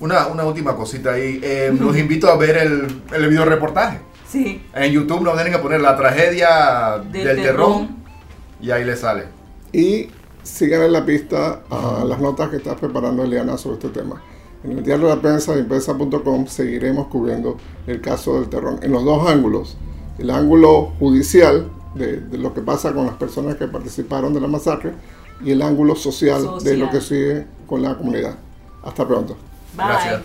Una, 0.00 0.26
una 0.26 0.42
última 0.42 0.74
cosita 0.74 1.12
ahí. 1.12 1.38
Eh, 1.40 1.72
los 1.78 1.96
invito 1.96 2.28
a 2.28 2.36
ver 2.36 2.56
el, 2.56 3.02
el 3.14 3.28
video 3.28 3.44
reportaje 3.44 4.00
Sí. 4.28 4.60
En 4.74 4.90
YouTube 4.90 5.20
nos 5.22 5.34
tienen 5.34 5.52
que 5.52 5.60
poner 5.60 5.80
la 5.80 5.96
tragedia 5.96 7.04
del, 7.08 7.40
terror 7.40 7.82
y 8.60 8.72
ahí 8.72 8.84
le 8.84 8.96
sale. 8.96 9.26
Y 9.72 10.08
sigan 10.42 10.82
en 10.82 10.92
la 10.92 11.06
pista 11.06 11.60
a 11.70 12.02
las 12.04 12.18
notas 12.18 12.48
que 12.48 12.56
está 12.56 12.74
preparando 12.74 13.22
Eliana 13.22 13.56
sobre 13.56 13.76
este 13.76 14.00
tema. 14.00 14.20
En 14.64 14.72
el 14.72 14.82
diario 14.82 15.06
de 15.06 15.14
la 15.14 15.22
prensa 15.22 15.54
de 15.54 15.60
empresa.com 15.60 16.48
seguiremos 16.48 17.06
cubriendo 17.06 17.58
el 17.86 18.00
caso 18.00 18.40
del 18.40 18.48
terror 18.48 18.80
en 18.82 18.90
los 18.90 19.04
dos 19.04 19.30
ángulos. 19.30 19.76
El 20.18 20.30
ángulo 20.30 20.94
judicial 20.98 21.70
de, 21.94 22.20
lo 22.36 22.52
que 22.52 22.60
pasa 22.60 22.92
con 22.92 23.06
las 23.06 23.14
personas 23.14 23.54
que 23.54 23.68
participaron 23.68 24.34
de 24.34 24.40
la 24.40 24.48
masacre 24.48 24.94
y 25.42 25.52
el 25.52 25.62
ángulo 25.62 25.94
social, 25.94 26.58
de 26.62 26.76
lo 26.76 26.90
que 26.90 27.00
sigue 27.00 27.46
con 27.66 27.82
la 27.82 27.96
comunidad. 27.96 28.36
Hasta 28.82 29.06
pronto. 29.06 29.36
Gracias. 29.76 30.22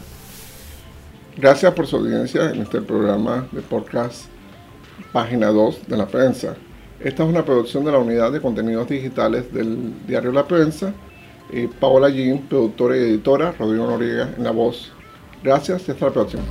Gracias 1.37 1.73
por 1.73 1.85
su 1.85 1.97
audiencia 1.97 2.49
en 2.49 2.61
este 2.61 2.81
programa 2.81 3.47
de 3.51 3.61
podcast 3.61 4.25
Página 5.11 5.47
2 5.47 5.87
de 5.87 5.97
la 5.97 6.07
Prensa. 6.07 6.55
Esta 6.99 7.23
es 7.23 7.29
una 7.29 7.43
producción 7.43 7.83
de 7.83 7.91
la 7.91 7.99
Unidad 7.99 8.31
de 8.31 8.39
Contenidos 8.39 8.87
Digitales 8.87 9.53
del 9.53 10.05
diario 10.07 10.31
La 10.31 10.47
Prensa. 10.47 10.93
Eh, 11.51 11.69
Paola 11.79 12.09
Jean, 12.09 12.39
productora 12.49 12.97
y 12.97 13.01
editora, 13.01 13.53
Rodrigo 13.57 13.85
Noriega 13.85 14.33
en 14.37 14.43
la 14.43 14.51
voz. 14.51 14.91
Gracias 15.43 15.87
y 15.87 15.91
hasta 15.91 16.05
la 16.05 16.13
próxima. 16.13 16.43